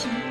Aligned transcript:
行。 0.00 0.29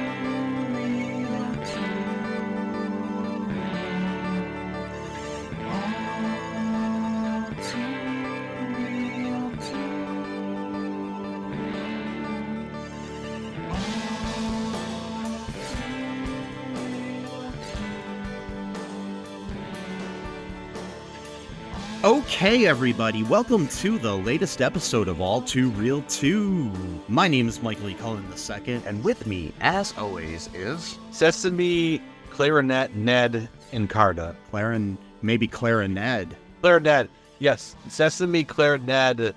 Okay, 22.10 22.66
everybody, 22.66 23.22
welcome 23.22 23.68
to 23.68 24.00
the 24.00 24.16
latest 24.16 24.64
episode 24.64 25.08
of 25.08 25.22
All 25.22 25.44
Too 25.44 25.70
Real 25.70 26.02
2. 26.02 26.72
My 27.08 27.28
name 27.28 27.48
is 27.48 27.62
Michael 27.62 27.90
E. 27.90 27.94
Cullen 27.94 28.26
II, 28.66 28.82
and 28.88 29.04
with 29.04 29.28
me, 29.28 29.54
as 29.62 29.94
always, 29.96 30.50
is 30.56 30.98
Sesame, 31.12 32.02
Clarinet, 32.32 32.96
Ned, 32.96 33.48
and 33.74 33.88
Carta. 33.88 34.36
Clarin, 34.50 34.98
maybe 35.22 35.48
Clarinet. 35.48 36.32
Clarinet, 36.64 37.10
yes. 37.38 37.76
Sesame, 37.90 38.44
Clarinet, 38.44 39.36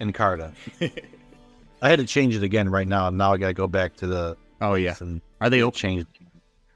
and 0.00 0.12
Carta. 0.12 0.52
I 0.80 1.88
had 1.88 2.00
to 2.00 2.04
change 2.04 2.34
it 2.34 2.42
again 2.42 2.68
right 2.68 2.88
now. 2.88 3.10
Now 3.10 3.34
I 3.34 3.36
got 3.36 3.46
to 3.46 3.54
go 3.54 3.68
back 3.68 3.94
to 3.94 4.08
the. 4.08 4.36
Oh 4.60 4.74
yeah, 4.74 4.96
are 5.40 5.50
they 5.50 5.62
open? 5.62 5.78
change? 5.78 6.06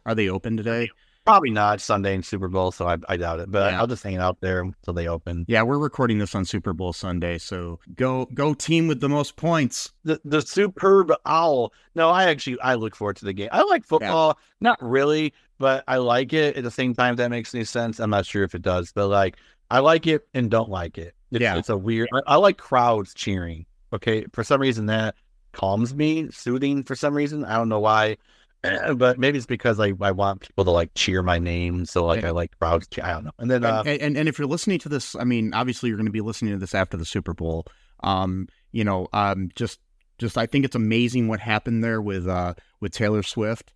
Are 0.07 0.15
they 0.15 0.29
open 0.29 0.57
today? 0.57 0.89
Probably 1.25 1.51
not 1.51 1.81
Sunday 1.81 2.15
and 2.17 2.25
Super 2.25 2.49
Bowl, 2.49 2.73
so 2.73 2.89
I, 2.89 2.97
I 3.09 3.17
doubt 3.17 3.39
it. 3.39 3.51
But 3.51 3.73
Yeah. 3.73 3.79
I'll 3.81 3.87
just 3.87 4.03
hang 4.03 4.17
out 4.17 4.41
there 4.41 4.61
until 4.63 4.93
they 4.93 5.07
open. 5.07 5.45
Yeah, 5.47 5.63
we're 5.63 5.79
recording 5.79 6.19
this 6.19 6.35
on 6.35 6.45
Super 6.45 6.73
Bowl 6.73 6.93
Sunday, 6.93 7.39
so 7.39 7.79
go 7.95 8.27
go 8.35 8.55
team 8.55 8.89
with 8.89 9.01
the 9.01 9.09
most 9.09 9.37
points. 9.37 9.93
The 10.05 10.21
the 10.25 10.43
superb 10.43 11.13
owl. 11.25 11.73
No, 11.95 12.11
I 12.11 12.25
actually 12.25 12.59
I 12.61 12.75
look 12.75 12.97
forward 12.97 13.17
to 13.19 13.25
the 13.25 13.33
game. 13.33 13.51
I 13.53 13.63
like 13.63 13.85
football, 13.85 14.37
not 14.61 14.79
really, 14.83 15.33
but 15.59 15.85
I 15.87 15.99
like 15.99 16.33
it. 16.33 16.57
At 16.57 16.65
the 16.65 16.71
same 16.73 16.93
time, 16.93 17.13
if 17.13 17.17
that 17.19 17.31
makes 17.31 17.55
any 17.55 17.65
sense. 17.65 18.01
I'm 18.01 18.11
not 18.11 18.27
sure 18.27 18.43
if 18.43 18.55
it 18.57 18.63
does, 18.63 18.91
but 18.93 19.07
like 19.07 19.37
I 19.71 19.79
like 19.79 20.09
it 20.09 20.27
and 20.35 20.51
don't 20.51 20.71
like 20.71 20.99
it. 20.99 21.15
It's, 21.31 21.41
Yeah. 21.41 21.57
it's 21.57 21.69
a 21.69 21.77
weird. 21.77 22.09
I, 22.13 22.21
I 22.27 22.37
like 22.37 22.59
crowds 22.59 23.15
cheering. 23.15 23.65
Okay, 23.93 24.27
for 24.33 24.43
some 24.43 24.61
reason 24.61 24.87
that 24.87 25.15
calms 25.53 25.95
me, 25.95 26.29
soothing. 26.33 26.83
For 26.83 26.97
some 26.97 27.15
reason, 27.15 27.45
I 27.45 27.57
don't 27.57 27.69
know 27.69 27.79
why, 27.81 28.17
but 28.97 29.19
maybe 29.19 29.39
it's 29.39 29.47
because 29.47 29.81
I 29.81 29.93
I 30.01 30.13
want 30.13 30.43
people 30.43 30.65
to 30.65 30.71
like 30.71 30.91
cheer 30.95 31.23
my 31.23 31.39
name. 31.39 31.85
So 31.87 32.05
like 32.07 32.23
Yeah. 32.23 32.29
I 32.29 32.31
like 32.31 32.59
crowds. 32.59 32.87
Cheer. 32.89 33.05
I 33.05 33.13
don't 33.13 33.25
know. 33.25 33.31
And 33.39 33.51
then 33.51 33.65
uh, 33.65 33.83
and, 33.87 34.01
and 34.01 34.17
and 34.19 34.29
if 34.29 34.39
you're 34.39 34.49
listening 34.49 34.79
to 34.81 34.89
this, 34.89 35.15
I 35.17 35.25
mean, 35.25 35.53
obviously 35.55 35.89
you're 35.89 35.99
going 35.99 36.07
to 36.07 36.13
be 36.13 36.21
listening 36.21 36.53
to 36.53 36.59
this 36.59 36.75
after 36.75 36.97
the 36.97 37.05
Super 37.05 37.35
Bowl. 37.35 37.67
Um, 38.05 38.49
you 38.73 38.85
know, 38.85 39.09
um, 39.13 39.51
just 39.57 39.81
just 40.19 40.39
I 40.39 40.47
think 40.47 40.65
it's 40.65 40.77
amazing 40.77 41.29
what 41.29 41.41
happened 41.41 41.83
there 41.83 42.01
with 42.01 42.29
uh 42.29 42.55
with 42.81 42.93
Taylor 42.93 43.23
Swift 43.23 43.73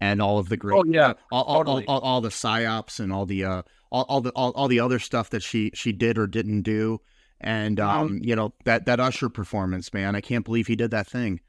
and 0.00 0.22
all 0.22 0.38
of 0.38 0.48
the 0.48 0.56
great 0.56 0.76
Oh, 0.78 0.84
yeah, 0.86 1.12
all, 1.30 1.44
all, 1.44 1.58
totally. 1.58 1.84
all, 1.86 1.98
all, 1.98 2.00
all 2.14 2.20
the 2.20 2.28
psyops 2.30 2.98
and 3.00 3.12
all 3.12 3.26
the 3.26 3.44
uh 3.44 3.62
all, 3.90 4.04
all 4.08 4.20
the 4.22 4.30
all, 4.30 4.52
all 4.52 4.68
the 4.68 4.80
other 4.80 4.98
stuff 4.98 5.30
that 5.30 5.42
she 5.42 5.70
she 5.74 5.92
did 5.92 6.16
or 6.18 6.26
didn't 6.26 6.62
do 6.62 7.00
and 7.40 7.76
Mm-hmm. 7.78 7.98
um 7.98 8.20
you 8.22 8.34
know 8.34 8.54
that 8.64 8.86
that 8.86 9.00
Usher 9.00 9.28
performance 9.28 9.92
man 9.92 10.14
I 10.16 10.20
can't 10.20 10.44
believe 10.44 10.66
he 10.66 10.76
did 10.76 10.92
that 10.92 11.06
thing 11.06 11.40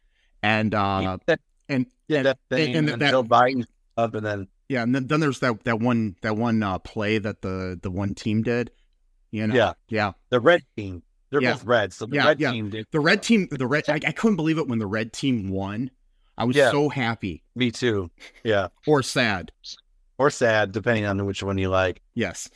and 0.41 0.73
uh 0.75 1.17
that, 1.27 1.39
and 1.69 1.85
yeah, 2.07 2.23
that 2.23 2.39
thing, 2.49 2.75
and 2.75 2.89
and, 2.89 3.01
that- 3.01 3.11
Joe 3.11 3.23
Biden 3.23 3.65
up, 3.97 4.13
and 4.15 4.25
then 4.25 4.47
yeah 4.69 4.81
and 4.83 4.95
then, 4.95 5.07
then 5.07 5.19
there's 5.19 5.39
that 5.39 5.63
that 5.65 5.79
one 5.79 6.15
that 6.21 6.35
one 6.37 6.61
uh 6.63 6.79
play 6.79 7.17
that 7.17 7.41
the 7.41 7.79
the 7.81 7.91
one 7.91 8.15
team 8.15 8.41
did 8.43 8.71
you 9.31 9.45
know 9.45 9.53
yeah, 9.55 9.73
yeah 9.89 10.11
the 10.29 10.39
red 10.39 10.61
team. 10.77 11.03
They're 11.29 11.41
Yeah. 11.41 11.53
both 11.53 11.65
red, 11.65 11.93
so 11.93 12.05
the 12.05 12.15
Yeah, 12.15 12.27
red 12.27 12.39
yeah. 12.39 12.51
team 12.51 12.69
did. 12.69 12.85
the 12.91 12.99
red 12.99 13.23
team 13.23 13.47
the 13.51 13.65
red 13.67 13.83
I, 13.89 13.95
I 13.95 14.11
couldn't 14.11 14.35
believe 14.37 14.57
it 14.59 14.67
when 14.67 14.79
the 14.79 14.85
red 14.87 15.13
team 15.13 15.49
won 15.49 15.89
I 16.37 16.45
was 16.45 16.55
Yeah. 16.55 16.71
so 16.71 16.89
happy 16.89 17.43
Me 17.55 17.71
too. 17.71 18.09
Yeah. 18.43 18.67
or 18.87 19.01
sad 19.03 19.51
or 20.19 20.29
sad, 20.29 20.71
depending 20.71 21.05
on 21.05 21.25
which 21.25 21.41
one 21.43 21.57
you 21.57 21.69
like. 21.69 22.01
yes 22.13 22.49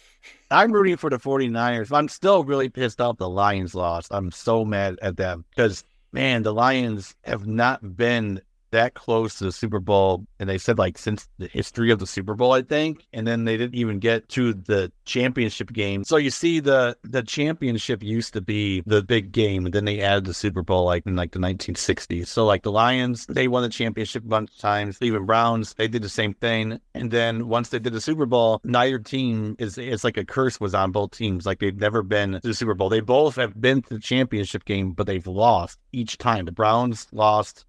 I'm 0.51 0.71
rooting 0.71 0.95
for 0.97 1.09
the 1.09 1.17
49ers. 1.17 1.91
I'm 1.91 2.07
still 2.07 2.43
really 2.43 2.69
pissed 2.69 3.01
off 3.01 3.17
the 3.17 3.27
Lions 3.29 3.75
lost. 3.75 4.07
I'm 4.11 4.31
so 4.31 4.63
mad 4.63 4.97
at 5.01 5.17
them 5.17 5.43
because, 5.49 5.83
man, 6.13 6.43
the 6.43 6.53
Lions 6.53 7.15
have 7.23 7.45
not 7.47 7.97
been 7.97 8.41
that 8.71 8.93
close 8.93 9.35
to 9.35 9.45
the 9.45 9.51
Super 9.51 9.79
Bowl. 9.79 10.25
And 10.39 10.49
they 10.49 10.57
said, 10.57 10.77
like, 10.77 10.97
since 10.97 11.27
the 11.37 11.47
history 11.47 11.91
of 11.91 11.99
the 11.99 12.07
Super 12.07 12.33
Bowl, 12.33 12.53
I 12.53 12.61
think. 12.61 13.05
And 13.13 13.27
then 13.27 13.45
they 13.45 13.57
didn't 13.57 13.75
even 13.75 13.99
get 13.99 14.27
to 14.29 14.53
the 14.53 14.91
championship 15.05 15.71
game. 15.71 16.03
So 16.03 16.17
you 16.17 16.31
see, 16.31 16.59
the 16.59 16.97
the 17.03 17.23
championship 17.23 18.03
used 18.03 18.33
to 18.33 18.41
be 18.41 18.81
the 18.85 19.01
big 19.01 19.31
game. 19.31 19.65
And 19.65 19.73
then 19.73 19.85
they 19.85 20.01
added 20.01 20.25
the 20.25 20.33
Super 20.33 20.63
Bowl, 20.63 20.85
like, 20.85 21.05
in 21.05 21.15
like 21.15 21.31
the 21.31 21.39
1960s. 21.39 22.27
So, 22.27 22.45
like, 22.45 22.63
the 22.63 22.71
Lions, 22.71 23.25
they 23.27 23.47
won 23.47 23.63
the 23.63 23.69
championship 23.69 24.23
a 24.23 24.27
bunch 24.27 24.51
of 24.51 24.57
times. 24.57 24.97
Even 25.01 25.25
Browns, 25.25 25.73
they 25.75 25.87
did 25.87 26.01
the 26.01 26.09
same 26.09 26.33
thing. 26.33 26.79
And 26.93 27.11
then 27.11 27.47
once 27.47 27.69
they 27.69 27.79
did 27.79 27.93
the 27.93 28.01
Super 28.01 28.25
Bowl, 28.25 28.59
neither 28.63 28.99
team 28.99 29.55
is 29.59 29.77
it's 29.77 30.03
like 30.03 30.17
a 30.17 30.25
curse 30.25 30.59
was 30.59 30.73
on 30.73 30.91
both 30.91 31.11
teams. 31.11 31.45
Like 31.45 31.59
they've 31.59 31.75
never 31.75 32.03
been 32.03 32.33
to 32.33 32.39
the 32.39 32.53
Super 32.53 32.73
Bowl. 32.73 32.89
They 32.89 33.01
both 33.01 33.35
have 33.35 33.59
been 33.59 33.81
to 33.83 33.95
the 33.95 33.99
championship 33.99 34.65
game, 34.65 34.91
but 34.91 35.07
they've 35.07 35.27
lost 35.27 35.79
each 35.91 36.17
time. 36.17 36.45
The 36.45 36.51
Browns 36.51 37.07
lost. 37.11 37.65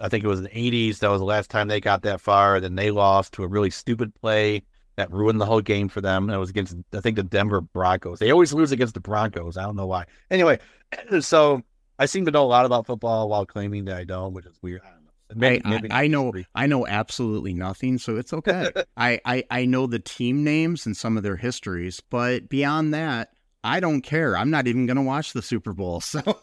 I 0.00 0.08
think 0.08 0.24
it 0.24 0.28
was 0.28 0.38
in 0.40 0.44
the 0.44 0.58
eighties. 0.58 0.98
That 1.00 1.10
was 1.10 1.20
the 1.20 1.24
last 1.26 1.50
time 1.50 1.68
they 1.68 1.80
got 1.80 2.02
that 2.02 2.20
far. 2.20 2.60
Then 2.60 2.74
they 2.74 2.90
lost 2.90 3.32
to 3.34 3.44
a 3.44 3.48
really 3.48 3.70
stupid 3.70 4.14
play 4.14 4.62
that 4.96 5.10
ruined 5.12 5.40
the 5.40 5.46
whole 5.46 5.60
game 5.60 5.88
for 5.88 6.00
them. 6.00 6.24
And 6.24 6.34
it 6.34 6.38
was 6.38 6.50
against 6.50 6.76
I 6.94 7.00
think 7.00 7.16
the 7.16 7.22
Denver 7.22 7.60
Broncos. 7.60 8.18
They 8.18 8.30
always 8.30 8.52
lose 8.52 8.72
against 8.72 8.94
the 8.94 9.00
Broncos. 9.00 9.56
I 9.56 9.62
don't 9.62 9.76
know 9.76 9.86
why. 9.86 10.06
Anyway, 10.30 10.58
so 11.20 11.62
I 11.98 12.06
seem 12.06 12.24
to 12.24 12.30
know 12.30 12.44
a 12.44 12.46
lot 12.46 12.66
about 12.66 12.86
football 12.86 13.28
while 13.28 13.44
claiming 13.46 13.84
that 13.86 13.96
I 13.96 14.04
don't, 14.04 14.32
which 14.32 14.46
is 14.46 14.58
weird. 14.62 14.80
I 14.84 14.88
don't 14.90 14.94
know. 14.94 15.10
I, 15.30 15.34
Maybe- 15.36 15.64
I, 15.64 15.70
maybe 15.70 15.92
I 15.92 16.06
know 16.08 16.32
I 16.54 16.66
know 16.66 16.86
absolutely 16.86 17.54
nothing, 17.54 17.98
so 17.98 18.16
it's 18.16 18.32
okay. 18.32 18.70
I, 18.96 19.20
I 19.24 19.44
I 19.50 19.64
know 19.66 19.86
the 19.86 20.00
team 20.00 20.42
names 20.42 20.86
and 20.86 20.96
some 20.96 21.16
of 21.16 21.22
their 21.22 21.36
histories, 21.36 22.00
but 22.10 22.48
beyond 22.48 22.92
that, 22.94 23.30
I 23.62 23.78
don't 23.78 24.00
care. 24.00 24.36
I'm 24.36 24.50
not 24.50 24.66
even 24.66 24.86
going 24.86 24.96
to 24.96 25.02
watch 25.02 25.32
the 25.32 25.42
Super 25.42 25.72
Bowl. 25.72 26.00
So 26.00 26.20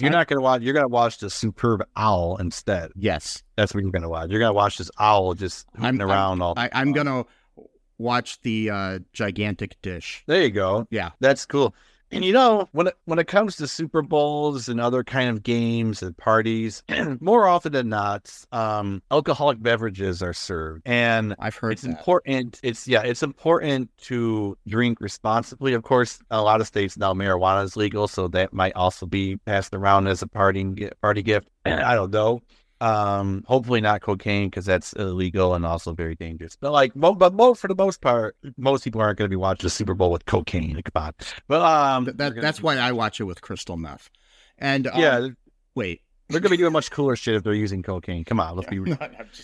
You're 0.00 0.10
not 0.10 0.26
gonna 0.28 0.40
watch. 0.40 0.62
You're 0.62 0.74
gonna 0.74 0.88
watch 0.88 1.18
the 1.18 1.30
superb 1.30 1.84
owl 1.96 2.36
instead. 2.38 2.90
Yes, 2.96 3.42
That's 3.56 3.74
what 3.74 3.82
you're 3.82 3.92
gonna 3.92 4.08
watch. 4.08 4.30
You're 4.30 4.40
gonna 4.40 4.52
watch 4.52 4.78
this 4.78 4.90
owl 4.98 5.34
just 5.34 5.66
I'm- 5.78 6.00
around 6.00 6.42
all. 6.42 6.54
I, 6.56 6.70
I'm 6.72 6.92
going 6.92 7.06
to 7.06 7.24
watch 7.98 8.40
the 8.40 8.70
uh, 8.70 8.98
gigantic 9.12 9.80
dish. 9.80 10.24
There 10.26 10.42
you 10.42 10.50
go. 10.50 10.86
Yeah. 10.90 11.10
That's 11.20 11.46
cool. 11.46 11.74
And 12.14 12.24
you 12.24 12.32
know, 12.32 12.68
when 12.70 12.86
it 12.86 12.96
when 13.06 13.18
it 13.18 13.26
comes 13.26 13.56
to 13.56 13.66
Super 13.66 14.00
Bowls 14.00 14.68
and 14.68 14.80
other 14.80 15.02
kind 15.02 15.28
of 15.30 15.42
games 15.42 16.00
and 16.00 16.16
parties, 16.16 16.84
more 17.20 17.48
often 17.48 17.72
than 17.72 17.88
not, 17.88 18.32
um, 18.52 19.02
alcoholic 19.10 19.60
beverages 19.60 20.22
are 20.22 20.32
served, 20.32 20.82
and 20.86 21.34
I've 21.40 21.56
heard 21.56 21.72
it's 21.72 21.82
that. 21.82 21.88
important. 21.88 22.60
It's 22.62 22.86
yeah, 22.86 23.02
it's 23.02 23.24
important 23.24 23.90
to 24.02 24.56
drink 24.68 25.00
responsibly. 25.00 25.74
Of 25.74 25.82
course, 25.82 26.20
a 26.30 26.40
lot 26.40 26.60
of 26.60 26.68
states 26.68 26.96
now 26.96 27.14
marijuana 27.14 27.64
is 27.64 27.76
legal, 27.76 28.06
so 28.06 28.28
that 28.28 28.52
might 28.52 28.76
also 28.76 29.06
be 29.06 29.36
passed 29.38 29.74
around 29.74 30.06
as 30.06 30.22
a 30.22 30.28
party 30.28 30.88
party 31.02 31.22
gift. 31.22 31.48
I 31.64 31.96
don't 31.96 32.12
know. 32.12 32.42
Um, 32.84 33.44
hopefully 33.46 33.80
not 33.80 34.02
cocaine 34.02 34.50
because 34.50 34.66
that's 34.66 34.92
illegal 34.92 35.54
and 35.54 35.64
also 35.64 35.94
very 35.94 36.14
dangerous. 36.14 36.56
But 36.60 36.72
like, 36.72 36.94
mo- 36.94 37.14
but 37.14 37.32
mo- 37.32 37.54
for 37.54 37.68
the 37.68 37.74
most 37.74 38.02
part, 38.02 38.36
most 38.58 38.84
people 38.84 39.00
aren't 39.00 39.16
going 39.16 39.26
to 39.26 39.30
be 39.30 39.36
watching 39.36 39.64
the 39.64 39.70
Super 39.70 39.94
Bowl 39.94 40.10
with 40.10 40.26
cocaine. 40.26 40.74
Like, 40.74 40.92
come 40.92 41.02
on. 41.02 41.14
But 41.48 41.62
um, 41.62 42.04
that, 42.16 42.34
that's 42.40 42.62
why 42.62 42.76
I 42.76 42.92
watch 42.92 43.20
it 43.20 43.24
with 43.24 43.40
crystal 43.40 43.78
meth. 43.78 44.10
And 44.58 44.86
um, 44.86 45.00
yeah, 45.00 45.28
wait, 45.74 46.02
they're 46.28 46.40
going 46.40 46.50
to 46.50 46.56
be 46.56 46.56
doing 46.56 46.72
much 46.72 46.90
cooler 46.90 47.16
shit 47.16 47.34
if 47.34 47.42
they're 47.42 47.52
using 47.52 47.82
cocaine. 47.82 48.24
Come 48.24 48.40
on, 48.40 48.56
let's 48.56 48.68
be 48.70 48.78
real. 48.80 48.96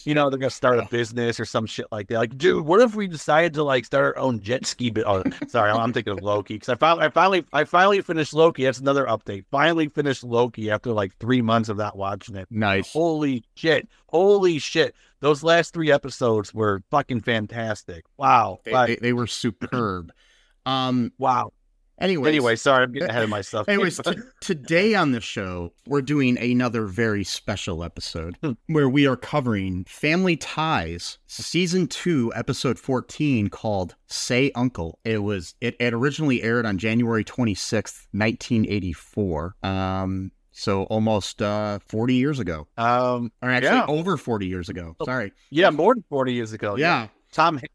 you 0.05 0.15
know, 0.15 0.31
they're 0.31 0.39
gonna 0.39 0.51
start 0.51 0.79
a 0.79 0.87
business 0.91 1.39
or 1.39 1.45
some 1.45 1.67
shit 1.67 1.87
like 1.93 2.09
that. 2.09 2.19
Like, 2.19 2.39
dude, 2.39 2.65
what 2.65 2.81
if 2.81 2.95
we 2.95 3.07
decided 3.07 3.55
to 3.55 3.63
like 3.65 3.85
start 3.85 4.17
our 4.17 4.23
own 4.23 4.41
jet 4.41 4.65
ski? 4.65 4.91
But 4.91 5.07
oh, 5.07 5.23
sorry, 5.49 5.71
I'm 5.71 5.93
thinking 5.93 6.13
of 6.15 6.23
Loki 6.23 6.55
because 6.55 6.71
I 6.71 6.75
finally, 6.77 7.05
I 7.05 7.09
finally, 7.11 7.45
I 7.53 7.65
finally 7.65 8.01
finished 8.01 8.33
Loki. 8.33 8.65
That's 8.65 8.79
another 8.81 9.05
update. 9.07 9.45
Finally 9.51 9.89
finished 9.89 10.25
Loki 10.25 10.71
after 10.71 10.93
like 10.93 11.15
three 11.19 11.43
months 11.43 11.69
of 11.69 11.77
not 11.77 11.97
watching 11.97 12.37
it. 12.37 12.49
nice. 12.51 12.93
Holy 12.93 13.45
shit! 13.55 13.89
Holy 14.07 14.59
shit! 14.59 14.95
Those 15.21 15.43
last 15.43 15.75
three 15.75 15.93
episodes 15.93 16.55
were 16.55 16.83
fucking 16.91 17.21
fantastic. 17.21 18.05
Wow! 18.17 18.61
They, 18.65 18.73
Like, 18.73 18.89
they, 18.89 18.97
they 19.09 19.13
were 19.13 19.27
superb. 19.27 20.13
Um. 20.67 21.11
wow. 21.19 21.53
Anyways, 22.01 22.29
Anyway, 22.29 22.57
sorry, 22.57 22.85
I'm 22.85 22.93
getting 22.93 23.11
ahead 23.11 23.23
of 23.25 23.29
myself. 23.39 23.69
Anyways, 23.69 23.99
t- 24.05 24.15
today 24.41 24.95
on 24.95 25.13
the 25.13 25.21
show, 25.21 25.73
we're 25.87 26.01
doing 26.03 26.39
another 26.39 26.87
very 26.87 27.25
special 27.25 27.85
episode 27.85 28.37
Hmm. 28.43 28.53
where 28.69 28.89
we 28.89 29.07
are 29.07 29.17
covering 29.17 29.85
Family 29.85 30.37
Ties, 30.37 31.19
season 31.27 31.87
two, 31.87 32.33
episode 32.35 32.79
14, 32.79 33.49
called 33.49 33.97
Say 34.07 34.51
Uncle. 34.55 34.99
It 35.05 35.19
was 35.19 35.55
it, 35.61 35.77
it 35.79 35.93
originally 35.93 36.43
aired 36.43 36.65
on 36.67 36.79
January 36.79 37.25
26th, 37.25 38.07
1984. 38.13 39.55
Um, 39.63 40.31
so 40.53 40.85
almost 40.85 41.41
uh 41.43 41.79
40 41.89 42.15
years 42.15 42.39
ago. 42.39 42.67
um, 42.77 43.31
Or 43.43 43.51
actually 43.51 43.77
Yeah. 43.77 43.87
over 43.89 44.17
40 44.17 44.47
years 44.47 44.69
ago. 44.69 44.97
Sorry. 45.05 45.33
yeah, 45.51 45.71
more 45.71 45.95
than 45.95 46.05
forty 46.09 46.33
years 46.35 46.53
ago. 46.53 46.77
yeah. 46.77 47.09
Tom. 47.33 47.57
Han- 47.59 47.67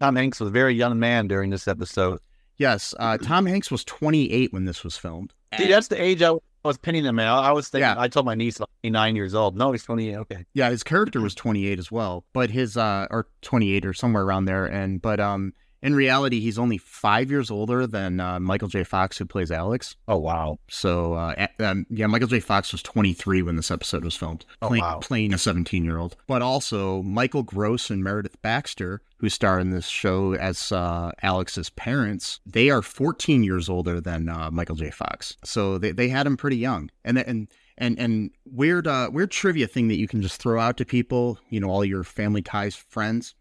Tom 0.00 0.14
Hanks 0.16 0.40
was 0.40 0.48
a 0.48 0.52
very 0.52 0.74
young 0.74 0.98
man 0.98 1.26
during 1.26 1.48
this 1.48 1.66
episode. 1.66 2.18
Yes. 2.58 2.94
Uh, 2.98 3.18
Tom 3.18 3.46
Hanks 3.46 3.70
was 3.70 3.84
28 3.84 4.52
when 4.52 4.64
this 4.64 4.82
was 4.84 4.96
filmed. 4.96 5.32
See, 5.58 5.68
that's 5.68 5.88
the 5.88 6.00
age 6.00 6.22
I 6.22 6.30
was 6.32 6.40
was 6.64 6.76
pinning 6.78 7.04
him 7.04 7.20
out. 7.20 7.44
I 7.44 7.52
was 7.52 7.68
thinking, 7.68 7.82
Yeah. 7.88 7.94
I 7.96 8.08
told 8.08 8.26
my 8.26 8.34
niece, 8.34 8.58
he's 8.82 8.90
nine 8.90 9.14
years 9.14 9.36
old. 9.36 9.56
No, 9.56 9.70
he's 9.70 9.84
28. 9.84 10.16
Okay. 10.16 10.44
Yeah, 10.52 10.68
his 10.70 10.82
character 10.82 11.20
was 11.20 11.32
28 11.32 11.78
as 11.78 11.92
well, 11.92 12.24
but 12.32 12.50
his 12.50 12.76
uh 12.76 13.06
or 13.08 13.28
28 13.42 13.86
or 13.86 13.92
somewhere 13.94 14.24
around 14.24 14.46
there 14.46 14.66
and 14.66 15.00
but 15.00 15.20
um 15.20 15.52
in 15.86 15.94
reality 15.94 16.40
he's 16.40 16.58
only 16.58 16.78
5 16.78 17.30
years 17.30 17.50
older 17.50 17.86
than 17.86 18.20
uh, 18.20 18.40
Michael 18.40 18.68
J. 18.68 18.82
Fox 18.84 19.16
who 19.16 19.24
plays 19.24 19.50
Alex. 19.50 19.96
Oh, 20.08 20.18
wow. 20.18 20.58
So 20.68 21.14
uh 21.14 21.46
um, 21.60 21.86
yeah, 21.88 22.06
Michael 22.06 22.28
J. 22.28 22.40
Fox 22.40 22.72
was 22.72 22.82
23 22.82 23.42
when 23.42 23.56
this 23.56 23.70
episode 23.70 24.04
was 24.04 24.16
filmed, 24.16 24.44
Oh, 24.60 24.68
wow. 24.76 24.98
playing 25.00 25.32
a 25.32 25.36
17-year-old. 25.36 26.16
But 26.26 26.42
also 26.42 27.02
Michael 27.02 27.42
Gross 27.44 27.88
and 27.90 28.02
Meredith 28.02 28.40
Baxter, 28.42 29.00
who 29.18 29.28
star 29.28 29.58
in 29.60 29.70
this 29.70 29.86
show 29.86 30.34
as 30.34 30.72
uh, 30.72 31.12
Alex's 31.22 31.70
parents, 31.70 32.40
they 32.44 32.68
are 32.68 32.82
14 32.82 33.42
years 33.44 33.68
older 33.68 34.00
than 34.00 34.28
uh, 34.28 34.50
Michael 34.50 34.76
J. 34.76 34.90
Fox. 34.90 35.36
So 35.44 35.78
they, 35.78 35.92
they 35.92 36.08
had 36.08 36.26
him 36.26 36.36
pretty 36.36 36.56
young. 36.58 36.90
And 37.04 37.18
and 37.18 37.48
and 37.78 37.98
and 37.98 38.30
weird 38.50 38.86
uh, 38.86 39.10
weird 39.12 39.30
trivia 39.30 39.66
thing 39.66 39.88
that 39.88 39.96
you 39.96 40.08
can 40.08 40.22
just 40.22 40.40
throw 40.40 40.58
out 40.60 40.76
to 40.78 40.84
people, 40.84 41.38
you 41.50 41.60
know, 41.60 41.68
all 41.68 41.84
your 41.84 42.04
Family 42.04 42.42
Ties 42.42 42.74
friends, 42.74 43.34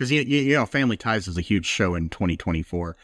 because 0.00 0.10
you, 0.10 0.22
you 0.22 0.38
you 0.38 0.54
know 0.54 0.64
Family 0.64 0.96
Ties 0.96 1.28
is 1.28 1.36
a 1.36 1.42
huge 1.42 1.66
show 1.66 1.94
in 1.94 2.08
2024. 2.08 2.96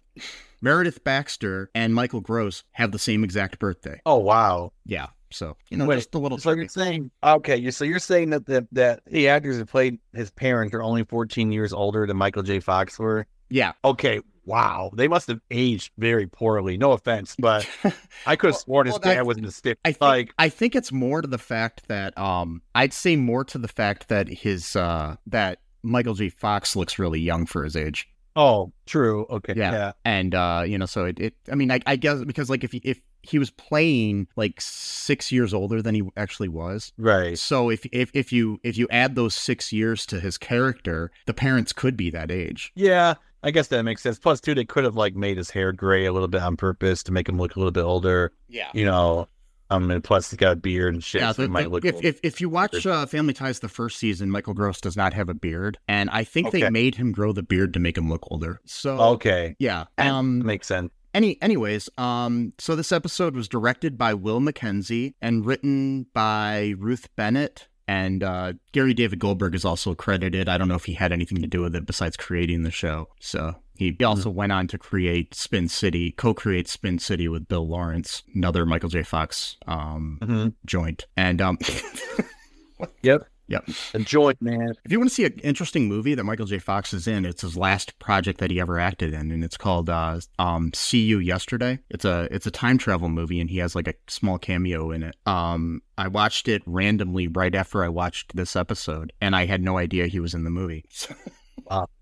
Meredith 0.63 1.05
Baxter 1.05 1.71
and 1.75 1.95
Michael 1.95 2.23
Gross 2.23 2.65
have 2.73 2.91
the 2.91 2.99
same 2.99 3.23
exact 3.23 3.59
birthday. 3.59 4.01
Oh, 4.07 4.17
wow. 4.17 4.73
Yeah, 4.87 5.09
so 5.31 5.59
you 5.69 5.77
know, 5.77 5.85
Wait, 5.85 5.97
just 5.97 6.15
a 6.15 6.19
little. 6.19 6.39
So 6.39 6.53
you're 6.53 6.69
saying, 6.69 7.11
okay, 7.23 7.59
you 7.59 7.71
so 7.71 7.85
you're 7.85 7.99
saying 7.99 8.31
that 8.31 8.47
the, 8.47 8.67
that 8.73 9.03
the 9.07 9.29
actors 9.29 9.59
who 9.59 9.67
played 9.67 9.99
his 10.15 10.31
parents 10.31 10.73
are 10.75 10.83
only 10.83 11.05
14 11.05 11.53
years 11.53 11.75
older 11.75 12.07
than 12.07 12.17
Michael 12.17 12.43
J. 12.43 12.61
Fox 12.61 12.99
were? 12.99 13.27
yeah, 13.51 13.73
Okay, 13.85 14.23
wow. 14.47 14.91
They 14.95 15.07
must 15.09 15.29
have 15.29 15.41
aged 15.51 15.93
very 15.99 16.27
poorly. 16.27 16.79
No 16.79 16.93
offense, 16.93 17.37
but 17.39 17.69
I 18.27 18.37
could 18.37 18.49
have 18.49 18.55
Well- 18.55 18.61
sworn 18.61 18.87
his 18.87 18.95
well, 18.95 19.15
dad 19.15 19.27
was 19.27 19.37
in 19.37 19.45
the 19.45 19.53
stiff. 19.53 19.77
I 19.85 19.91
think 19.93 20.01
like, 20.01 20.35
I 20.39 20.49
think 20.49 20.75
it's 20.75 20.91
more 20.91 21.21
to 21.21 21.29
the 21.29 21.37
fact 21.39 21.87
that 21.89 22.17
um 22.17 22.63
I'd 22.75 22.95
say 22.95 23.17
more 23.17 23.45
to 23.45 23.59
the 23.59 23.69
fact 23.69 24.09
that 24.09 24.27
his 24.29 24.75
uh 24.75 25.17
that 25.27 25.59
Michael 25.87 26.15
J. 26.15 26.29
Fox 26.29 26.77
looks 26.77 26.99
really 26.99 27.21
young 27.21 27.47
for 27.47 27.65
his 27.65 27.77
age. 27.77 28.09
oh, 28.37 28.73
true. 28.85 29.25
Okay, 29.31 29.55
Yeah. 29.57 29.73
yeah. 29.73 29.93
And 30.05 30.35
uh, 30.35 30.65
you 30.67 30.77
know, 30.79 30.87
so 30.87 31.07
it, 31.07 31.19
it 31.19 31.35
I 31.51 31.55
mean 31.55 31.71
I, 31.71 31.81
I 31.87 31.97
guess 31.97 32.23
because 32.25 32.51
like 32.51 32.65
if 32.65 32.73
he 32.73 32.79
if 32.85 33.01
he 33.23 33.39
was 33.39 33.51
playing 33.51 34.29
like 34.37 34.61
six 34.61 35.33
years 35.33 35.53
older 35.55 35.83
than 35.83 35.95
he 35.95 36.03
actually 36.17 36.49
was. 36.49 36.93
right. 36.99 37.37
So 37.39 37.71
if 37.71 37.85
if 37.93 38.11
if 38.15 38.33
you 38.33 38.61
if 38.63 38.77
you 38.79 38.87
add 38.91 39.15
those 39.15 39.35
six 39.35 39.73
years 39.73 40.07
to 40.07 40.21
his 40.21 40.39
character, 40.39 41.11
the 41.27 41.35
parents 41.35 41.73
could 41.73 41.97
be 41.97 42.11
that 42.11 42.31
age. 42.31 42.73
Yeah, 42.77 43.15
I 43.43 43.51
guess 43.53 43.69
that 43.69 43.83
makes 43.85 44.03
sense. 44.03 44.19
Plus, 44.19 44.41
too, 44.41 44.55
they 44.55 44.65
could 44.65 44.85
have 44.85 44.97
like 44.97 45.17
made 45.17 45.39
his 45.39 45.51
hair 45.51 45.73
gray 45.73 46.05
a 46.07 46.13
little 46.13 46.29
bit 46.29 46.43
on 46.43 46.57
purpose 46.57 47.03
to 47.05 47.13
make 47.13 47.29
him 47.29 47.39
look 47.39 47.57
a 47.57 47.59
little 47.59 47.73
bit 47.73 47.83
older. 47.85 48.33
Yeah. 48.49 48.71
You 48.75 48.85
know, 48.85 49.29
um, 49.71 49.91
and 49.91 50.03
plus 50.03 50.31
he's 50.31 50.37
got 50.37 50.53
a 50.53 50.57
beard 50.57 50.95
and 50.95 51.03
shit. 51.03 51.21
Yeah, 51.21 51.33
so 51.33 51.43
the- 51.43 51.49
he 51.49 51.49
might 51.49 51.71
look. 51.71 51.85
if, 51.85 52.03
if 52.05 52.21
if 52.23 52.41
you 52.41 52.49
watch 52.49 52.87
uh, 52.87 53.07
Family 53.07 53.35
Ties 53.35 53.61
the 53.61 53.69
first 53.69 53.99
season, 53.99 54.31
Michael 54.31 54.55
Gross 54.55 54.81
does 54.81 54.97
not 54.97 55.15
have 55.15 55.29
a 55.29 55.35
beard, 55.35 55.79
and 55.89 56.11
I 56.11 56.25
think 56.25 56.53
they 56.53 56.71
made 56.71 56.95
him 56.95 57.13
grow 57.13 57.33
the 57.33 57.43
beard 57.43 57.75
to 57.75 57.81
make 57.81 57.97
him 57.97 58.09
look 58.09 58.27
older. 58.31 58.61
So 58.65 58.99
okay, 58.99 59.57
yeah, 59.59 59.85
that 59.97 60.07
um, 60.09 60.45
makes 60.45 60.67
sense. 60.67 60.91
any 61.15 61.41
anyways, 61.43 61.89
um, 61.99 62.53
so 62.59 62.77
this 62.77 62.93
episode 62.93 63.35
was 63.35 63.49
directed 63.49 63.99
by 63.99 64.15
Will 64.15 64.41
Mackenzie 64.41 65.15
and 65.21 65.45
written 65.45 66.07
by 66.13 66.75
Ruth 66.79 67.09
Bennett. 67.17 67.69
And 67.89 68.25
uh, 68.25 68.55
Gary 68.73 68.95
David 68.95 69.21
Goldberg 69.21 69.55
is 69.55 69.65
also 69.65 69.95
credited. 69.95 70.49
I 70.49 70.59
don't 70.59 70.67
know 70.67 70.75
if 70.75 70.87
he 70.87 70.95
had 70.95 71.13
anything 71.13 71.41
to 71.41 71.47
do 71.47 71.63
with 71.63 71.77
it 71.77 71.87
besides 71.87 72.17
creating 72.17 72.65
the 72.65 72.73
show. 72.73 73.11
So 73.21 73.55
he 73.79 73.95
he 73.99 74.05
also 74.05 74.31
went 74.31 74.53
on 74.53 74.67
to 74.69 74.79
create 74.79 75.35
Spin 75.35 75.69
City, 75.69 76.13
co-create 76.13 76.69
Spin 76.69 76.99
City 76.99 77.29
with 77.29 77.49
Bill 77.49 77.67
Lawrence, 77.67 78.23
another 78.35 78.67
Michael 78.67 78.89
J. 78.89 79.03
Fox 79.03 79.57
um, 79.67 80.19
hmm 80.23 80.49
joint. 80.65 81.07
And 81.17 81.41
um, 81.41 81.59
Yep. 83.03 83.27
Yep. 83.49 83.69
Enjoy, 83.95 84.33
man. 84.41 84.73
If 84.85 84.91
you 84.91 84.99
want 84.99 85.09
to 85.09 85.15
see 85.15 85.25
an 85.25 85.39
interesting 85.39 85.87
movie 85.87 86.17
that 86.17 86.25
Michael 86.25 86.47
J. 86.47 86.59
Fox 86.59 86.93
is 86.93 87.07
in, 87.07 87.25
it's 87.25 87.43
his 87.43 87.57
last 87.57 87.97
project 88.01 88.41
that 88.41 88.51
he 88.51 88.59
ever 88.59 88.81
acted 88.81 89.15
in, 89.15 89.31
and 89.31 89.45
it's 89.45 89.57
called 89.57 89.89
uh, 89.89 90.19
um, 90.41 90.73
"See 90.75 91.03
You 91.03 91.21
Yesterday." 91.21 91.79
It's 91.89 92.05
a 92.05 92.27
it's 92.33 92.47
a 92.47 92.51
time 92.51 92.77
travel 92.77 93.09
movie, 93.09 93.41
and 93.41 93.49
he 93.49 93.59
has 93.59 93.77
like 93.77 93.87
a 93.87 93.95
small 94.09 94.39
cameo 94.39 94.91
in 94.91 95.05
it. 95.05 95.15
Um, 95.27 95.81
I 95.97 96.09
watched 96.09 96.49
it 96.49 96.63
randomly 96.67 97.29
right 97.29 97.55
after 97.55 97.85
I 97.85 97.89
watched 97.89 98.35
this 98.35 98.57
episode, 98.57 99.13
and 99.21 99.37
I 99.37 99.47
had 99.47 99.63
no 99.63 99.79
idea 99.79 100.09
he 100.09 100.21
was 100.21 100.35
in 100.35 100.43
the 100.43 100.51
movie. 100.51 100.85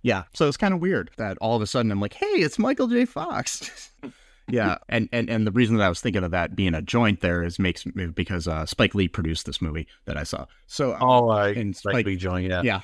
Yeah, 0.04 0.24
so 0.34 0.46
it's 0.46 0.56
kind 0.58 0.72
of 0.74 0.80
weird 0.80 1.10
that 1.16 1.36
all 1.40 1.56
of 1.56 1.62
a 1.62 1.66
sudden 1.66 1.90
I'm 1.90 1.98
like, 2.00 2.12
"Hey, 2.14 2.26
it's 2.26 2.58
Michael 2.58 2.86
J. 2.88 3.06
Fox." 3.06 3.90
yeah, 4.50 4.76
and, 4.88 5.08
and 5.12 5.28
and 5.30 5.46
the 5.46 5.50
reason 5.50 5.78
that 5.78 5.84
I 5.84 5.88
was 5.88 6.00
thinking 6.02 6.22
of 6.22 6.30
that 6.30 6.54
being 6.54 6.74
a 6.74 6.82
joint 6.82 7.20
there 7.22 7.42
is 7.42 7.58
makes 7.58 7.84
because 7.84 8.46
uh, 8.46 8.66
Spike 8.66 8.94
Lee 8.94 9.08
produced 9.08 9.46
this 9.46 9.62
movie 9.62 9.88
that 10.04 10.18
I 10.18 10.22
saw. 10.24 10.44
So 10.66 10.92
um, 10.92 10.98
Oh, 11.02 11.28
I 11.30 11.48
and 11.48 11.74
Spike 11.74 11.94
Spike- 11.94 12.06
Lee 12.06 12.16
joint. 12.16 12.48
Yeah. 12.50 12.60
yeah. 12.62 12.80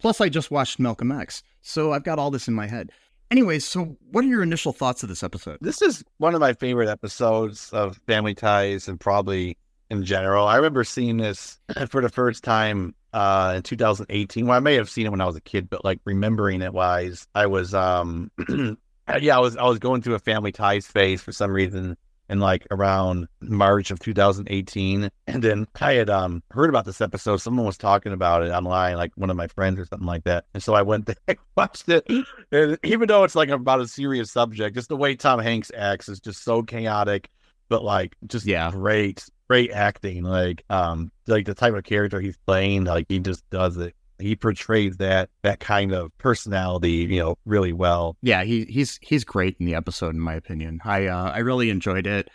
Plus, 0.00 0.20
I 0.20 0.28
just 0.30 0.50
watched 0.50 0.78
Malcolm 0.80 1.12
X, 1.12 1.42
so 1.60 1.92
I've 1.92 2.04
got 2.04 2.18
all 2.18 2.30
this 2.30 2.48
in 2.48 2.54
my 2.54 2.66
head. 2.66 2.90
Anyways, 3.30 3.64
so 3.64 3.96
what 4.10 4.24
are 4.24 4.28
your 4.28 4.42
initial 4.42 4.72
thoughts 4.72 5.02
of 5.04 5.08
this 5.08 5.22
episode? 5.22 5.58
This 5.60 5.82
is 5.82 6.02
one 6.18 6.34
of 6.34 6.40
my 6.40 6.54
favorite 6.54 6.88
episodes 6.88 7.70
of 7.72 7.96
Family 8.06 8.34
Ties 8.34 8.88
and 8.88 8.98
probably 8.98 9.56
in 9.90 10.04
general. 10.04 10.48
I 10.48 10.56
remember 10.56 10.82
seeing 10.84 11.18
this 11.18 11.60
for 11.90 12.00
the 12.02 12.08
first 12.08 12.42
time 12.42 12.94
uh 13.12 13.54
in 13.56 13.62
2018. 13.62 14.46
Well, 14.46 14.56
I 14.56 14.60
may 14.60 14.74
have 14.74 14.90
seen 14.90 15.06
it 15.06 15.10
when 15.10 15.20
I 15.20 15.26
was 15.26 15.36
a 15.36 15.40
kid, 15.40 15.68
but 15.70 15.84
like 15.84 16.00
remembering 16.04 16.62
it 16.62 16.72
wise, 16.72 17.26
I 17.34 17.46
was 17.46 17.74
um 17.74 18.30
yeah, 19.20 19.36
I 19.36 19.40
was 19.40 19.56
I 19.56 19.64
was 19.64 19.78
going 19.78 20.02
through 20.02 20.14
a 20.14 20.18
Family 20.20 20.52
Ties 20.52 20.86
phase 20.86 21.22
for 21.22 21.32
some 21.32 21.50
reason 21.52 21.96
in 22.28 22.38
like 22.38 22.64
around 22.70 23.26
March 23.40 23.90
of 23.90 23.98
2018. 23.98 25.10
And 25.26 25.42
then 25.42 25.66
I 25.80 25.94
had 25.94 26.10
um 26.10 26.42
heard 26.50 26.70
about 26.70 26.84
this 26.84 27.00
episode. 27.00 27.38
Someone 27.38 27.66
was 27.66 27.78
talking 27.78 28.12
about 28.12 28.42
it 28.42 28.50
online, 28.50 28.96
like 28.96 29.12
one 29.16 29.30
of 29.30 29.36
my 29.36 29.48
friends 29.48 29.78
or 29.80 29.84
something 29.86 30.06
like 30.06 30.24
that. 30.24 30.44
And 30.54 30.62
so 30.62 30.74
I 30.74 30.82
went 30.82 31.06
there, 31.26 31.36
watched 31.56 31.88
it. 31.88 32.06
And 32.52 32.78
even 32.84 33.08
though 33.08 33.24
it's 33.24 33.34
like 33.34 33.48
about 33.48 33.80
a 33.80 33.88
serious 33.88 34.30
subject, 34.30 34.76
just 34.76 34.88
the 34.88 34.96
way 34.96 35.16
Tom 35.16 35.40
Hanks 35.40 35.70
acts 35.76 36.08
is 36.08 36.20
just 36.20 36.44
so 36.44 36.62
chaotic, 36.62 37.28
but 37.68 37.82
like 37.84 38.14
just 38.26 38.46
Yeah. 38.46 38.70
great, 38.70 39.24
great 39.50 39.72
acting. 39.72 40.22
Like 40.22 40.64
um 40.70 41.10
like 41.26 41.44
the 41.44 41.54
type 41.54 41.74
of 41.74 41.82
character 41.84 42.20
he's 42.20 42.36
playing, 42.46 42.84
like 42.84 43.06
he 43.08 43.18
just 43.18 43.48
does 43.50 43.76
it. 43.76 43.94
He 44.20 44.36
portrays 44.36 44.98
that 44.98 45.28
that 45.42 45.58
kind 45.60 45.92
of 45.92 46.16
personality, 46.18 46.90
you 47.10 47.18
know, 47.18 47.36
really 47.46 47.72
well. 47.72 48.16
Yeah, 48.22 48.44
he 48.44 48.64
he's 48.66 48.98
he's 49.02 49.24
great 49.24 49.56
in 49.58 49.66
the 49.66 49.74
episode, 49.74 50.14
in 50.14 50.20
my 50.20 50.34
opinion. 50.34 50.78
I 50.84 51.06
uh, 51.06 51.30
I 51.32 51.38
really 51.38 51.70
enjoyed 51.70 52.06
it. 52.06 52.28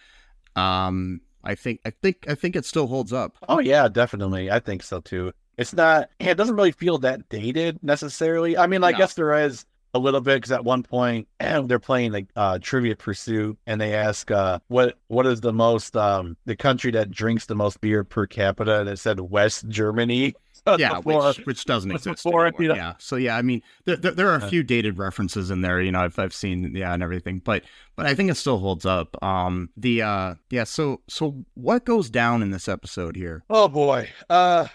Um, 0.56 1.22
I 1.44 1.56
think 1.56 1.80
I 1.86 1.92
think 1.92 2.26
I 2.28 2.36
think 2.36 2.56
it 2.56 2.66
still 2.66 2.88
holds 2.88 3.14
up. 3.14 3.38
Oh 3.48 3.60
yeah, 3.60 3.88
definitely. 3.88 4.52
I 4.52 4.60
think 4.60 4.84
so 4.84 5.00
too. 5.00 5.32
It's 5.58 5.74
not. 5.74 6.10
yeah, 6.20 6.32
It 6.32 6.36
doesn't 6.36 6.56
really 6.58 6.74
feel 6.74 6.98
that 6.98 7.30
dated 7.30 7.80
necessarily. 7.82 8.58
I 8.58 8.68
mean, 8.68 8.84
I 8.84 8.92
No. 8.92 8.98
guess 8.98 9.14
there 9.14 9.34
is 9.46 9.66
a 9.96 10.00
little 10.00 10.22
bit 10.22 10.36
because 10.38 10.52
at 10.52 10.64
one 10.66 10.84
point 10.84 11.28
they're 11.40 11.80
playing 11.80 12.12
like 12.12 12.28
uh, 12.36 12.60
Trivia 12.62 12.96
Pursuit, 12.96 13.58
and 13.66 13.80
they 13.80 13.94
ask 13.96 14.30
uh, 14.30 14.60
what 14.68 14.98
what 15.08 15.26
is 15.26 15.42
the 15.42 15.54
most 15.54 15.96
um, 15.96 16.36
the 16.46 16.56
country 16.56 16.92
that 16.92 17.10
drinks 17.12 17.46
the 17.46 17.56
most 17.56 17.80
beer 17.82 18.04
per 18.04 18.28
capita, 18.28 18.82
and 18.82 18.90
it 18.90 19.00
said 19.00 19.20
West 19.20 19.68
Germany. 19.70 20.36
Yeah, 20.80 20.96
Before- 21.00 21.28
which, 21.28 21.46
which 21.46 21.66
doesn't 21.66 21.92
before 21.92 22.12
exist 22.14 22.26
anymore. 22.26 22.54
you 22.58 22.68
know. 22.70 22.74
Yeah, 22.76 22.94
so 22.98 23.18
yeah, 23.18 23.38
I 23.38 23.44
mean, 23.44 23.62
there, 23.86 23.98
there, 23.98 24.12
there 24.14 24.30
are 24.32 24.40
a 24.40 24.44
Uh. 24.44 24.50
few 24.50 24.64
dated 24.64 24.98
references 24.98 25.52
in 25.52 25.62
there. 25.62 25.80
You 25.80 25.92
know, 25.92 26.00
I've 26.00 26.18
I've 26.18 26.34
seen 26.34 26.76
yeah 26.76 26.92
and 26.92 27.04
everything, 27.04 27.38
but 27.46 27.62
but 27.96 28.08
I 28.08 28.16
think 28.16 28.32
it 28.32 28.36
still 28.36 28.58
holds 28.58 28.84
up. 28.84 29.16
Um, 29.24 29.70
the 29.78 30.02
uh, 30.02 30.36
yeah. 30.50 30.64
So 30.64 31.02
so 31.08 31.46
what 31.54 31.86
goes 31.86 32.10
down 32.10 32.42
in 32.42 32.50
this 32.50 32.68
episode 32.68 33.16
here? 33.16 33.44
Oh 33.48 33.68
boy. 33.68 34.10
Uh 34.28 34.66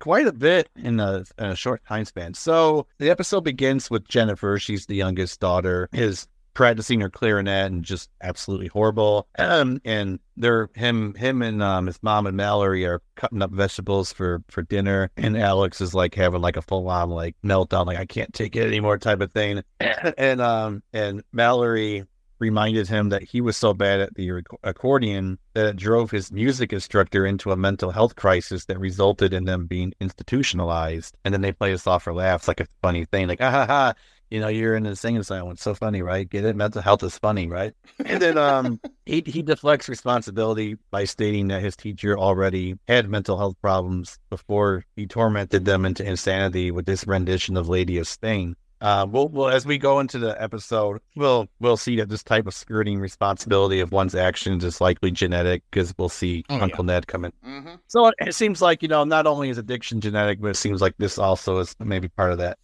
quite 0.00 0.26
a 0.26 0.32
bit 0.32 0.68
in 0.76 1.00
a, 1.00 1.24
in 1.38 1.46
a 1.46 1.56
short 1.56 1.84
time 1.86 2.04
span. 2.04 2.34
So 2.34 2.86
the 2.98 3.10
episode 3.10 3.42
begins 3.42 3.90
with 3.90 4.06
Jennifer. 4.08 4.58
She's 4.58 4.86
the 4.86 4.96
youngest 4.96 5.40
daughter. 5.40 5.88
Is 5.92 6.28
practicing 6.58 7.00
her 7.00 7.08
clarinet 7.08 7.70
and 7.70 7.84
just 7.84 8.10
absolutely 8.20 8.66
horrible. 8.66 9.28
Um, 9.38 9.80
and 9.84 10.18
they're 10.36 10.68
him 10.74 11.14
him 11.14 11.40
and 11.40 11.62
um 11.62 11.86
his 11.86 12.02
mom 12.02 12.26
and 12.26 12.36
Mallory 12.36 12.84
are 12.84 13.00
cutting 13.14 13.42
up 13.42 13.52
vegetables 13.52 14.12
for 14.12 14.42
for 14.48 14.62
dinner. 14.62 15.12
And 15.16 15.38
Alex 15.38 15.80
is 15.80 15.94
like 15.94 16.16
having 16.16 16.40
like 16.40 16.56
a 16.56 16.62
full 16.62 16.88
on 16.88 17.10
like 17.10 17.36
meltdown, 17.44 17.86
like 17.86 17.98
I 17.98 18.06
can't 18.06 18.34
take 18.34 18.56
it 18.56 18.66
anymore 18.66 18.98
type 18.98 19.20
of 19.20 19.30
thing. 19.30 19.62
and 20.18 20.40
um 20.40 20.82
and 20.92 21.22
Mallory 21.32 22.04
reminded 22.38 22.88
him 22.88 23.08
that 23.10 23.22
he 23.22 23.40
was 23.40 23.56
so 23.56 23.74
bad 23.74 24.00
at 24.00 24.14
the 24.14 24.42
accordion 24.62 25.38
that 25.54 25.66
it 25.66 25.76
drove 25.76 26.10
his 26.10 26.30
music 26.32 26.72
instructor 26.72 27.26
into 27.26 27.52
a 27.52 27.56
mental 27.56 27.90
health 27.90 28.16
crisis 28.16 28.64
that 28.66 28.78
resulted 28.78 29.32
in 29.32 29.44
them 29.44 29.66
being 29.66 29.92
institutionalized. 30.00 31.16
And 31.24 31.34
then 31.34 31.40
they 31.40 31.52
play 31.52 31.72
us 31.72 31.86
off 31.86 32.04
for 32.04 32.14
laughs 32.14 32.48
like 32.48 32.60
a 32.60 32.66
funny 32.82 33.04
thing, 33.04 33.28
like, 33.28 33.40
ah 33.40 33.50
ha 33.50 33.66
ha, 33.66 33.94
you 34.30 34.40
know, 34.40 34.48
you're 34.48 34.76
in 34.76 34.82
the 34.82 34.94
singing 34.94 35.20
asylum. 35.20 35.52
It's 35.52 35.62
so 35.62 35.74
funny, 35.74 36.02
right? 36.02 36.28
Get 36.28 36.44
it? 36.44 36.54
Mental 36.54 36.82
health 36.82 37.02
is 37.02 37.18
funny, 37.18 37.48
right? 37.48 37.72
And 38.04 38.20
then 38.20 38.36
um 38.36 38.80
he 39.06 39.22
he 39.26 39.42
deflects 39.42 39.88
responsibility 39.88 40.76
by 40.90 41.04
stating 41.04 41.48
that 41.48 41.62
his 41.62 41.76
teacher 41.76 42.18
already 42.18 42.76
had 42.86 43.08
mental 43.08 43.38
health 43.38 43.56
problems 43.60 44.18
before 44.30 44.84
he 44.96 45.06
tormented 45.06 45.64
them 45.64 45.84
into 45.84 46.04
insanity 46.04 46.70
with 46.70 46.86
this 46.86 47.06
rendition 47.06 47.56
of 47.56 47.68
Lady 47.68 47.98
of 47.98 48.06
Spain. 48.06 48.54
Uh, 48.80 49.06
we'll, 49.10 49.28
we'll 49.28 49.48
as 49.48 49.66
we 49.66 49.78
go 49.78 49.98
into 50.00 50.18
the 50.18 50.40
episode, 50.40 51.00
we'll 51.16 51.48
we'll 51.60 51.76
see 51.76 51.96
that 51.96 52.08
this 52.08 52.22
type 52.22 52.46
of 52.46 52.54
skirting 52.54 52.98
responsibility 53.00 53.80
of 53.80 53.90
one's 53.92 54.14
actions 54.14 54.62
is 54.64 54.80
likely 54.80 55.10
genetic 55.10 55.62
because 55.70 55.92
we'll 55.98 56.08
see 56.08 56.44
Oh, 56.48 56.60
Uncle 56.60 56.84
Ned 56.84 57.06
coming. 57.06 57.32
Mm-hmm. 57.46 57.74
So 57.88 58.12
it, 58.20 58.34
seems 58.34 58.62
like 58.62 58.82
you 58.82 58.88
know 58.88 59.04
not 59.04 59.26
only 59.26 59.50
is 59.50 59.58
addiction 59.58 60.00
genetic, 60.00 60.40
but 60.40 60.48
it 60.48 60.56
seems 60.56 60.80
like 60.80 60.94
this 60.98 61.18
also 61.18 61.58
is 61.58 61.74
maybe 61.80 62.08
part 62.08 62.32
of 62.32 62.38
that, 62.38 62.58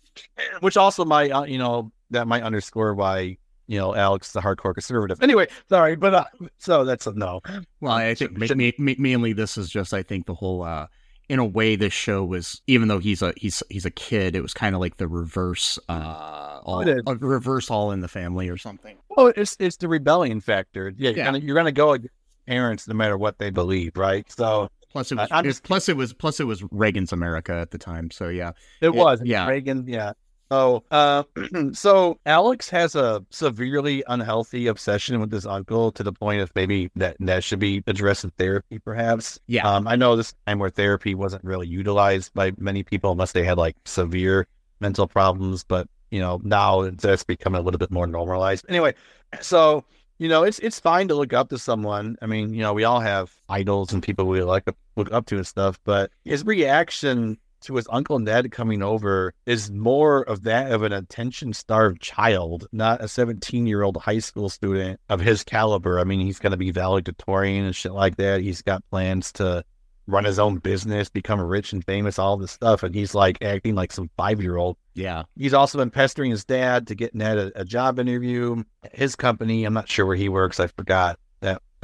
which 0.60 0.76
also 0.76 1.04
might 1.04 1.30
uh, 1.32 1.44
you 1.44 1.58
know 1.58 1.90
that 2.10 2.26
might 2.28 2.42
underscore 2.42 2.94
why 2.94 3.36
you 3.66 3.78
know 3.78 3.94
Alex 3.94 4.28
is 4.28 4.36
a 4.36 4.40
hardcore 4.40 4.74
conservative. 4.74 5.22
Anyway, 5.22 5.48
sorry, 5.68 5.96
but 5.96 6.14
uh, 6.14 6.24
so 6.58 6.84
that's 6.84 7.06
a 7.06 7.12
no. 7.14 7.40
Well, 7.80 7.92
I 7.92 8.14
think 8.14 8.38
Should- 8.46 8.56
ma- 8.56 8.70
ma- 8.78 8.92
mainly 8.98 9.32
this 9.32 9.56
is 9.58 9.68
just 9.68 9.92
I 9.92 10.02
think 10.02 10.26
the 10.26 10.34
whole 10.34 10.62
uh 10.62 10.86
in 11.28 11.38
a 11.38 11.44
way 11.44 11.74
this 11.76 11.92
show 11.92 12.24
was 12.24 12.60
even 12.66 12.88
though 12.88 12.98
he's 12.98 13.22
a 13.22 13.32
he's 13.36 13.62
he's 13.70 13.84
a 13.86 13.90
kid, 13.90 14.36
it 14.36 14.40
was 14.42 14.52
kind 14.54 14.74
of 14.74 14.80
like 14.80 14.96
the 14.98 15.08
reverse 15.08 15.78
uh 15.88 16.60
all 16.64 16.80
It 16.80 17.02
a 17.06 17.14
reverse 17.16 17.70
all 17.70 17.90
in 17.92 18.00
the 18.00 18.08
family 18.08 18.48
or 18.48 18.56
something. 18.56 18.96
Oh, 19.16 19.26
it's 19.36 19.56
it's 19.58 19.76
the 19.76 19.88
rebellion 19.88 20.40
factor. 20.40 20.92
Yeah, 20.96 21.10
you're 21.10 21.18
Yeah. 21.18 21.24
gonna 21.26 21.38
you're 21.38 21.56
gonna 21.56 21.72
go 21.72 21.92
against 21.92 22.14
parents 22.46 22.86
no 22.88 22.94
matter 22.94 23.16
what 23.16 23.38
they 23.38 23.50
believe, 23.50 23.96
right? 23.96 24.30
So 24.30 24.68
Plus 24.92 25.10
it 25.10 25.16
was 25.16 25.28
it- 25.32 25.42
just- 25.44 25.62
plus 25.64 25.88
it 25.88 25.96
was 25.96 26.12
plus 26.12 26.38
it 26.40 26.44
was 26.44 26.62
Reagan's 26.70 27.12
America 27.12 27.52
at 27.54 27.70
the 27.70 27.78
time. 27.78 28.10
So 28.10 28.28
yeah. 28.28 28.52
it 28.80 28.94
was 28.94 29.20
yeah. 29.24 29.48
Reagan, 29.48 29.86
yeah. 29.88 30.12
So, 30.54 30.84
uh, 30.92 31.24
so 31.72 32.18
Alex 32.26 32.70
has 32.70 32.94
a 32.94 33.24
severely 33.30 34.04
unhealthy 34.06 34.68
obsession 34.68 35.20
with 35.20 35.32
his 35.32 35.46
uncle 35.46 35.90
to 35.92 36.02
the 36.04 36.12
point 36.12 36.42
of 36.42 36.52
maybe 36.54 36.90
that 36.94 37.16
that 37.20 37.42
should 37.42 37.58
be 37.58 37.82
addressed 37.88 38.22
in 38.22 38.30
therapy, 38.30 38.78
perhaps. 38.78 39.40
Yeah. 39.48 39.68
Um, 39.68 39.88
I 39.88 39.96
know 39.96 40.14
this 40.14 40.32
time 40.46 40.60
where 40.60 40.70
therapy 40.70 41.14
wasn't 41.14 41.42
really 41.42 41.66
utilized 41.66 42.32
by 42.34 42.52
many 42.56 42.84
people 42.84 43.10
unless 43.10 43.32
they 43.32 43.42
had 43.42 43.58
like 43.58 43.76
severe 43.84 44.46
mental 44.78 45.08
problems, 45.08 45.64
but 45.64 45.88
you 46.10 46.20
know 46.20 46.40
now 46.44 46.82
it's 46.82 47.02
that's 47.02 47.24
becoming 47.24 47.60
a 47.60 47.64
little 47.64 47.78
bit 47.78 47.90
more 47.90 48.06
normalized. 48.06 48.64
Anyway, 48.68 48.94
so 49.40 49.84
you 50.18 50.28
know 50.28 50.44
it's 50.44 50.60
it's 50.60 50.78
fine 50.78 51.08
to 51.08 51.16
look 51.16 51.32
up 51.32 51.48
to 51.48 51.58
someone. 51.58 52.16
I 52.22 52.26
mean, 52.26 52.54
you 52.54 52.60
know, 52.60 52.72
we 52.72 52.84
all 52.84 53.00
have 53.00 53.34
idols 53.48 53.92
and 53.92 54.00
people 54.00 54.26
we 54.26 54.40
like 54.42 54.66
to 54.66 54.74
look 54.94 55.10
up 55.10 55.26
to 55.26 55.36
and 55.36 55.46
stuff, 55.46 55.80
but 55.84 56.12
his 56.24 56.44
reaction 56.44 57.38
to 57.64 57.76
his 57.76 57.86
uncle 57.90 58.18
Ned 58.18 58.50
coming 58.50 58.82
over 58.82 59.34
is 59.46 59.70
more 59.70 60.22
of 60.22 60.42
that 60.44 60.72
of 60.72 60.82
an 60.82 60.92
attention 60.92 61.52
starved 61.52 62.00
child, 62.00 62.66
not 62.72 63.02
a 63.02 63.08
17 63.08 63.66
year 63.66 63.82
old 63.82 63.96
high 63.96 64.18
school 64.18 64.48
student 64.48 65.00
of 65.08 65.20
his 65.20 65.44
caliber. 65.44 65.98
I 65.98 66.04
mean, 66.04 66.20
he's 66.20 66.38
going 66.38 66.52
to 66.52 66.56
be 66.56 66.70
valedictorian 66.70 67.64
and 67.64 67.74
shit 67.74 67.92
like 67.92 68.16
that. 68.16 68.40
He's 68.40 68.62
got 68.62 68.88
plans 68.90 69.32
to 69.32 69.64
run 70.06 70.24
his 70.24 70.38
own 70.38 70.58
business, 70.58 71.08
become 71.08 71.40
rich 71.40 71.72
and 71.72 71.84
famous, 71.84 72.18
all 72.18 72.36
this 72.36 72.52
stuff. 72.52 72.82
And 72.82 72.94
he's 72.94 73.14
like 73.14 73.42
acting 73.42 73.74
like 73.74 73.92
some 73.92 74.10
five 74.16 74.42
year 74.42 74.56
old. 74.56 74.76
Yeah. 74.94 75.24
He's 75.36 75.54
also 75.54 75.78
been 75.78 75.90
pestering 75.90 76.30
his 76.30 76.44
dad 76.44 76.86
to 76.88 76.94
get 76.94 77.14
Ned 77.14 77.38
a, 77.38 77.60
a 77.60 77.64
job 77.64 77.98
interview. 77.98 78.62
His 78.92 79.16
company, 79.16 79.64
I'm 79.64 79.74
not 79.74 79.88
sure 79.88 80.06
where 80.06 80.16
he 80.16 80.28
works. 80.28 80.60
I 80.60 80.66
forgot 80.68 81.18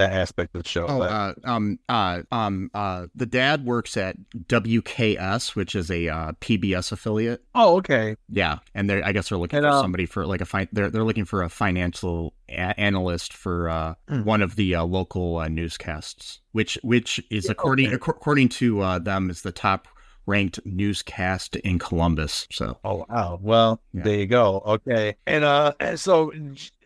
that 0.00 0.10
that 0.10 0.20
aspect 0.20 0.54
of 0.56 0.62
the 0.62 0.68
show. 0.68 0.86
Oh, 0.86 0.98
but- 0.98 1.10
uh, 1.10 1.34
um, 1.44 1.78
uh, 1.88 2.22
um, 2.32 2.70
uh, 2.74 3.06
the 3.14 3.26
dad 3.26 3.64
works 3.64 3.96
at 3.96 4.16
WKS, 4.34 5.54
which 5.54 5.74
is 5.74 5.90
a 5.90 6.08
uh, 6.08 6.32
PBS 6.40 6.92
affiliate. 6.92 7.42
oh, 7.54 7.76
okay. 7.78 8.16
Yeah, 8.28 8.58
and 8.74 8.88
they 8.88 9.00
are 9.00 9.04
I 9.04 9.12
guess 9.12 9.28
they're 9.28 9.38
looking 9.38 9.58
And, 9.58 9.64
for 9.64 9.70
uh, 9.70 9.80
somebody 9.80 10.06
for 10.06 10.26
like 10.26 10.40
a 10.40 10.44
fi- 10.46 10.68
they're 10.72 10.90
they're 10.90 11.04
looking 11.04 11.24
for 11.24 11.42
a 11.42 11.48
financial 11.48 12.34
a- 12.48 12.78
analyst 12.80 13.32
for 13.32 13.68
uh, 13.68 13.94
Hmm. 14.08 14.24
one 14.24 14.42
of 14.42 14.56
the 14.56 14.74
uh, 14.74 14.84
local 14.84 15.38
uh, 15.38 15.48
newscasts, 15.48 16.40
which 16.52 16.78
which 16.82 17.20
is 17.30 17.48
according 17.48 17.88
okay. 17.88 17.96
acco- 17.96 18.16
according 18.16 18.48
to 18.50 18.80
uh, 18.80 18.98
them 18.98 19.30
is 19.30 19.42
the 19.42 19.52
top 19.52 19.88
ranked 20.26 20.60
newscast 20.64 21.56
in 21.56 21.78
Columbus. 21.78 22.46
So 22.52 22.78
Oh 22.84 23.04
wow. 23.08 23.38
Well, 23.42 23.80
Yeah. 23.92 24.02
there 24.04 24.18
you 24.18 24.26
go. 24.26 24.60
Okay. 24.66 25.16
And 25.26 25.44
uh 25.44 25.72
so 25.96 26.32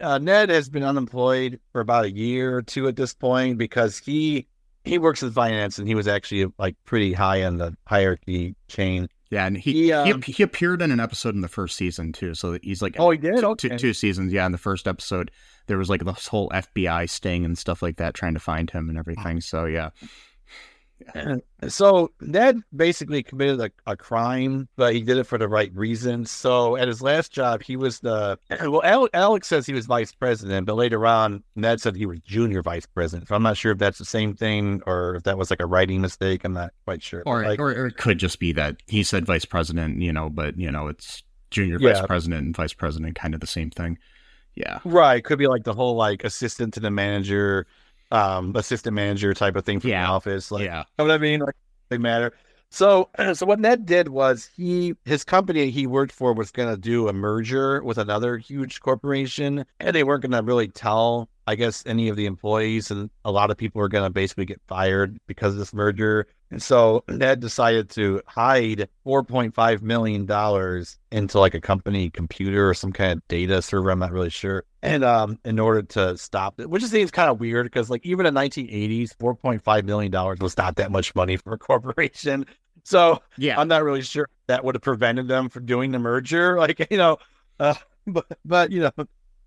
uh, 0.01 0.19
Ned 0.19 0.49
has 0.51 0.69
been 0.69 0.83
unemployed 0.85 1.61
for 1.73 1.81
about 1.81 2.05
a 2.07 2.11
year 2.11 2.57
or 2.57 2.63
two 2.63 2.89
at 2.89 2.97
this 2.97 3.13
point 3.15 3.59
because 3.59 3.99
he 3.99 4.47
he 4.85 4.99
works 4.99 5.23
in 5.23 5.31
finance 5.31 5.79
and 5.79 5.89
he 5.89 5.95
was 5.95 6.07
actually 6.09 6.53
like 6.59 6.77
pretty 6.85 7.13
high 7.13 7.45
on 7.45 7.57
the 7.57 7.75
hierarchy 7.87 8.55
chain. 8.69 9.09
yeah, 9.31 9.47
and 9.47 9.57
he 9.57 9.73
He, 9.73 9.83
he, 9.85 9.93
um, 9.93 10.21
he 10.23 10.43
appeared 10.43 10.83
in 10.83 10.91
an 10.91 11.01
episode 11.01 11.35
in 11.35 11.41
the 11.41 11.49
first 11.49 11.77
season 11.77 12.13
too. 12.13 12.35
So 12.35 12.59
he's 12.63 12.83
like 12.83 12.97
Oh, 12.99 13.11
he 13.11 13.19
did? 13.19 13.43
Okay. 13.43 13.69
two, 13.71 13.79
two 13.79 13.95
seasons. 13.95 14.33
Yeah, 14.33 14.45
in 14.47 14.53
the 14.53 14.59
first 14.59 14.87
episode 14.87 15.31
there 15.67 15.79
was 15.79 15.89
like 15.89 16.05
this 16.05 16.27
whole 16.29 16.51
FBI 16.51 17.09
sting 17.09 17.45
and 17.47 17.57
stuff 17.57 17.83
like 17.83 17.97
that, 17.97 18.13
trying 18.13 18.35
to 18.35 18.41
find 18.41 18.69
him 18.71 18.91
and 18.91 18.99
everything. 18.99 19.41
So 19.41 19.65
yeah, 19.65 19.91
So 21.69 22.11
Ned 22.21 22.61
basically 22.77 23.23
committed 23.23 23.61
a, 23.87 23.91
a 23.93 23.97
crime, 23.97 24.69
but 24.77 24.93
he 24.95 25.01
did 25.01 25.17
it 25.17 25.25
for 25.25 25.39
the 25.39 25.49
right 25.49 25.75
reasons. 25.75 26.31
So 26.31 26.77
at 26.77 26.89
his 26.89 27.01
last 27.01 27.33
job, 27.33 27.63
he 27.63 27.77
was 27.77 28.01
the 28.01 28.39
well. 28.61 28.83
Al- 28.85 29.09
Alex 29.15 29.49
says 29.49 29.65
he 29.67 29.73
was 29.73 29.87
vice 29.87 30.13
president, 30.13 30.67
but 30.67 30.75
later 30.75 31.07
on, 31.07 31.43
Ned 31.57 31.81
said 31.81 31.97
he 31.97 32.05
was 32.07 32.21
junior 32.21 32.63
vice 32.63 32.87
president. 32.87 33.29
So 33.29 33.35
I'm 33.35 33.43
not 33.43 33.57
sure 33.57 33.73
if 33.73 33.79
that's 33.79 33.99
the 33.99 34.05
same 34.05 34.35
thing 34.35 34.83
or 34.87 35.17
if 35.17 35.23
that 35.23 35.39
was 35.39 35.51
like 35.51 35.61
a 35.61 35.67
writing 35.67 36.01
mistake. 36.01 36.45
I'm 36.45 36.53
not 36.53 36.73
quite 36.85 37.03
sure. 37.03 37.23
Or, 37.25 37.43
like, 37.43 37.59
or 37.59 37.71
or 37.73 37.87
it 37.87 37.97
could 37.97 38.19
just 38.19 38.39
be 38.39 38.53
that 38.53 38.77
he 38.87 39.03
said 39.03 39.25
vice 39.25 39.45
president, 39.47 40.01
you 40.03 40.13
know, 40.13 40.29
but 40.29 40.59
you 40.59 40.71
know 40.71 40.89
it's 40.89 41.23
junior 41.51 41.79
Yeah. 41.81 41.95
vice 41.95 42.07
president 42.07 42.45
and 42.45 42.57
vice 42.57 42.75
president, 42.75 43.15
kind 43.15 43.33
of 43.35 43.41
the 43.41 43.47
same 43.47 43.71
thing. 43.71 43.99
Yeah. 44.55 44.81
Right. 44.85 45.25
Could 45.25 45.39
be 45.39 45.47
like 45.49 45.65
the 45.65 45.75
whole 45.75 45.97
like 45.97 46.25
assistant 46.25 46.75
to 46.75 46.81
the 46.81 46.91
manager, 46.91 47.67
um, 48.15 48.55
assistant 48.57 48.95
manager 48.95 49.35
type 49.35 49.57
of 49.57 49.65
thing 49.65 49.81
from 49.81 49.91
Yeah. 49.91 50.07
the 50.07 50.13
office. 50.13 50.51
Like, 50.51 50.65
yeah. 50.65 50.85
know 50.99 51.05
what 51.05 51.11
I 51.13 51.19
mean? 51.19 51.41
Like 51.41 51.57
they 51.91 51.99
matter. 51.99 52.33
So, 52.71 53.11
so 53.35 53.47
what 53.47 53.61
Ned 53.61 53.87
did 53.87 54.09
was 54.09 54.51
he 54.57 54.95
his 55.05 55.25
company 55.25 55.71
he 55.71 55.87
worked 55.87 56.13
for 56.13 56.33
was 56.33 56.51
going 56.51 56.69
to 56.75 56.81
do 56.81 57.09
a 57.09 57.13
merger 57.13 57.83
with 57.83 57.99
another 57.99 58.39
huge 58.39 58.81
corporation, 58.81 59.65
and 59.81 59.95
they 59.95 60.05
weren't 60.05 60.23
going 60.23 60.33
to 60.33 60.43
really 60.43 60.69
tell, 60.69 61.29
I 61.47 61.55
guess, 61.57 61.85
any 61.87 62.09
of 62.09 62.17
the 62.17 62.27
employees, 62.27 62.91
and 62.91 63.11
a 63.25 63.31
lot 63.33 63.51
of 63.51 63.57
people 63.57 63.81
were 63.81 63.89
going 63.89 64.05
to 64.05 64.11
basically 64.11 64.45
get 64.47 64.61
fired 64.69 65.19
because 65.27 65.53
of 65.55 65.59
this 65.59 65.75
merger. 65.75 66.27
And 66.55 66.63
so 66.63 67.03
Ned 67.09 67.41
decided 67.41 67.91
to 67.91 68.23
hide 68.29 68.89
four 69.03 69.25
point 69.25 69.57
five 69.57 69.83
million 69.83 70.25
dollars 70.25 70.97
into 71.11 71.41
like 71.41 71.55
a 71.55 71.61
company 71.61 72.11
computer 72.11 72.71
or 72.71 72.75
some 72.75 72.93
kind 72.93 73.17
of 73.17 73.27
data 73.27 73.61
server. 73.61 73.91
I'm 73.91 73.99
not 73.99 74.13
really 74.13 74.31
sure. 74.31 74.63
And 74.81 75.03
um, 75.03 75.41
in 75.45 75.59
order 75.59 75.83
to 75.83 76.17
stop 76.17 76.61
it, 76.61 76.71
which 76.71 76.85
seems 76.85 77.11
kind 77.11 77.29
of 77.29 77.41
weird 77.41 77.67
because 77.67 77.91
like 77.91 78.07
even 78.07 78.25
in 78.25 78.35
1980s, 78.35 79.17
4.5 79.17 79.83
million 79.85 80.13
dollars 80.13 80.39
was 80.39 80.57
not 80.57 80.77
that 80.77 80.93
much 80.93 81.13
money 81.17 81.37
for 81.37 81.53
a 81.55 81.59
corporation. 81.59 82.47
So 82.87 83.21
Yeah. 83.39 83.59
I'm 83.59 83.67
not 83.67 83.83
really 83.83 84.03
sure 84.03 84.29
that 84.47 84.63
would 84.63 84.75
have 84.75 84.83
prevented 84.83 85.27
them 85.27 85.49
from 85.49 85.65
doing 85.67 85.91
the 85.91 85.99
merger. 85.99 86.57
Like 86.59 86.87
you 86.89 86.99
know, 86.99 87.17
uh, 87.59 87.75
but 88.07 88.27
but 88.45 88.71
you 88.71 88.81
know 88.81 88.93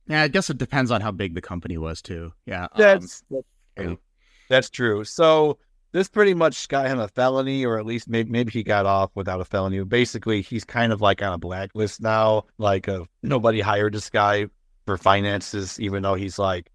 yeah. 0.07 0.23
I 0.23 0.27
guess 0.27 0.49
it 0.49 0.57
depends 0.57 0.91
on 0.91 0.99
how 0.99 1.11
big 1.11 1.35
the 1.35 1.41
company 1.41 1.77
was 1.77 2.01
too. 2.01 2.33
Yeah. 2.45 2.63
um, 2.63 2.69
that's 2.75 3.23
that's 3.29 3.45
true. 3.77 3.99
That's 4.49 4.69
true. 4.69 5.03
So 5.05 5.59
this 5.91 6.07
pretty 6.07 6.33
much 6.33 6.67
got 6.67 6.87
him 6.87 6.99
a 6.99 7.07
felony, 7.07 7.65
or 7.65 7.77
at 7.77 7.85
least 7.85 8.07
maybe 8.07 8.29
maybe 8.29 8.51
he 8.51 8.63
got 8.63 8.85
off 8.85 9.11
without 9.15 9.41
a 9.41 9.45
felony. 9.45 9.83
Basically, 9.83 10.41
he's 10.41 10.63
kind 10.63 10.91
of 10.91 11.01
like 11.01 11.21
on 11.21 11.33
a 11.33 11.37
blacklist 11.37 12.01
now. 12.01 12.45
Like, 12.57 12.87
uh, 12.87 13.05
nobody 13.23 13.59
hired 13.61 13.93
this 13.93 14.09
guy 14.09 14.47
for 14.85 14.97
finances, 14.97 15.79
even 15.79 16.03
though 16.03 16.15
he's 16.15 16.39
like, 16.39 16.69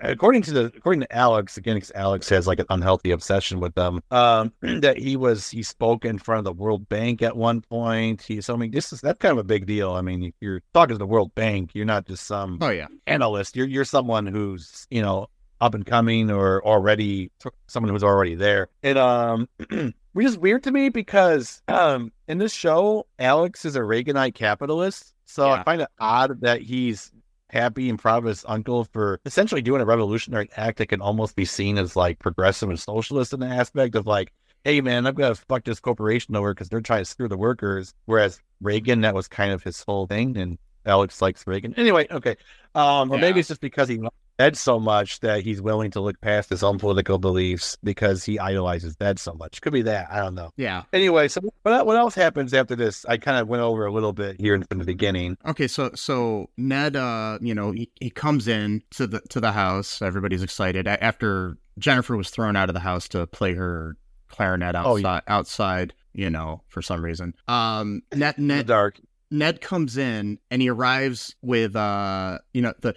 according 0.00 0.42
to 0.42 0.52
the 0.52 0.64
according 0.76 1.00
to 1.00 1.16
Alex 1.16 1.56
again, 1.56 1.78
'cause 1.78 1.92
Alex 1.94 2.28
has 2.28 2.46
like 2.46 2.58
an 2.58 2.66
unhealthy 2.70 3.10
obsession 3.10 3.60
with 3.60 3.74
them. 3.74 4.00
Um, 4.10 4.52
that 4.80 4.98
he 4.98 5.16
was 5.16 5.50
he 5.50 5.62
spoke 5.62 6.04
in 6.04 6.18
front 6.18 6.38
of 6.40 6.44
the 6.44 6.52
World 6.52 6.88
Bank 6.88 7.22
at 7.22 7.36
one 7.36 7.60
point. 7.60 8.22
He 8.22 8.40
so 8.40 8.54
I 8.54 8.56
mean 8.56 8.70
this 8.70 8.92
is 8.92 9.00
that's 9.00 9.18
kind 9.18 9.32
of 9.32 9.38
a 9.38 9.44
big 9.44 9.66
deal. 9.66 9.92
I 9.92 10.00
mean, 10.00 10.22
if 10.22 10.34
you're 10.40 10.62
talking 10.74 10.94
to 10.94 10.98
the 10.98 11.06
World 11.06 11.34
Bank, 11.34 11.74
you're 11.74 11.84
not 11.86 12.06
just 12.06 12.26
some 12.26 12.58
oh 12.60 12.70
yeah. 12.70 12.86
analyst. 13.06 13.56
You're 13.56 13.66
you're 13.66 13.84
someone 13.84 14.26
who's 14.26 14.86
you 14.90 15.02
know 15.02 15.28
up 15.60 15.74
and 15.74 15.84
coming 15.84 16.30
or 16.30 16.64
already 16.64 17.30
someone 17.66 17.92
who's 17.92 18.04
already 18.04 18.34
there. 18.34 18.68
And 18.82 18.98
um, 18.98 19.48
which 20.12 20.26
is 20.26 20.38
weird 20.38 20.62
to 20.64 20.70
me 20.70 20.88
because 20.88 21.62
um 21.68 22.12
in 22.26 22.38
this 22.38 22.52
show, 22.52 23.06
Alex 23.18 23.64
is 23.64 23.76
a 23.76 23.80
Reaganite 23.80 24.34
capitalist, 24.34 25.14
so 25.26 25.50
I 25.50 25.62
find 25.62 25.82
it 25.82 25.88
odd 25.98 26.40
that 26.40 26.62
he's 26.62 27.12
happy 27.50 27.88
and 27.88 27.98
proud 27.98 28.18
of 28.18 28.24
his 28.24 28.44
uncle 28.46 28.84
for 28.84 29.20
essentially 29.24 29.62
doing 29.62 29.80
a 29.80 29.84
revolutionary 29.86 30.50
act 30.56 30.78
that 30.78 30.88
can 30.88 31.00
almost 31.00 31.34
be 31.34 31.44
seen 31.44 31.78
as 31.78 31.96
like 31.96 32.18
progressive 32.18 32.68
and 32.68 32.78
socialist 32.78 33.32
in 33.32 33.40
the 33.40 33.46
aspect 33.46 33.94
of 33.94 34.06
like. 34.06 34.32
Hey 34.64 34.80
man, 34.80 35.06
I'm 35.06 35.14
gonna 35.14 35.36
fuck 35.36 35.64
this 35.64 35.78
corporation 35.78 36.34
over 36.34 36.52
because 36.52 36.68
they're 36.68 36.80
trying 36.80 37.02
to 37.02 37.04
screw 37.04 37.28
the 37.28 37.38
workers. 37.38 37.94
Whereas 38.06 38.40
Reagan, 38.60 39.02
that 39.02 39.14
was 39.14 39.28
kind 39.28 39.52
of 39.52 39.62
his 39.62 39.82
whole 39.84 40.08
thing, 40.08 40.36
and 40.36 40.58
Alex 40.84 41.22
likes 41.22 41.46
Reagan. 41.46 41.74
Anyway, 41.76 42.08
okay. 42.10 42.36
Um, 42.74 43.12
or 43.12 43.18
maybe 43.18 43.38
it's 43.38 43.48
just 43.48 43.60
because 43.60 43.88
he 43.88 43.98
Ed 44.38 44.56
so 44.56 44.78
much 44.78 45.20
that 45.20 45.42
he's 45.42 45.60
willing 45.60 45.90
to 45.92 46.00
look 46.00 46.20
past 46.20 46.50
his 46.50 46.62
own 46.62 46.78
political 46.78 47.18
beliefs 47.18 47.76
because 47.82 48.24
he 48.24 48.38
idolizes 48.38 48.96
Ed 49.00 49.18
so 49.18 49.34
much. 49.34 49.60
Could 49.60 49.72
be 49.72 49.82
that. 49.82 50.08
I 50.10 50.20
don't 50.20 50.34
know. 50.34 50.50
Yeah. 50.56 50.82
Anyway, 50.92 51.28
so 51.28 51.40
what, 51.62 51.86
what 51.86 51.96
else 51.96 52.14
happens 52.14 52.54
after 52.54 52.76
this? 52.76 53.04
I 53.06 53.16
kind 53.16 53.38
of 53.38 53.48
went 53.48 53.62
over 53.62 53.84
a 53.86 53.92
little 53.92 54.12
bit 54.12 54.40
here 54.40 54.54
in 54.54 54.64
the 54.78 54.84
beginning. 54.84 55.36
Okay, 55.46 55.66
so 55.68 55.90
so 55.94 56.50
Ned, 56.56 56.96
uh, 56.96 57.38
you 57.40 57.54
know, 57.54 57.72
he, 57.72 57.90
he 58.00 58.10
comes 58.10 58.46
in 58.48 58.82
to 58.92 59.06
the 59.06 59.20
to 59.30 59.40
the 59.40 59.52
house. 59.52 60.00
Everybody's 60.02 60.42
excited 60.42 60.86
after 60.86 61.56
Jennifer 61.78 62.16
was 62.16 62.30
thrown 62.30 62.56
out 62.56 62.68
of 62.68 62.74
the 62.74 62.80
house 62.80 63.08
to 63.08 63.26
play 63.26 63.54
her 63.54 63.96
clarinet 64.28 64.74
Oh, 64.76 64.96
outside. 64.96 65.22
yeah. 65.26 65.34
Outside, 65.34 65.94
you 66.12 66.30
know, 66.30 66.62
for 66.68 66.82
some 66.82 67.02
reason. 67.04 67.34
Um, 67.48 68.02
Ned 68.14 68.38
Ned 68.38 68.66
dark. 68.66 69.00
Ned 69.30 69.60
comes 69.60 69.98
in 69.98 70.38
and 70.50 70.62
he 70.62 70.70
arrives 70.70 71.36
with 71.42 71.76
uh 71.76 72.38
you 72.54 72.62
know 72.62 72.72
the 72.80 72.94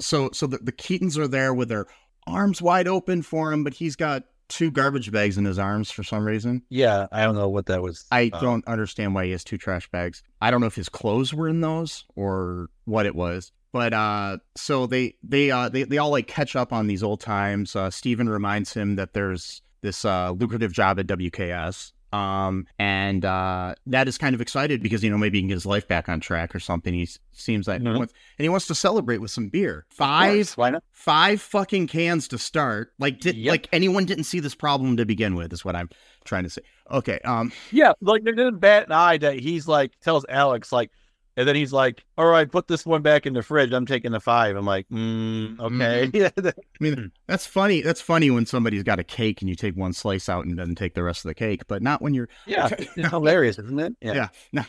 so 0.00 0.30
so 0.32 0.46
the, 0.46 0.58
the 0.58 0.72
Keatons 0.72 1.16
are 1.18 1.28
there 1.28 1.54
with 1.54 1.68
their 1.68 1.86
arms 2.26 2.60
wide 2.60 2.88
open 2.88 3.22
for 3.22 3.52
him, 3.52 3.64
but 3.64 3.74
he's 3.74 3.96
got 3.96 4.24
two 4.48 4.70
garbage 4.70 5.10
bags 5.10 5.38
in 5.38 5.44
his 5.44 5.58
arms 5.58 5.90
for 5.90 6.02
some 6.02 6.24
reason. 6.24 6.62
Yeah, 6.68 7.06
I 7.10 7.24
don't 7.24 7.34
know 7.34 7.48
what 7.48 7.66
that 7.66 7.82
was. 7.82 8.04
I 8.10 8.30
uh, 8.32 8.40
don't 8.40 8.66
understand 8.66 9.14
why 9.14 9.26
he 9.26 9.32
has 9.32 9.44
two 9.44 9.58
trash 9.58 9.88
bags. 9.90 10.22
I 10.40 10.50
don't 10.50 10.60
know 10.60 10.66
if 10.66 10.74
his 10.74 10.88
clothes 10.88 11.34
were 11.34 11.48
in 11.48 11.60
those 11.60 12.04
or 12.14 12.68
what 12.84 13.06
it 13.06 13.14
was. 13.14 13.52
But 13.72 13.92
uh 13.92 14.38
so 14.56 14.86
they 14.86 15.16
they 15.22 15.50
uh 15.50 15.68
they, 15.68 15.82
they 15.82 15.98
all 15.98 16.10
like 16.10 16.26
catch 16.26 16.56
up 16.56 16.72
on 16.72 16.86
these 16.86 17.02
old 17.02 17.20
times. 17.20 17.76
Uh 17.76 17.90
Steven 17.90 18.28
reminds 18.28 18.72
him 18.72 18.96
that 18.96 19.12
there's 19.12 19.60
this 19.82 20.04
uh 20.04 20.30
lucrative 20.30 20.72
job 20.72 20.98
at 20.98 21.06
WKS. 21.06 21.92
Um 22.12 22.66
and 22.78 23.24
uh 23.24 23.74
Ned 23.84 24.08
is 24.08 24.16
kind 24.18 24.34
of 24.34 24.40
excited 24.40 24.82
because 24.82 25.02
you 25.02 25.10
know 25.10 25.18
maybe 25.18 25.38
he 25.38 25.42
can 25.42 25.48
get 25.48 25.54
his 25.54 25.66
life 25.66 25.86
back 25.88 26.08
on 26.08 26.20
track 26.20 26.54
or 26.54 26.60
something. 26.60 26.94
He 26.94 27.08
seems 27.32 27.66
like 27.66 27.80
he 27.82 27.86
Mhm. 27.86 27.98
wants, 27.98 28.14
and 28.38 28.44
he 28.44 28.48
wants 28.48 28.66
to 28.68 28.74
celebrate 28.74 29.18
with 29.18 29.30
some 29.30 29.48
beer. 29.48 29.84
Five 29.90 30.34
course, 30.34 30.56
Why 30.56 30.70
not? 30.70 30.84
five 30.92 31.40
fucking 31.42 31.88
cans 31.88 32.28
to 32.28 32.38
start. 32.38 32.92
Like 32.98 33.20
did 33.20 33.36
Yep. 33.36 33.50
like 33.50 33.68
anyone 33.72 34.04
didn't 34.04 34.24
see 34.24 34.40
this 34.40 34.54
problem 34.54 34.96
to 34.98 35.04
begin 35.04 35.34
with 35.34 35.52
is 35.52 35.64
what 35.64 35.74
I'm 35.76 35.88
trying 36.24 36.44
to 36.44 36.50
say. 36.50 36.62
Okay, 36.90 37.18
um 37.24 37.52
Yeah, 37.72 37.92
like 38.00 38.22
they 38.24 38.30
didn't 38.32 38.58
bat 38.60 38.86
an 38.86 38.92
eye 38.92 39.18
that 39.18 39.38
he's 39.40 39.66
like 39.66 39.98
tells 40.00 40.24
Alex 40.28 40.70
like, 40.72 40.90
and 41.36 41.46
then 41.46 41.54
he's 41.54 41.72
like, 41.72 42.04
"All 42.16 42.26
right, 42.26 42.50
put 42.50 42.68
this 42.68 42.86
one 42.86 43.02
back 43.02 43.26
in 43.26 43.34
the 43.34 43.42
fridge. 43.42 43.72
I'm 43.72 43.86
taking 43.86 44.12
the 44.12 44.20
five. 44.20 44.56
I'm 44.56 44.64
like, 44.64 44.88
mm, 44.88 45.58
okay. 45.60 46.30
I 46.30 46.60
mean, 46.80 47.12
that's 47.26 47.46
funny. 47.46 47.82
That's 47.82 48.00
funny 48.00 48.30
when 48.30 48.46
somebody's 48.46 48.82
got 48.82 48.98
a 48.98 49.04
cake 49.04 49.42
and 49.42 49.48
you 49.48 49.54
take 49.54 49.76
one 49.76 49.92
slice 49.92 50.28
out 50.28 50.46
and 50.46 50.58
then 50.58 50.74
take 50.74 50.94
the 50.94 51.02
rest 51.02 51.24
of 51.24 51.28
the 51.28 51.34
cake, 51.34 51.66
but 51.68 51.82
not 51.82 52.00
when 52.00 52.14
you're. 52.14 52.28
yeah, 52.46 52.68
it's 52.72 53.10
hilarious, 53.10 53.58
isn't 53.58 53.78
it? 53.78 53.96
Yeah. 54.00 54.28
No. 54.52 54.64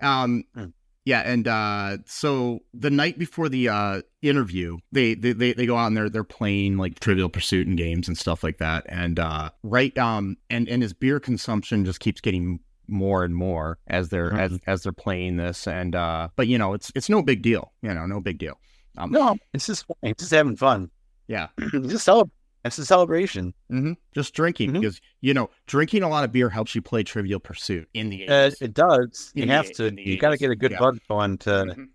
Um. 0.00 0.44
Mm. 0.56 0.72
Yeah, 1.06 1.20
and 1.20 1.46
uh, 1.46 1.98
so 2.04 2.58
the 2.74 2.90
night 2.90 3.16
before 3.16 3.48
the 3.48 3.68
uh, 3.68 4.02
interview, 4.22 4.78
they, 4.90 5.14
they 5.14 5.32
they 5.32 5.52
they 5.52 5.64
go 5.64 5.76
out 5.76 5.86
and 5.86 5.96
they're 5.96 6.10
they're 6.10 6.24
playing 6.24 6.78
like 6.78 6.98
Trivial 6.98 7.28
Pursuit 7.28 7.68
and 7.68 7.78
games 7.78 8.08
and 8.08 8.18
stuff 8.18 8.42
like 8.42 8.58
that, 8.58 8.84
and 8.88 9.20
uh, 9.20 9.50
right 9.62 9.96
um 9.98 10.36
and 10.50 10.68
and 10.68 10.82
his 10.82 10.92
beer 10.92 11.20
consumption 11.20 11.84
just 11.84 12.00
keeps 12.00 12.20
getting 12.20 12.58
more 12.88 13.24
and 13.24 13.34
more 13.34 13.78
as 13.86 14.08
they're 14.08 14.32
as 14.32 14.52
Mhm. 14.52 14.60
as 14.66 14.82
they're 14.82 14.92
playing 14.92 15.36
this, 15.36 15.66
and 15.66 15.94
uh, 15.94 16.28
but 16.36 16.46
you 16.48 16.58
know 16.58 16.74
it's 16.74 16.90
it's 16.94 17.08
no 17.08 17.22
big 17.22 17.42
deal, 17.42 17.72
you 17.82 17.92
know, 17.94 18.06
no 18.06 18.20
big 18.20 18.38
deal. 18.38 18.58
Um, 18.98 19.10
No, 19.10 19.36
it's 19.52 19.66
just. 19.66 19.84
It's 20.02 20.22
just 20.22 20.32
having 20.32 20.56
fun. 20.56 20.90
yeah, 21.28 21.48
It's 21.58 21.88
just 21.88 22.04
celebrate. 22.04 22.32
It's 22.64 22.78
a 22.78 22.84
celebration. 22.86 23.54
hmm 23.70 23.92
Just 24.12 24.34
drinking 24.34 24.70
Mhm. 24.70 24.80
because 24.80 25.00
you 25.20 25.34
know 25.34 25.50
drinking 25.66 26.02
a 26.02 26.08
lot 26.08 26.24
of 26.24 26.32
beer 26.32 26.48
helps 26.50 26.74
you 26.74 26.82
play 26.82 27.02
Trivial 27.04 27.38
Pursuit 27.38 27.88
in 27.94 28.08
the 28.10 28.26
Uh, 28.28 28.50
it 28.60 28.74
does. 28.74 29.30
In 29.36 29.42
You 29.42 29.48
have 29.50 29.70
to. 29.74 29.92
You 29.96 30.18
got 30.18 30.30
to 30.30 30.36
get 30.36 30.50
a 30.50 30.56
good 30.56 30.72
yeah. 30.72 30.78
bug 30.78 30.98
going 31.08 31.38
to. 31.38 31.50
Mhm. 31.50 31.88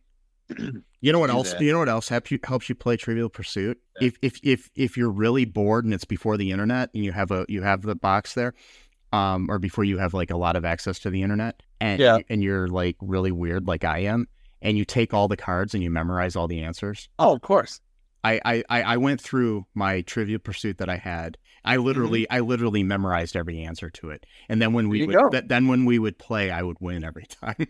You 1.03 1.12
know 1.12 1.17
what 1.19 1.31
else? 1.31 1.53
that. 1.53 1.62
You 1.62 1.71
know 1.71 1.79
what 1.79 1.89
else 1.89 2.10
helps 2.10 2.29
you 2.29 2.38
helps 2.43 2.69
you 2.69 2.75
play 2.75 2.95
Trivial 2.95 3.27
Pursuit? 3.29 3.79
If 4.00 4.17
if 4.21 4.39
if 4.43 4.69
if 4.75 4.95
you're 4.98 5.10
really 5.10 5.45
bored 5.45 5.83
and 5.83 5.93
it's 5.95 6.05
before 6.05 6.38
the 6.38 6.51
internet 6.51 6.91
and 6.93 7.03
you 7.03 7.12
have 7.12 7.31
a 7.31 7.43
you 7.50 7.63
have 7.63 7.81
the 7.81 7.95
box 7.95 8.36
there, 8.36 8.53
um, 9.12 9.48
or 9.50 9.60
before 9.60 9.84
you 9.84 9.98
have 9.98 10.13
like 10.13 10.32
a 10.32 10.38
lot 10.38 10.56
of 10.56 10.65
access 10.65 11.00
to 11.00 11.10
the 11.10 11.22
internet, 11.24 11.62
and 11.80 12.00
Yeah. 12.00 12.20
and 12.30 12.41
you're 12.44 12.68
like 12.68 12.96
really 13.01 13.32
weird 13.32 13.68
like 13.68 13.84
I 13.84 14.00
am, 14.00 14.27
and 14.62 14.77
you 14.77 14.86
take 14.86 15.13
all 15.13 15.27
the 15.27 15.38
cards 15.38 15.74
and 15.74 15.84
you 15.84 15.89
memorize 15.89 16.36
all 16.36 16.48
the 16.48 16.62
answers. 16.63 17.10
Oh, 17.20 17.34
of 17.36 17.41
course. 17.41 17.82
I, 18.24 18.39
I, 18.70 18.82
I 18.84 18.98
went 18.98 19.20
through 19.20 19.65
my 19.74 20.01
trivia 20.01 20.38
pursuit 20.38 20.77
that 20.77 20.89
I 20.89 20.98
had. 20.98 21.39
I 21.65 21.77
literally 21.77 22.30
I 22.30 22.41
literally 22.41 22.84
memorized 22.84 23.36
every 23.36 23.62
answer 23.63 23.89
to 23.89 24.12
it. 24.12 24.27
And 24.48 24.62
then 24.62 24.74
when 24.74 24.89
we 24.89 25.08
would 25.08 25.32
th- 25.32 25.46
then 25.48 25.68
when 25.68 25.85
we 25.85 25.98
would 25.98 26.20
play, 26.20 26.51
I 26.51 26.62
would 26.62 26.77
win 26.79 27.03
every 27.03 27.25
time. 27.25 27.55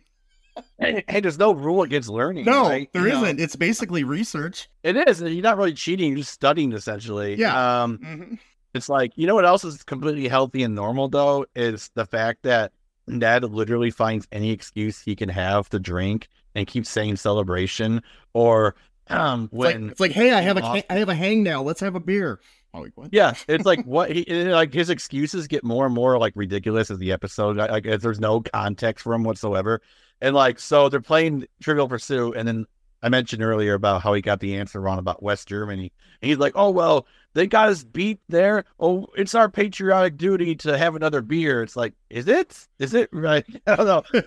Hey, 0.77 1.01
hey, 1.07 1.21
there's 1.21 1.39
no 1.39 1.53
rule 1.53 1.81
against 1.81 2.09
learning. 2.09 2.43
no, 2.43 2.63
right? 2.67 2.89
there 2.91 3.07
not 3.07 3.39
It's 3.39 3.55
basically 3.55 4.03
research. 4.03 4.67
It 4.83 4.97
is. 4.97 5.21
You're 5.21 5.41
not 5.41 5.57
really 5.57 5.73
cheating. 5.73 6.09
You're 6.09 6.17
just 6.19 6.33
studying 6.33 6.73
essentially. 6.73 7.35
Yeah. 7.35 7.83
Um, 7.83 7.97
Mhm. 7.99 8.39
It's 8.73 8.89
like, 8.89 9.11
you 9.15 9.27
know 9.27 9.35
what 9.35 9.45
else 9.45 9.63
is 9.63 9.83
completely 9.83 10.27
healthy 10.27 10.63
and 10.63 10.75
normal 10.75 11.09
though 11.09 11.45
is 11.55 11.89
the 11.95 12.05
fact 12.05 12.43
that 12.43 12.71
Ned 13.07 13.43
literally 13.43 13.91
finds 13.91 14.27
any 14.31 14.51
excuse 14.51 15.01
he 15.01 15.15
can 15.15 15.29
have 15.29 15.69
to 15.69 15.79
drink 15.79 16.29
and 16.55 16.67
keeps 16.67 16.89
saying 16.89 17.17
celebration 17.17 18.01
or 18.33 18.75
um 19.09 19.49
It's 19.51 19.53
like, 19.53 19.75
when 19.75 19.89
it's 19.89 19.99
like, 19.99 20.11
hey, 20.11 20.31
I 20.31 20.41
have 20.41 20.57
a. 20.57 20.83
I 20.91 20.95
have 20.95 21.09
a 21.09 21.15
hang 21.15 21.43
now. 21.43 21.61
Let's 21.61 21.81
have 21.81 21.95
a 21.95 21.99
beer. 21.99 22.39
Oh, 22.73 22.81
like, 22.81 22.93
what? 22.95 23.09
yeah, 23.11 23.33
it's 23.47 23.65
like 23.65 23.83
what 23.85 24.11
he 24.15 24.23
like 24.45 24.73
his 24.73 24.89
excuses 24.89 25.47
get 25.47 25.63
more 25.63 25.85
and 25.85 25.93
more 25.93 26.17
like 26.17 26.33
ridiculous 26.35 26.89
as 26.89 26.99
the 26.99 27.11
episode 27.11 27.57
like 27.57 27.71
like, 27.71 27.85
as 27.85 28.01
there's 28.01 28.19
no 28.19 28.41
context 28.41 29.03
for 29.03 29.13
him 29.13 29.23
whatsoever. 29.23 29.81
And 30.21 30.35
like 30.35 30.59
so 30.59 30.87
they're 30.87 31.01
playing 31.01 31.45
Trivial 31.61 31.89
Pursuit 31.89 32.37
and 32.37 32.47
then 32.47 32.65
I 33.03 33.09
mentioned 33.09 33.43
earlier 33.43 33.73
about 33.73 34.01
how 34.03 34.13
he 34.13 34.21
got 34.21 34.39
the 34.39 34.55
answer 34.57 34.79
wrong 34.79 34.99
about 34.99 35.23
West 35.23 35.47
Germany. 35.47 35.91
And 36.21 36.29
he's 36.29 36.37
like, 36.37 36.53
"Oh 36.55 36.69
well, 36.69 37.07
they 37.33 37.47
got 37.47 37.69
us 37.69 37.83
beat 37.83 38.19
there. 38.29 38.65
Oh, 38.79 39.07
it's 39.15 39.35
our 39.35 39.49
patriotic 39.49 40.17
duty 40.17 40.55
to 40.57 40.77
have 40.77 40.95
another 40.95 41.21
beer." 41.21 41.63
It's 41.63 41.75
like, 41.75 41.93
is 42.09 42.27
it? 42.27 42.67
Is 42.79 42.93
it 42.93 43.09
right? 43.11 43.45
I 43.67 43.75
don't 43.75 44.13
know. 44.13 44.21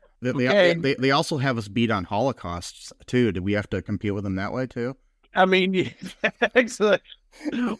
They, 0.22 0.32
they, 0.32 0.48
Okay. 0.48 0.74
they, 0.74 0.94
they 0.94 1.10
also 1.10 1.36
have 1.36 1.58
us 1.58 1.68
beat 1.68 1.90
on 1.90 2.06
Holocausts 2.06 2.92
too. 3.04 3.30
Do 3.30 3.42
we 3.42 3.52
have 3.52 3.68
to 3.68 3.82
compete 3.82 4.14
with 4.14 4.24
them 4.24 4.36
that 4.36 4.54
way 4.54 4.66
too? 4.66 4.96
I 5.34 5.44
mean, 5.44 5.92
excellent. 6.54 7.02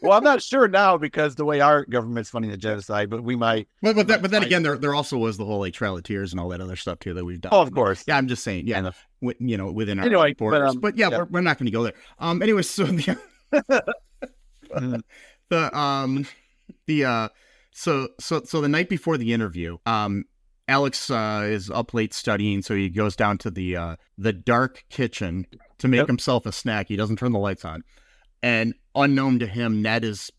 Well, 0.03 0.13
I'm 0.13 0.25
not 0.25 0.43
sure 0.43 0.69
now 0.69 0.99
because 0.99 1.37
the 1.37 1.45
way 1.45 1.61
our 1.61 1.85
government's 1.87 2.29
funding 2.29 2.51
the 2.51 2.57
genocide, 2.57 3.09
but 3.09 3.23
we 3.23 3.37
might. 3.37 3.69
But 3.81 3.97
but, 3.97 4.09
that, 4.09 4.21
but 4.21 4.31
then 4.31 4.43
again, 4.43 4.63
there 4.63 4.77
there 4.77 4.95
also 4.95 5.17
was 5.17 5.37
the 5.39 5.45
whole 5.45 5.61
like 5.61 5.73
Trail 5.73 5.97
of 5.97 6.03
Tears 6.03 6.33
and 6.33 6.41
all 6.41 6.49
that 6.49 6.61
other 6.61 6.77
stuff 6.77 6.99
too 6.99 7.15
that 7.15 7.25
we've 7.25 7.41
done. 7.41 7.51
Oh, 7.55 7.63
of 7.63 7.73
course. 7.73 8.05
Yeah, 8.07 8.19
I'm 8.19 8.29
just 8.29 8.43
saying. 8.43 8.67
Yeah, 8.67 8.91
you 9.39 9.57
know, 9.57 9.71
within 9.71 10.01
our 10.01 10.05
Anyway, 10.07 10.35
borders. 10.35 10.75
But, 10.77 10.95
um, 10.95 10.99
yeah, 10.99 11.11
yeah. 11.11 11.19
We're, 11.19 11.25
we're 11.25 11.41
not 11.41 11.59
going 11.59 11.67
to 11.67 11.73
go 11.73 11.85
there. 11.85 11.95
Um. 12.19 12.43
Anyway, 12.43 12.63
so 12.63 12.85
the. 12.85 13.17
The 15.51 15.77
um 15.79 16.27
the 16.87 17.05
uh 17.05 17.29
so 17.73 18.09
so 18.21 18.43
so 18.45 18.61
the 18.61 18.69
night 18.69 18.89
before 18.89 19.17
the 19.19 19.33
interview, 19.33 19.79
um, 19.87 20.25
Alex 20.69 21.11
uh, 21.11 21.43
is 21.45 21.71
up 21.71 21.93
late 21.93 22.15
studying, 22.15 22.63
so 22.63 22.75
he 22.75 22.89
goes 22.89 23.17
down 23.17 23.39
to 23.39 23.51
the 23.51 23.77
uh 23.77 23.97
the 24.17 24.33
dark 24.33 24.85
kitchen 24.91 25.47
to 25.79 25.89
make 25.89 25.99
Yep. 25.99 26.07
himself 26.09 26.47
a 26.47 26.53
snack. 26.53 26.89
He 26.89 26.97
doesn't 26.97 27.17
turn 27.19 27.33
the 27.33 27.39
lights 27.39 27.65
on, 27.65 27.83
and 28.43 28.75
unknown 28.95 29.39
to 29.41 29.47
him, 29.47 29.83
Ned 29.83 30.05
is 30.05 30.31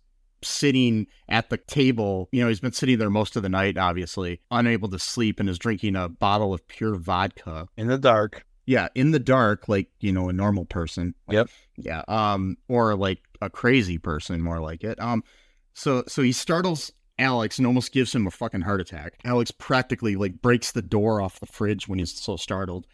sitting 0.44 1.08
at 1.28 1.50
the 1.50 1.58
table. 1.58 2.30
You 2.32 2.42
know, 2.44 2.48
he's 2.50 2.60
been 2.60 2.72
sitting 2.72 3.00
there 3.00 3.10
most 3.10 3.36
of 3.36 3.44
the 3.44 3.50
night, 3.50 3.78
obviously, 3.78 4.42
unable 4.52 4.90
to 4.90 5.00
sleep, 5.00 5.40
and 5.40 5.50
is 5.50 5.60
drinking 5.60 5.96
a 5.96 6.08
bottle 6.08 6.54
of 6.54 6.68
pure 6.68 6.96
vodka. 6.96 7.68
In 7.78 7.88
the 7.88 7.98
dark. 7.98 8.46
Yeah, 8.66 8.88
in 8.96 9.12
the 9.12 9.20
dark, 9.20 9.68
like 9.70 9.90
you 10.00 10.12
know, 10.12 10.30
a 10.30 10.34
normal 10.34 10.66
person. 10.66 11.14
Yep. 11.30 11.50
Yeah. 11.78 12.04
Um, 12.08 12.58
or 12.68 12.96
like 12.96 13.20
a 13.42 13.50
crazy 13.50 13.98
person, 13.98 14.42
more 14.42 14.60
like 14.60 14.84
it. 14.84 15.00
Um, 15.00 15.24
so 15.74 16.04
so 16.08 16.22
he 16.22 16.32
startles 16.32 16.92
Alex 17.20 17.58
and 17.58 17.68
almost 17.68 17.92
gives 17.92 18.14
him 18.14 18.28
a 18.28 18.32
fucking 18.32 18.62
heart 18.62 18.82
attack. 18.82 19.20
Alex 19.24 19.52
practically 19.52 20.16
like 20.16 20.42
breaks 20.42 20.72
the 20.72 20.82
door 20.82 21.22
off 21.22 21.40
the 21.40 21.46
fridge 21.46 21.88
when 21.88 22.00
he's 22.00 22.14
so 22.14 22.36
startled. 22.36 22.88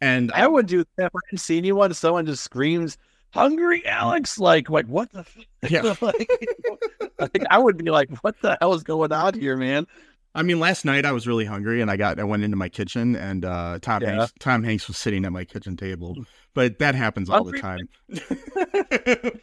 And 0.00 0.30
I 0.32 0.46
would 0.46 0.66
do 0.66 0.84
that. 0.96 1.10
I 1.14 1.18
didn't 1.30 1.40
see 1.40 1.58
anyone, 1.58 1.92
someone 1.92 2.24
just 2.24 2.44
screams, 2.44 2.98
"Hungry 3.30 3.84
Alex!" 3.84 4.38
Like, 4.38 4.70
like 4.70 4.86
what 4.86 5.10
the? 5.12 5.20
F-? 5.20 5.36
Yeah. 5.68 5.94
like, 6.00 6.30
like, 7.18 7.44
I 7.50 7.58
would 7.58 7.76
be 7.76 7.90
like, 7.90 8.10
"What 8.22 8.40
the 8.40 8.56
hell 8.60 8.74
is 8.74 8.84
going 8.84 9.12
on 9.12 9.34
here, 9.34 9.56
man?" 9.56 9.86
I 10.34 10.42
mean, 10.42 10.60
last 10.60 10.84
night 10.84 11.04
I 11.04 11.12
was 11.12 11.26
really 11.26 11.44
hungry, 11.44 11.80
and 11.80 11.90
I 11.90 11.96
got 11.96 12.20
I 12.20 12.24
went 12.24 12.44
into 12.44 12.56
my 12.56 12.68
kitchen, 12.68 13.16
and 13.16 13.44
uh, 13.44 13.78
Tom 13.80 14.02
Yeah. 14.02 14.10
Hanks 14.16 14.32
Tom 14.38 14.62
Hanks 14.62 14.86
was 14.86 14.96
sitting 14.96 15.24
at 15.24 15.32
my 15.32 15.44
kitchen 15.44 15.76
table. 15.76 16.16
But 16.54 16.78
that 16.78 16.94
happens 16.94 17.28
all 17.30 17.44
the 17.44 17.58
time. 17.58 17.88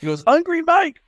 He 0.00 0.06
goes, 0.06 0.22
"Hungry 0.26 0.62
Mike." 0.62 1.00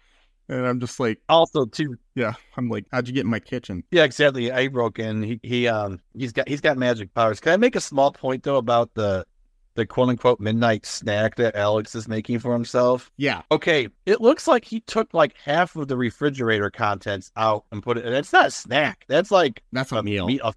and 0.49 0.67
I'm 0.67 0.81
just 0.81 0.99
like, 0.99 1.21
Also, 1.29 1.65
too, 1.65 1.95
yeah, 2.17 2.33
I'm 2.57 2.69
like, 2.69 2.87
how'd 2.91 3.07
you 3.07 3.15
get 3.15 3.21
in 3.25 3.31
my 3.31 3.39
kitchen? 3.39 3.85
Yeah, 3.93 4.03
exactly. 4.03 4.51
I 4.51 4.67
broke 4.67 4.99
in. 4.99 5.23
He 5.23 5.39
he 5.43 5.69
um 5.69 6.01
he's 6.17 6.33
got 6.33 6.49
he's 6.49 6.61
got 6.61 6.77
magic 6.77 7.15
powers. 7.15 7.39
Can 7.41 7.53
I 7.53 7.57
make 7.57 7.77
a 7.77 7.81
small 7.81 8.11
point 8.13 8.43
though 8.43 8.57
about 8.57 8.93
the 8.95 9.25
the 9.75 9.87
quote 9.87 10.09
unquote 10.09 10.41
midnight 10.41 10.85
snack 10.85 11.37
that 11.37 11.55
Alex 11.57 11.95
is 11.95 12.09
making 12.09 12.39
for 12.41 12.53
himself? 12.53 13.11
Yeah, 13.17 13.43
Okay, 13.53 13.89
it 14.07 14.21
looks 14.21 14.47
like 14.49 14.65
he 14.65 14.81
took 14.81 15.13
like 15.15 15.35
half 15.43 15.77
of 15.77 15.89
the 15.89 15.97
refrigerator 15.97 16.71
contents 16.71 17.31
out 17.37 17.65
and 17.73 17.83
put 17.83 17.97
it. 17.99 18.05
And 18.05 18.15
it's 18.15 18.33
not 18.33 18.47
a 18.47 18.51
snack. 18.51 19.05
That's 19.09 19.31
like 19.31 19.63
that's 19.73 19.93
a, 19.93 19.97
a 19.97 20.03
meal. 20.03 20.27
meat 20.27 20.41
of 20.41 20.57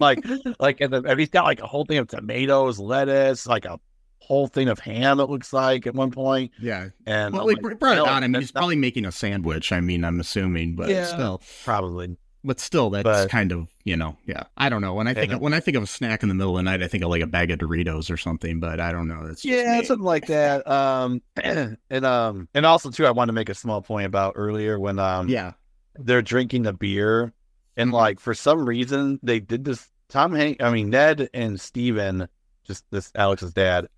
like 0.00 0.24
like 0.58 0.80
and, 0.80 0.92
the, 0.92 1.02
and 1.02 1.20
he's 1.20 1.30
got 1.30 1.44
like 1.44 1.60
a 1.60 1.66
whole 1.66 1.84
thing 1.84 1.98
of 1.98 2.08
tomatoes, 2.08 2.78
lettuce, 2.78 3.46
like 3.46 3.64
a 3.64 3.78
whole 4.20 4.48
thing 4.48 4.68
of 4.68 4.78
ham. 4.80 5.20
It 5.20 5.30
looks 5.30 5.52
like 5.52 5.86
at 5.86 5.94
one 5.94 6.10
point. 6.10 6.50
Yeah, 6.60 6.88
And 7.06 7.32
well, 7.34 7.46
like, 7.46 7.62
like, 7.62 7.78
brought 7.78 7.98
it 7.98 8.00
on. 8.08 8.24
I 8.24 8.26
mean, 8.28 8.40
he's 8.40 8.52
not- 8.54 8.60
probably 8.62 8.74
making 8.76 9.04
a 9.04 9.12
sandwich. 9.12 9.70
I 9.70 9.80
mean, 9.80 10.04
I'm 10.04 10.18
assuming, 10.18 10.74
but 10.74 10.88
Yeah. 10.88 11.04
still, 11.04 11.40
probably 11.64 12.16
but 12.46 12.58
still, 12.60 12.88
that's 12.90 13.04
But- 13.04 13.28
kind 13.30 13.52
of 13.52 13.68
you 13.84 13.96
know, 13.96 14.16
yeah. 14.26 14.44
I 14.56 14.68
don't 14.68 14.80
know. 14.80 14.94
When 14.94 15.06
I 15.06 15.14
think 15.14 15.32
of, 15.32 15.40
when 15.40 15.52
I 15.54 15.60
think 15.60 15.76
of 15.76 15.82
a 15.82 15.86
snack 15.86 16.22
in 16.22 16.28
the 16.28 16.34
middle 16.34 16.56
of 16.58 16.64
the 16.64 16.70
night, 16.70 16.82
I 16.82 16.88
think 16.88 17.04
of 17.04 17.10
like 17.10 17.22
a 17.22 17.26
bag 17.26 17.50
of 17.50 17.58
Doritos 17.58 18.10
or 18.10 18.16
something. 18.16 18.58
But 18.60 18.80
I 18.80 18.90
don't 18.92 19.06
know. 19.08 19.26
That's 19.26 19.44
Yeah, 19.44 19.78
me. 19.80 19.84
something 19.84 20.04
like 20.04 20.26
that. 20.26 20.66
Um, 20.66 21.22
and 21.36 22.04
um, 22.04 22.48
and 22.54 22.64
also 22.66 22.90
too, 22.90 23.06
I 23.06 23.10
want 23.10 23.28
to 23.28 23.32
make 23.32 23.48
a 23.48 23.54
small 23.54 23.82
point 23.82 24.06
about 24.06 24.32
earlier 24.36 24.78
when 24.80 24.98
um 24.98 25.28
yeah, 25.28 25.52
they're 25.98 26.22
drinking 26.22 26.62
the 26.62 26.72
beer, 26.72 27.32
and 27.76 27.90
Mhm. 27.90 27.94
like 27.94 28.20
for 28.20 28.34
some 28.34 28.66
reason 28.66 29.20
they 29.22 29.40
did 29.40 29.64
this 29.64 29.88
Tom 30.08 30.34
Hank, 30.34 30.62
I 30.62 30.70
mean 30.70 30.90
Ned 30.90 31.28
and 31.34 31.60
Steven, 31.60 32.28
just 32.64 32.84
this 32.90 33.10
Alex's 33.14 33.52
dad, 33.52 33.88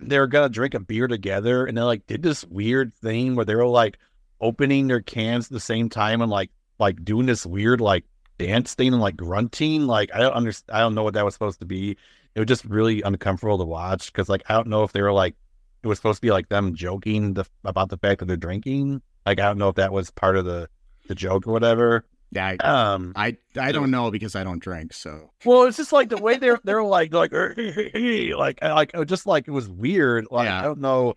they're 0.00 0.26
gonna 0.26 0.48
drink 0.48 0.74
a 0.74 0.80
beer 0.80 1.06
together, 1.06 1.66
and 1.66 1.76
they 1.76 1.82
like 1.82 2.06
did 2.06 2.22
this 2.22 2.44
weird 2.44 2.94
thing 2.94 3.34
where 3.34 3.44
they 3.44 3.54
were 3.54 3.66
like 3.66 3.98
opening 4.40 4.86
their 4.88 5.00
cans 5.00 5.46
at 5.46 5.52
the 5.52 5.60
same 5.60 5.88
time 5.88 6.20
and 6.20 6.30
like 6.30 6.50
like 6.78 7.04
doing 7.04 7.26
this 7.26 7.46
weird 7.46 7.80
like 7.80 8.04
dance 8.38 8.74
thing 8.74 8.92
and 8.92 9.02
like 9.02 9.16
grunting. 9.16 9.86
Like 9.86 10.10
I 10.14 10.18
don't 10.18 10.32
understand. 10.32 10.76
I 10.76 10.80
don't 10.80 10.94
know 10.94 11.02
what 11.02 11.14
that 11.14 11.24
was 11.24 11.34
supposed 11.34 11.60
to 11.60 11.66
be. 11.66 11.96
It 12.34 12.40
was 12.40 12.48
just 12.48 12.64
really 12.64 13.02
uncomfortable 13.02 13.58
to 13.58 13.64
watch 13.64 14.12
because 14.12 14.28
like 14.28 14.42
I 14.48 14.54
don't 14.54 14.68
know 14.68 14.82
if 14.82 14.92
they 14.92 15.02
were 15.02 15.12
like 15.12 15.34
it 15.82 15.88
was 15.88 15.98
supposed 15.98 16.16
to 16.16 16.22
be 16.22 16.30
like 16.30 16.48
them 16.48 16.74
joking 16.74 17.34
the, 17.34 17.44
about 17.64 17.90
the 17.90 17.98
fact 17.98 18.20
that 18.20 18.26
they're 18.26 18.36
drinking. 18.36 19.02
Like 19.26 19.38
I 19.38 19.44
don't 19.44 19.58
know 19.58 19.68
if 19.68 19.76
that 19.76 19.92
was 19.92 20.10
part 20.10 20.36
of 20.36 20.44
the 20.44 20.68
the 21.08 21.14
joke 21.14 21.46
or 21.46 21.52
whatever. 21.52 22.04
Yeah, 22.30 22.56
I, 22.60 22.66
Um, 22.66 23.12
I 23.14 23.36
I 23.56 23.70
don't 23.70 23.90
know 23.90 24.10
because 24.10 24.34
I 24.34 24.42
don't 24.42 24.58
drink. 24.58 24.92
So 24.92 25.30
well, 25.44 25.64
it's 25.64 25.76
just 25.76 25.92
like 25.92 26.08
the 26.08 26.16
way 26.16 26.36
they're 26.36 26.58
they're 26.64 26.82
like 26.82 27.12
like 27.14 27.32
like 28.36 28.62
like 28.62 29.06
just 29.06 29.26
like 29.26 29.46
it 29.46 29.52
was 29.52 29.68
weird. 29.68 30.26
Like 30.30 30.46
Yeah. 30.46 30.58
I 30.58 30.62
don't 30.62 30.80
know 30.80 31.14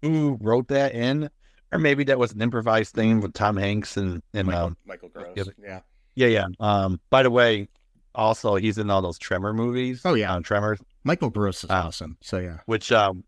who 0.00 0.38
wrote 0.40 0.68
that 0.68 0.94
in, 0.94 1.28
or 1.74 1.78
maybe 1.78 2.04
that 2.04 2.18
was 2.18 2.32
an 2.32 2.40
improvised 2.40 2.94
thing 2.94 3.20
with 3.20 3.32
Tom 3.34 3.56
Hanks 3.56 3.96
and 3.96 4.22
and 4.32 4.46
Michael, 4.48 4.64
um, 4.66 4.76
Michael 4.86 5.08
Gross. 5.10 5.34
yeah. 5.36 5.44
Yeah. 5.62 5.80
yeah 6.14 6.26
yeah. 6.28 6.46
Um, 6.60 7.00
by 7.10 7.22
the 7.22 7.30
way, 7.30 7.68
also 8.14 8.54
he's 8.56 8.78
in 8.78 8.88
all 8.90 9.02
those 9.02 9.18
Tremor 9.18 9.52
movies. 9.52 10.02
Oh, 10.04 10.14
yeah. 10.14 10.34
uh, 10.34 10.40
Tremors, 10.40 10.80
Michael 11.02 11.30
Gross 11.30 11.64
is 11.64 11.70
Ah. 11.70 11.86
awesome. 11.86 12.16
So 12.22 12.38
yeah. 12.38 12.58
which 12.66 12.92
um 12.92 13.24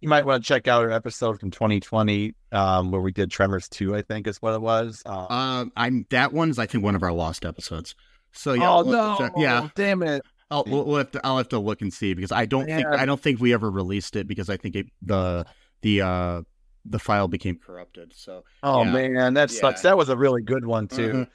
you 0.00 0.08
might 0.08 0.24
want 0.24 0.44
to 0.44 0.46
check 0.46 0.68
out 0.68 0.82
our 0.84 0.92
episode 0.92 1.40
from 1.40 1.50
2020 1.50 2.34
um 2.52 2.90
where 2.92 3.00
we 3.00 3.10
did 3.10 3.30
Tremors 3.30 3.68
2, 3.68 3.96
I 3.96 4.02
think 4.02 4.26
is 4.26 4.40
what 4.40 4.54
it 4.54 4.60
was. 4.60 5.02
Uh, 5.06 5.26
Um, 5.28 5.72
I'm 5.76 6.06
that 6.10 6.32
one's 6.32 6.58
I 6.58 6.66
think 6.66 6.84
one 6.84 6.94
of 6.94 7.02
our 7.02 7.12
lost 7.12 7.44
episodes. 7.44 7.94
So 8.32 8.52
yeah. 8.52 8.70
oh 8.70 8.82
no! 8.82 9.16
so- 9.18 9.30
yeah. 9.40 9.68
damn 9.74 10.02
it! 10.02 10.22
I'll 10.50 10.64
we'll, 10.66 10.96
have 10.96 11.10
to 11.12 11.20
I'll 11.24 11.38
have 11.38 11.48
to 11.48 11.58
look 11.58 11.80
and 11.82 11.92
see 11.92 12.14
because 12.14 12.32
I 12.32 12.44
don't 12.46 12.66
think 12.66 12.86
I 12.86 13.04
don't 13.06 13.20
think 13.20 13.40
we 13.40 13.52
ever 13.54 13.70
released 13.70 14.16
it 14.16 14.26
because 14.28 14.48
I 14.50 14.56
think 14.56 14.76
it, 14.76 14.86
the 15.02 15.44
the 15.82 16.02
uh 16.02 16.42
the 16.90 16.98
file 16.98 17.28
became 17.28 17.56
corrupted. 17.58 18.12
So 18.14 18.44
Oh 18.62 18.82
Yeah. 18.84 18.92
man, 18.92 19.34
that 19.34 19.50
sucks. 19.50 19.82
That 19.82 19.96
was 19.96 20.08
a 20.08 20.16
really 20.16 20.42
good 20.42 20.64
one 20.66 20.88
too. 20.88 21.12
Mhm. 21.12 21.28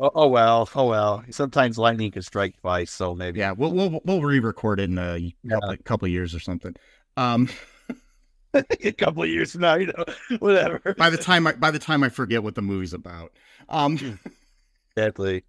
Oh, 0.00 0.10
oh 0.14 0.28
well, 0.28 0.68
oh 0.76 0.86
well. 0.86 1.24
Sometimes 1.30 1.76
lightning 1.78 2.10
can 2.12 2.22
strike 2.22 2.56
twice, 2.60 2.90
so 2.90 3.14
maybe. 3.14 3.40
yeah, 3.40 3.52
we'll 3.52 3.72
we'll 3.72 4.00
we'll 4.04 4.22
re-record 4.22 4.78
it 4.80 4.84
in 4.90 4.98
a 4.98 5.34
couple, 5.50 5.76
couple 5.84 6.08
years 6.08 6.34
or 6.34 6.40
something. 6.40 6.76
Um, 7.16 7.48
a 8.54 8.92
couple 8.92 9.24
of 9.24 9.28
years 9.28 9.52
from 9.52 9.62
now, 9.62 9.74
you 9.74 9.86
know, 9.88 10.04
whatever. 10.38 10.94
by 10.96 11.10
the 11.10 11.16
time 11.18 11.46
I 11.46 11.52
by 11.52 11.70
the 11.72 11.78
time 11.80 12.02
I 12.04 12.08
forget 12.10 12.42
what 12.44 12.54
the 12.54 12.62
movie's 12.62 12.92
about. 12.94 13.32
Um, 13.68 14.18
exactly. 14.96 15.44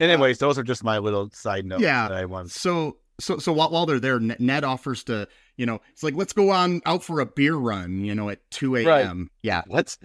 Anyways, 0.00 0.38
those 0.38 0.58
are 0.58 0.62
just 0.62 0.84
my 0.84 0.98
little 0.98 1.28
side 1.32 1.66
notes. 1.66 1.82
Yeah. 1.82 2.08
that 2.08 2.16
I 2.16 2.24
want. 2.24 2.50
so 2.52 2.98
so 3.20 3.38
so 3.38 3.52
while, 3.52 3.70
while 3.70 3.84
they're 3.84 3.98
there, 3.98 4.20
Ned 4.20 4.62
offers 4.64 5.02
to 5.04 5.26
you 5.58 5.66
know 5.66 5.80
it's 5.92 6.02
like 6.02 6.14
let's 6.14 6.32
go 6.32 6.50
on 6.50 6.80
out 6.86 7.02
for 7.04 7.20
a 7.20 7.26
beer 7.26 7.56
run. 7.56 8.04
You 8.04 8.14
know 8.14 8.30
at 8.30 8.40
two 8.50 8.76
a.m. 8.76 9.30
Yeah, 9.42 9.62
Let's. 9.68 9.98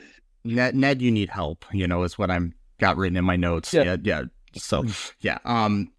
Ned, 0.45 0.75
Ned, 0.75 1.01
you 1.01 1.09
need 1.09 1.29
help. 1.29 1.63
You 1.71 1.87
know, 1.87 2.03
is 2.03 2.17
what 2.17 2.29
I'm 2.29 2.53
got 2.79 2.97
written 2.97 3.15
in 3.15 3.23
my 3.23 3.37
notes. 3.37 3.73
Yeah. 3.73 3.83
Yeah, 3.83 3.95
yeah. 4.03 4.23
So, 4.55 4.85
yeah. 5.21 5.37
Um, 5.45 5.93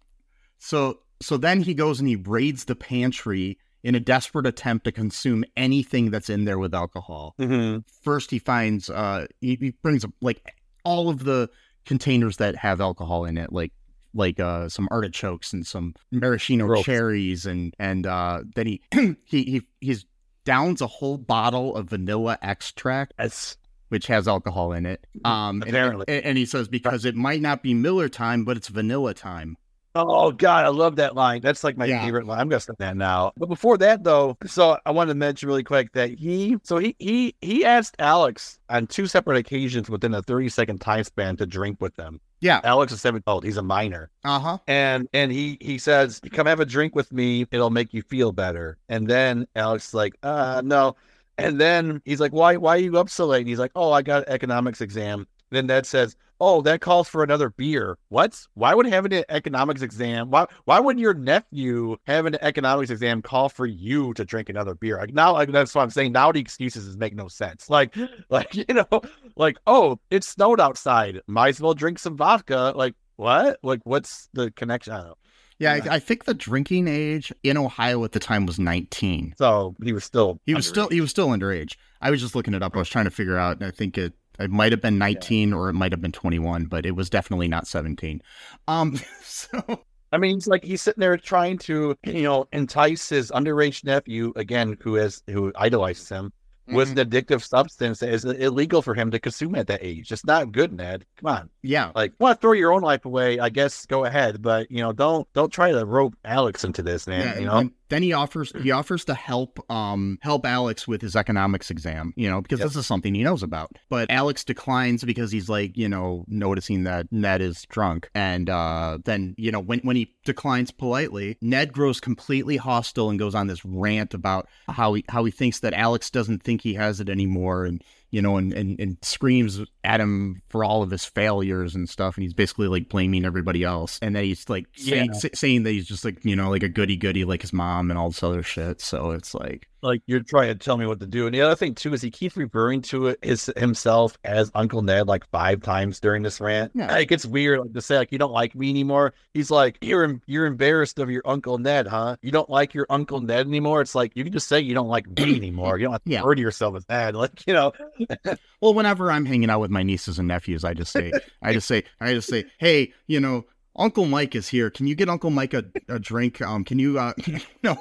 so 0.59 0.99
so 1.21 1.37
then 1.37 1.61
he 1.61 1.73
goes 1.73 1.99
and 1.99 2.07
he 2.07 2.15
raids 2.15 2.65
the 2.65 2.75
pantry 2.75 3.57
in 3.83 3.95
a 3.95 3.99
desperate 3.99 4.47
attempt 4.47 4.85
to 4.85 4.91
consume 4.91 5.43
anything 5.55 6.11
that's 6.11 6.29
in 6.29 6.45
there 6.45 6.59
with 6.59 6.73
alcohol. 6.73 7.35
Mhm. 7.39 7.83
First, 8.03 8.31
he 8.31 8.39
finds 8.39 8.89
uh, 8.89 9.27
he, 9.41 9.55
he 9.59 9.71
brings 9.81 10.05
like 10.21 10.41
all 10.83 11.09
of 11.09 11.23
the 11.23 11.49
containers 11.85 12.37
that 12.37 12.55
have 12.55 12.81
alcohol 12.81 13.25
in 13.25 13.37
it, 13.37 13.51
like 13.51 13.71
like 14.15 14.39
uh 14.39 14.67
some 14.69 14.87
artichokes 14.91 15.53
and 15.53 15.67
some 15.67 15.93
maraschino 16.11 16.81
cherries 16.81 17.45
and 17.45 17.73
and 17.77 18.07
uh 18.07 18.41
then 18.55 18.65
he 18.67 18.81
he 19.25 19.43
he 19.43 19.61
he's 19.81 20.05
downs 20.45 20.81
a 20.81 20.87
whole 20.87 21.17
bottle 21.17 21.75
of 21.75 21.89
vanilla 21.89 22.37
extract 22.41 23.13
That's 23.17 23.57
which 23.89 24.07
has 24.07 24.27
alcohol 24.27 24.73
in 24.73 24.85
it. 24.87 25.05
Um, 25.23 25.61
and- 25.61 25.69
Apparently. 25.69 26.05
and, 26.07 26.25
and 26.25 26.37
he 26.39 26.45
says 26.47 26.67
because 26.67 27.05
it 27.05 27.15
might 27.15 27.39
not 27.41 27.61
be 27.61 27.73
Miller 27.75 28.09
time, 28.09 28.43
but 28.43 28.57
it's 28.57 28.67
vanilla 28.67 29.13
time. 29.13 29.57
Oh 29.97 30.31
God, 30.31 30.65
I 30.65 30.69
love 30.69 30.97
that 30.97 31.15
line. 31.15 31.39
That's 31.41 31.63
like 31.63 31.77
my 31.77 31.85
Yeah. 31.85 32.03
favorite 32.03 32.25
line. 32.25 32.39
I'm 32.41 32.49
gonna 32.49 32.59
say 32.59 32.73
that 32.79 32.97
now. 32.97 33.31
But 33.37 33.47
before 33.47 33.77
that, 33.77 34.03
though, 34.03 34.37
so 34.45 34.77
I 34.85 34.91
wanted 34.91 35.13
to 35.13 35.15
mention 35.19 35.47
really 35.47 35.63
quick 35.63 35.93
that 35.93 36.09
he, 36.19 36.57
so 36.63 36.77
he 36.79 36.95
he 36.99 37.35
he 37.41 37.63
asked 37.63 37.95
Alex 37.99 38.59
on 38.69 38.87
two 38.87 39.07
separate 39.07 39.37
occasions 39.37 39.89
within 39.89 40.13
a 40.13 40.21
30 40.21 40.49
second 40.49 40.81
time 40.81 41.03
span 41.05 41.37
to 41.37 41.45
drink 41.45 41.77
with 41.79 41.95
them. 41.95 42.19
Yeah. 42.41 42.61
Alex 42.63 42.91
is 42.91 43.01
seven 43.01 43.23
old. 43.27 43.43
He's 43.43 43.57
a 43.57 43.63
minor, 43.63 44.09
Uh 44.23 44.39
huh. 44.39 44.57
and 44.67 45.07
and 45.13 45.31
he 45.31 45.57
he 45.61 45.77
says, 45.77 46.19
"Come 46.31 46.47
have 46.47 46.59
a 46.59 46.65
drink 46.65 46.95
with 46.95 47.11
me. 47.11 47.45
It'll 47.51 47.69
make 47.69 47.93
you 47.93 48.01
feel 48.01 48.31
better." 48.31 48.77
And 48.89 49.07
then 49.07 49.47
Alex 49.55 49.87
is 49.89 49.93
like, 49.93 50.15
"Uh, 50.23 50.61
no." 50.63 50.95
And 51.37 51.59
then 51.59 52.01
he's 52.05 52.19
like, 52.19 52.31
"Why 52.33 52.57
why 52.57 52.75
are 52.75 52.79
you 52.79 52.97
up 52.97 53.09
so 53.09 53.25
late?" 53.25 53.39
And 53.41 53.49
he's 53.49 53.59
like, 53.59 53.71
"Oh, 53.75 53.91
I 53.91 54.01
got 54.01 54.27
an 54.27 54.33
economics 54.33 54.81
exam." 54.81 55.27
Then 55.51 55.67
Ned 55.67 55.85
says, 55.85 56.15
"Oh, 56.39 56.61
that 56.61 56.81
calls 56.81 57.07
for 57.07 57.23
another 57.23 57.49
beer." 57.49 57.97
What? 58.09 58.39
Why 58.53 58.73
would 58.73 58.85
having 58.85 59.13
an 59.13 59.23
economics 59.29 59.81
exam? 59.81 60.29
Why 60.31 60.45
why 60.65 60.79
would 60.79 60.99
your 60.99 61.13
nephew 61.13 61.97
having 62.05 62.33
an 62.35 62.39
economics 62.43 62.89
exam 62.89 63.21
call 63.21 63.49
for 63.49 63.65
you 63.65 64.13
to 64.15 64.25
drink 64.25 64.49
another 64.49 64.75
beer? 64.75 64.97
Like 64.97 65.13
now, 65.13 65.33
like 65.33 65.51
that's 65.51 65.73
what 65.75 65.81
I'm 65.83 65.89
saying. 65.89 66.11
Now 66.11 66.31
the 66.31 66.39
excuses 66.39 66.97
make 66.97 67.15
no 67.15 67.27
sense. 67.27 67.69
Like 67.75 67.95
like 68.29 68.55
you 68.55 68.65
know, 68.73 69.01
like 69.35 69.57
oh, 69.67 69.99
it 70.09 70.23
snowed 70.23 70.59
outside. 70.59 71.21
Might 71.27 71.49
as 71.49 71.61
well 71.61 71.73
drink 71.73 71.99
some 71.99 72.15
vodka. 72.17 72.73
Like 72.75 72.95
what? 73.17 73.59
Like 73.63 73.81
what's 73.83 74.29
the 74.33 74.51
connection? 74.51 74.93
I 74.93 74.97
don't 74.97 75.07
know. 75.07 75.17
Yeah, 75.59 75.75
Yeah. 75.75 75.91
I, 75.91 75.95
I 75.95 75.99
think 75.99 76.25
the 76.25 76.33
drinking 76.33 76.87
age 76.87 77.31
in 77.43 77.57
Ohio 77.57 78.03
at 78.03 78.11
the 78.11 78.19
time 78.19 78.45
was 78.45 78.59
19. 78.59 79.35
So 79.37 79.75
he 79.83 79.93
was 79.93 80.03
still 80.03 80.39
He 80.45 80.53
was 80.53 80.67
still 80.67 80.89
he 80.89 81.01
was 81.01 81.11
still 81.11 81.29
underage. 81.29 81.75
I 82.01 82.11
was 82.11 82.21
just 82.21 82.35
looking 82.35 82.53
it 82.53 82.61
up. 82.63 82.75
I 82.75 82.79
was 82.79 82.89
trying 82.89 83.05
to 83.05 83.11
figure 83.11 83.37
out. 83.37 83.57
and 83.57 83.65
I 83.65 83.71
think 83.71 83.97
it 83.97 84.13
it 84.39 84.51
might 84.51 84.71
have 84.71 84.81
been 84.81 84.97
19 84.97 85.53
or 85.53 85.69
it 85.69 85.73
might 85.73 85.91
have 85.91 86.01
been 86.01 86.11
21, 86.11 86.65
but 86.65 86.85
it 86.85 86.95
was 86.95 87.09
definitely 87.09 87.47
not 87.47 87.67
17. 87.67 88.21
Um, 88.67 88.99
so 89.23 89.81
I 90.11 90.17
mean, 90.17 90.35
he's 90.35 90.47
like 90.47 90.63
he's 90.63 90.81
sitting 90.81 91.01
there 91.01 91.17
trying 91.17 91.57
to, 91.59 91.95
you 92.05 92.23
know, 92.23 92.47
entice 92.53 93.09
his 93.09 93.31
underage 93.31 93.83
nephew 93.83 94.31
again, 94.35 94.77
who 94.81 94.95
has 94.95 95.21
who 95.27 95.51
idolizes 95.55 96.07
him, 96.09 96.31
with 96.67 96.89
Mm-hmm. 96.89 96.99
an 96.99 97.09
addictive 97.09 97.43
substance 97.43 97.99
that 97.99 98.09
is 98.09 98.25
illegal 98.25 98.81
for 98.81 98.95
him 98.95 99.11
to 99.11 99.19
consume 99.19 99.55
at 99.55 99.67
that 99.67 99.83
age. 99.83 100.11
It's 100.11 100.25
not 100.25 100.51
good, 100.51 100.73
Ned. 100.73 101.05
Come 101.17 101.31
on, 101.31 101.49
yeah, 101.61 101.91
like, 101.93 102.13
want 102.17 102.37
to 102.37 102.41
throw 102.41 102.53
your 102.53 102.71
own 102.71 102.81
life 102.81 103.05
away? 103.05 103.39
I 103.39 103.49
guess 103.49 103.85
go 103.85 104.05
ahead, 104.05 104.41
but 104.41 104.71
you 104.71 104.79
know, 104.79 104.93
don't 104.93 105.27
don't 105.33 105.51
try 105.51 105.71
to 105.71 105.85
rope 105.85 106.15
Alex 106.23 106.63
into 106.63 106.81
this, 106.81 107.07
man. 107.07 107.21
yeah. 107.21 107.39
you 107.39 107.45
know, 107.45 107.57
and 107.57 107.71
then 107.89 108.03
he 108.03 108.13
offers 108.13 108.51
he 108.61 108.71
offers 108.71 109.05
to 109.05 109.13
help 109.13 109.59
um 109.71 110.17
help 110.21 110.45
Alex 110.45 110.87
with 110.87 111.01
his 111.01 111.15
economics 111.15 111.69
exam. 111.69 112.13
You 112.15 112.29
know, 112.29 112.41
because 112.41 112.59
Yep. 112.59 112.67
this 112.69 112.75
is 112.77 112.87
something 112.87 113.13
he 113.13 113.23
knows 113.23 113.43
about. 113.43 113.71
But 113.89 114.09
Alex 114.09 114.43
declines 114.43 115.03
because 115.03 115.31
he's 115.31 115.49
like 115.49 115.77
you 115.77 115.87
know 115.89 116.25
noticing 116.27 116.83
that 116.83 117.11
Ned 117.11 117.41
is 117.41 117.63
drunk, 117.69 118.09
and 118.15 118.49
uh 118.49 118.99
then 119.05 119.35
you 119.37 119.51
know 119.51 119.59
when 119.59 119.79
when 119.79 119.95
he 119.95 120.13
declines 120.25 120.71
politely, 120.71 121.37
Ned 121.41 121.73
grows 121.73 121.99
completely 121.99 122.57
hostile 122.57 123.09
and 123.09 123.19
goes 123.19 123.35
on 123.35 123.47
this 123.47 123.63
rant 123.65 124.13
about 124.13 124.47
how 124.67 124.93
he 124.93 125.05
how 125.09 125.23
he 125.25 125.31
thinks 125.31 125.59
that 125.59 125.73
Alex 125.73 126.09
doesn't 126.09 126.43
think 126.43 126.61
he 126.61 126.73
has 126.75 126.99
it 126.99 127.09
anymore, 127.09 127.65
and 127.65 127.83
you 128.11 128.21
know, 128.21 128.37
and, 128.37 128.53
and, 128.53 128.79
and 128.79 128.97
screams 129.01 129.61
at 129.83 129.99
him 129.99 130.41
for 130.49 130.63
all 130.63 130.83
of 130.83 130.91
his 130.91 131.03
failures 131.05 131.75
and 131.75 131.89
stuff. 131.89 132.15
And 132.15 132.23
he's 132.23 132.33
basically 132.33 132.67
like 132.67 132.89
blaming 132.89 133.25
everybody 133.25 133.63
else. 133.63 133.99
And 134.01 134.15
then 134.15 134.23
he's 134.23 134.47
like 134.49 134.67
saying, 134.75 135.09
Yeah. 135.13 135.19
sa- 135.19 135.27
saying 135.33 135.63
that 135.63 135.71
he's 135.71 135.87
just 135.87 136.05
like, 136.05 136.23
you 136.23 136.35
know, 136.35 136.49
like 136.49 136.63
a 136.63 136.69
goody 136.69 136.97
goody 136.97 137.25
like 137.25 137.41
his 137.41 137.53
mom 137.53 137.89
and 137.91 137.97
all 137.97 138.09
this 138.09 138.23
other 138.23 138.43
shit. 138.43 138.81
So 138.81 139.11
it's 139.11 139.33
like, 139.33 139.67
like 139.85 140.01
you're 140.07 140.19
trying 140.21 140.47
to 140.49 140.55
tell 140.55 140.77
me 140.77 140.85
what 140.85 140.99
to 140.99 141.05
do. 141.05 141.25
And 141.25 141.33
the 141.33 141.41
other 141.41 141.55
thing 141.55 141.75
too 141.75 141.93
is 141.93 142.01
he 142.01 142.11
keeps 142.11 142.35
referring 142.35 142.81
to 142.83 143.07
it 143.07 143.19
his 143.23 143.51
himself 143.55 144.17
as 144.23 144.51
Uncle 144.55 144.81
Ned 144.81 145.07
like 145.07 145.25
five 145.29 145.61
times 145.61 145.99
during 145.99 146.23
this 146.23 146.41
rant. 146.41 146.71
Yeah. 146.75 146.91
Like 146.91 147.11
it's 147.11 147.25
weird 147.25 147.59
like, 147.59 147.73
to 147.73 147.81
say 147.81 147.97
like 147.97 148.11
you 148.11 148.17
don't 148.17 148.31
like 148.33 148.55
me 148.55 148.69
anymore. 148.69 149.13
He's 149.33 149.51
like 149.51 149.77
you're 149.81 150.19
you're 150.25 150.45
embarrassed 150.45 150.99
of 150.99 151.09
your 151.09 151.21
Uncle 151.25 151.57
Ned, 151.57 151.87
huh? 151.87 152.17
You 152.21 152.31
don't 152.31 152.49
like 152.49 152.73
your 152.73 152.87
Uncle 152.89 153.21
Ned 153.21 153.47
anymore. 153.47 153.81
It's 153.81 153.95
like 153.95 154.11
you 154.15 154.23
can 154.23 154.33
just 154.33 154.47
say 154.47 154.59
you 154.59 154.73
don't 154.73 154.87
like 154.89 155.07
me 155.07 155.35
anymore. 155.35 155.77
You 155.77 155.85
don't 155.85 155.93
have 155.93 156.03
to 156.03 156.09
Yeah. 156.11 156.19
refer 156.19 156.35
to 156.35 156.41
yourself 156.41 156.75
as 156.75 156.85
Ned. 156.89 157.15
Like 157.25 157.45
you 157.47 157.53
know, 157.53 157.71
well, 158.61 158.73
whenever 158.73 159.11
I'm 159.11 159.25
hanging 159.25 159.49
out 159.49 159.59
with 159.59 159.71
my 159.71 159.83
nieces 159.83 160.19
and 160.19 160.27
nephews, 160.27 160.63
I 160.63 160.73
just 160.73 160.91
say, 160.91 161.11
I 161.41 161.53
just 161.53 161.67
say, 161.67 161.83
I 162.01 162.13
just 162.13 162.27
say, 162.29 162.45
hey, 162.57 162.93
you 163.07 163.19
know, 163.19 163.45
Uncle 163.77 164.05
Mike 164.05 164.35
is 164.35 164.47
here. 164.47 164.69
Can 164.69 164.87
you 164.87 164.95
get 164.95 165.09
Uncle 165.09 165.29
Mike 165.29 165.53
a, 165.53 165.65
a 165.89 165.99
drink? 165.99 166.41
Um, 166.41 166.63
can 166.63 166.79
you, 166.79 166.97
uh, 166.97 167.13
no, 167.63 167.77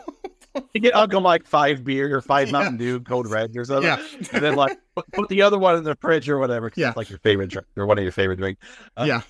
you 0.72 0.80
get 0.80 0.94
Uncle 0.94 1.20
Mike 1.20 1.46
five 1.46 1.84
beer 1.84 2.16
or 2.16 2.20
five 2.20 2.48
Yeah. 2.48 2.52
Mountain 2.52 2.76
Dew, 2.76 3.00
Code 3.00 3.28
Red 3.28 3.56
or 3.56 3.64
something. 3.64 3.84
yeah, 3.84 4.02
And 4.32 4.42
then 4.44 4.54
like 4.56 4.78
put, 4.94 5.10
put 5.12 5.28
the 5.28 5.42
other 5.42 5.58
one 5.58 5.76
in 5.76 5.84
the 5.84 5.94
fridge 5.96 6.28
or 6.28 6.38
whatever. 6.38 6.70
Yeah. 6.76 6.88
it's 6.88 6.96
like 6.96 7.10
your 7.10 7.18
favorite 7.20 7.50
drink 7.50 7.66
or 7.76 7.86
one 7.86 7.98
of 7.98 8.02
your 8.04 8.12
favorite 8.12 8.36
drinks. 8.38 8.60
Uh, 8.96 9.04
yeah. 9.04 9.20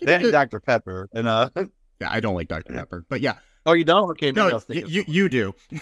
Then 0.00 0.30
Dr 0.30 0.60
Pepper 0.60 1.08
and 1.12 1.28
uh. 1.28 1.50
yeah, 2.00 2.08
I 2.10 2.20
don't 2.20 2.34
like 2.34 2.48
Dr. 2.48 2.72
Pepper, 2.72 3.04
but 3.08 3.20
yeah, 3.20 3.34
Oh, 3.66 3.72
you 3.72 3.84
don't? 3.84 4.10
Okay, 4.10 4.28
I 4.28 4.32
no, 4.32 4.60
y- 4.68 4.82
you, 4.86 5.04
you 5.06 5.28
do. 5.28 5.54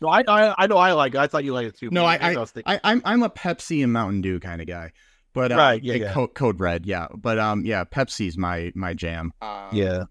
No, 0.00 0.06
I, 0.08 0.22
I 0.28 0.54
I 0.56 0.66
know 0.68 0.76
I 0.76 0.92
like 0.92 1.14
it. 1.14 1.18
I 1.18 1.26
thought 1.26 1.42
you 1.42 1.52
liked 1.52 1.70
it 1.70 1.76
too. 1.76 1.88
No, 1.90 2.04
I- 2.04 2.36
was 2.36 2.52
thinking- 2.52 2.72
I, 2.72 2.80
I'm 2.84 3.02
I'm 3.04 3.24
a 3.24 3.28
Pepsi 3.28 3.82
and 3.82 3.92
Mountain 3.92 4.20
Dew 4.20 4.38
kind 4.38 4.60
of 4.60 4.68
guy, 4.68 4.92
but 5.34 5.50
uh, 5.50 5.56
Right, 5.56 5.82
yeah, 5.82 5.94
yeah. 5.94 6.12
Co- 6.12 6.28
Code 6.28 6.60
Red, 6.60 6.86
yeah. 6.86 7.08
But 7.16 7.40
um, 7.40 7.64
yeah, 7.66 7.82
Pepsi's 7.82 8.38
my 8.38 8.70
my 8.76 8.94
jam. 8.94 9.32
Um, 9.42 9.70
yeah. 9.72 10.04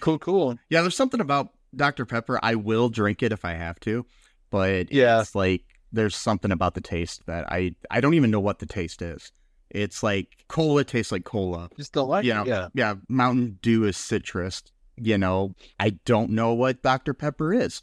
Cool, 0.00 0.18
cool. 0.18 0.58
Yeah, 0.68 0.82
there's 0.82 0.96
something 0.96 1.20
about 1.20 1.50
Dr. 1.74 2.04
Pepper. 2.04 2.38
I 2.42 2.54
will 2.54 2.88
drink 2.88 3.22
it 3.22 3.32
if 3.32 3.44
I 3.44 3.52
have 3.54 3.78
to, 3.80 4.04
but 4.50 4.92
Yeah. 4.92 5.20
it's 5.20 5.34
like 5.34 5.62
there's 5.92 6.14
something 6.16 6.52
about 6.52 6.74
the 6.74 6.80
taste 6.80 7.24
that 7.26 7.50
I 7.50 7.74
I 7.90 8.00
don't 8.00 8.14
even 8.14 8.30
know 8.30 8.40
what 8.40 8.58
the 8.58 8.66
taste 8.66 9.00
is. 9.02 9.32
It's 9.70 10.02
like 10.02 10.44
cola 10.48 10.84
tastes 10.84 11.12
like 11.12 11.24
cola. 11.24 11.68
Just 11.76 11.92
don't 11.92 12.08
like 12.08 12.24
Yeah. 12.24 12.42
it. 12.42 12.48
Yeah. 12.48 12.68
Yeah, 12.74 12.94
Mountain 13.08 13.58
Dew 13.62 13.84
is 13.84 13.96
citrus. 13.96 14.62
You 14.96 15.16
know, 15.18 15.54
I 15.78 15.90
don't 16.04 16.30
know 16.30 16.52
what 16.54 16.82
Dr. 16.82 17.14
Pepper 17.14 17.52
is. 17.54 17.82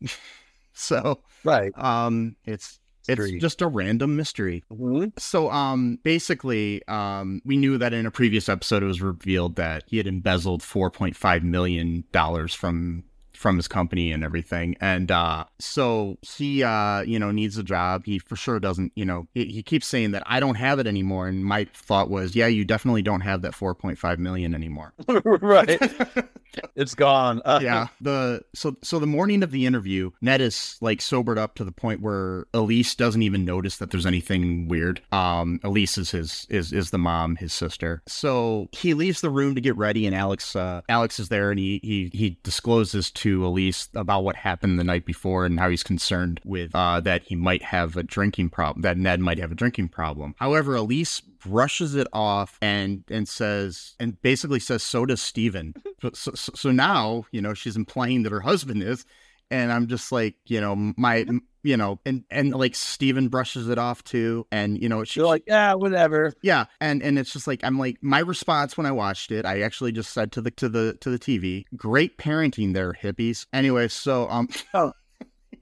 so, 0.72 1.22
Right. 1.44 1.72
um 1.76 2.36
it's 2.44 2.80
it's 3.08 3.40
just 3.40 3.62
a 3.62 3.66
random 3.66 4.16
mystery. 4.16 4.64
Mhm. 4.72 5.12
So 5.18 5.50
um 5.50 5.98
basically 6.02 6.86
um 6.88 7.40
we 7.44 7.56
knew 7.56 7.78
that 7.78 7.92
in 7.92 8.06
a 8.06 8.10
previous 8.10 8.48
episode 8.48 8.82
it 8.82 8.86
was 8.86 9.00
revealed 9.02 9.56
that 9.56 9.84
he 9.86 9.96
had 9.98 10.06
embezzled 10.06 10.62
4.5 10.62 11.42
million 11.42 12.04
dollars 12.12 12.54
from 12.54 13.04
from 13.36 13.56
his 13.56 13.68
company 13.68 14.12
and 14.12 14.24
everything. 14.24 14.76
And 14.80 15.10
uh 15.10 15.44
so 15.58 16.18
he 16.22 16.62
uh 16.62 17.00
you 17.02 17.18
know 17.18 17.30
needs 17.30 17.56
a 17.58 17.62
job. 17.62 18.04
He 18.04 18.18
for 18.18 18.36
sure 18.36 18.58
doesn't 18.60 18.92
you 18.96 19.04
know 19.04 19.26
he, 19.34 19.46
he 19.46 19.62
keeps 19.62 19.86
saying 19.86 20.12
that 20.12 20.22
I 20.26 20.40
don't 20.40 20.56
have 20.56 20.78
it 20.78 20.86
anymore. 20.86 21.28
And 21.28 21.44
my 21.44 21.66
thought 21.74 22.10
was 22.10 22.34
yeah 22.34 22.46
you 22.46 22.64
definitely 22.64 23.02
don't 23.02 23.20
have 23.22 23.42
that 23.42 23.52
4.5 23.52 24.18
million 24.18 24.54
anymore. 24.54 24.92
Right. 25.46 25.80
It's 26.74 26.94
gone. 26.94 27.42
Uh, 27.44 27.60
yeah. 27.62 27.88
The 28.00 28.42
so 28.54 28.76
so 28.82 28.98
the 28.98 29.06
morning 29.06 29.42
of 29.42 29.50
the 29.50 29.66
interview 29.66 30.10
ned 30.22 30.40
is 30.40 30.78
like 30.80 31.02
sobered 31.02 31.38
up 31.38 31.54
to 31.56 31.64
the 31.64 31.72
point 31.72 32.00
where 32.00 32.46
elyse 32.54 32.96
doesn't 32.96 33.22
even 33.22 33.44
notice 33.44 33.76
that 33.76 33.90
there's 33.90 34.06
anything 34.06 34.66
weird. 34.68 35.02
Um 35.12 35.60
elyse 35.64 35.98
is 35.98 36.10
his 36.12 36.46
is 36.48 36.72
is 36.72 36.90
the 36.90 36.98
mom 36.98 37.36
his 37.36 37.52
sister. 37.52 38.02
So 38.06 38.68
he 38.72 38.94
leaves 38.94 39.20
the 39.20 39.28
room 39.30 39.54
to 39.54 39.60
get 39.60 39.76
ready 39.76 40.06
and 40.06 40.14
alex 40.14 40.56
uh 40.56 40.80
alex 40.88 41.18
is 41.20 41.28
there 41.28 41.50
and 41.50 41.58
he 41.58 41.80
he 41.82 42.10
he 42.16 42.38
discloses 42.42 43.10
to 43.10 43.25
elyse 43.28 43.88
about 43.94 44.24
what 44.24 44.36
happened 44.36 44.78
the 44.78 44.84
night 44.84 45.04
before 45.04 45.44
and 45.44 45.58
how 45.58 45.68
he's 45.68 45.82
concerned 45.82 46.40
with 46.44 46.74
uh 46.74 47.00
that 47.00 47.22
he 47.22 47.34
might 47.34 47.62
have 47.62 47.96
a 47.96 48.02
drinking 48.02 48.48
problem 48.48 48.82
that 48.82 48.96
ned 48.98 49.20
might 49.20 49.38
have 49.38 49.52
a 49.52 49.54
drinking 49.54 49.88
problem. 49.88 50.34
However 50.38 50.74
elyse 50.74 51.22
brushes 51.38 51.94
it 51.94 52.08
off 52.12 52.58
and 52.60 53.04
and 53.08 53.28
says 53.28 53.94
and 54.00 54.20
basically 54.22 54.60
says 54.60 54.82
so 54.82 55.06
does 55.06 55.22
steven. 55.22 55.74
So, 56.02 56.10
so, 56.34 56.52
so 56.54 56.70
now 56.70 57.24
you 57.32 57.40
know 57.40 57.54
she's 57.54 57.74
implying 57.74 58.22
that 58.22 58.32
her 58.32 58.42
husband 58.42 58.82
is 58.82 59.06
and 59.50 59.72
i'm 59.72 59.86
just 59.86 60.12
like 60.12 60.34
you 60.46 60.60
know 60.60 60.74
my 60.96 61.26
you 61.62 61.76
know 61.76 61.98
and 62.06 62.24
and 62.30 62.54
like 62.54 62.74
steven 62.74 63.28
brushes 63.28 63.68
it 63.68 63.78
off 63.78 64.04
too 64.04 64.46
and 64.52 64.80
you 64.80 64.88
know 64.88 65.02
she, 65.04 65.18
You're 65.20 65.26
like, 65.28 65.42
yeah, 65.46 65.74
whatever. 65.74 66.32
yeah 66.42 66.66
and 66.80 67.02
and 67.02 67.18
it's 67.18 67.32
just 67.32 67.46
like 67.46 67.60
i'm 67.64 67.78
like 67.78 67.96
my 68.02 68.20
response 68.20 68.76
when 68.76 68.86
i 68.86 68.92
watched 68.92 69.32
it 69.32 69.44
i 69.44 69.62
actually 69.62 69.90
just 69.92 70.12
said 70.12 70.30
to 70.32 70.40
the 70.40 70.50
to 70.52 70.68
the 70.68 70.96
to 71.00 71.10
the 71.10 71.18
tv 71.18 71.64
great 71.76 72.18
parenting 72.18 72.72
there 72.74 72.92
hippies 72.92 73.46
anyway 73.52 73.88
so 73.88 74.28
um 74.28 74.48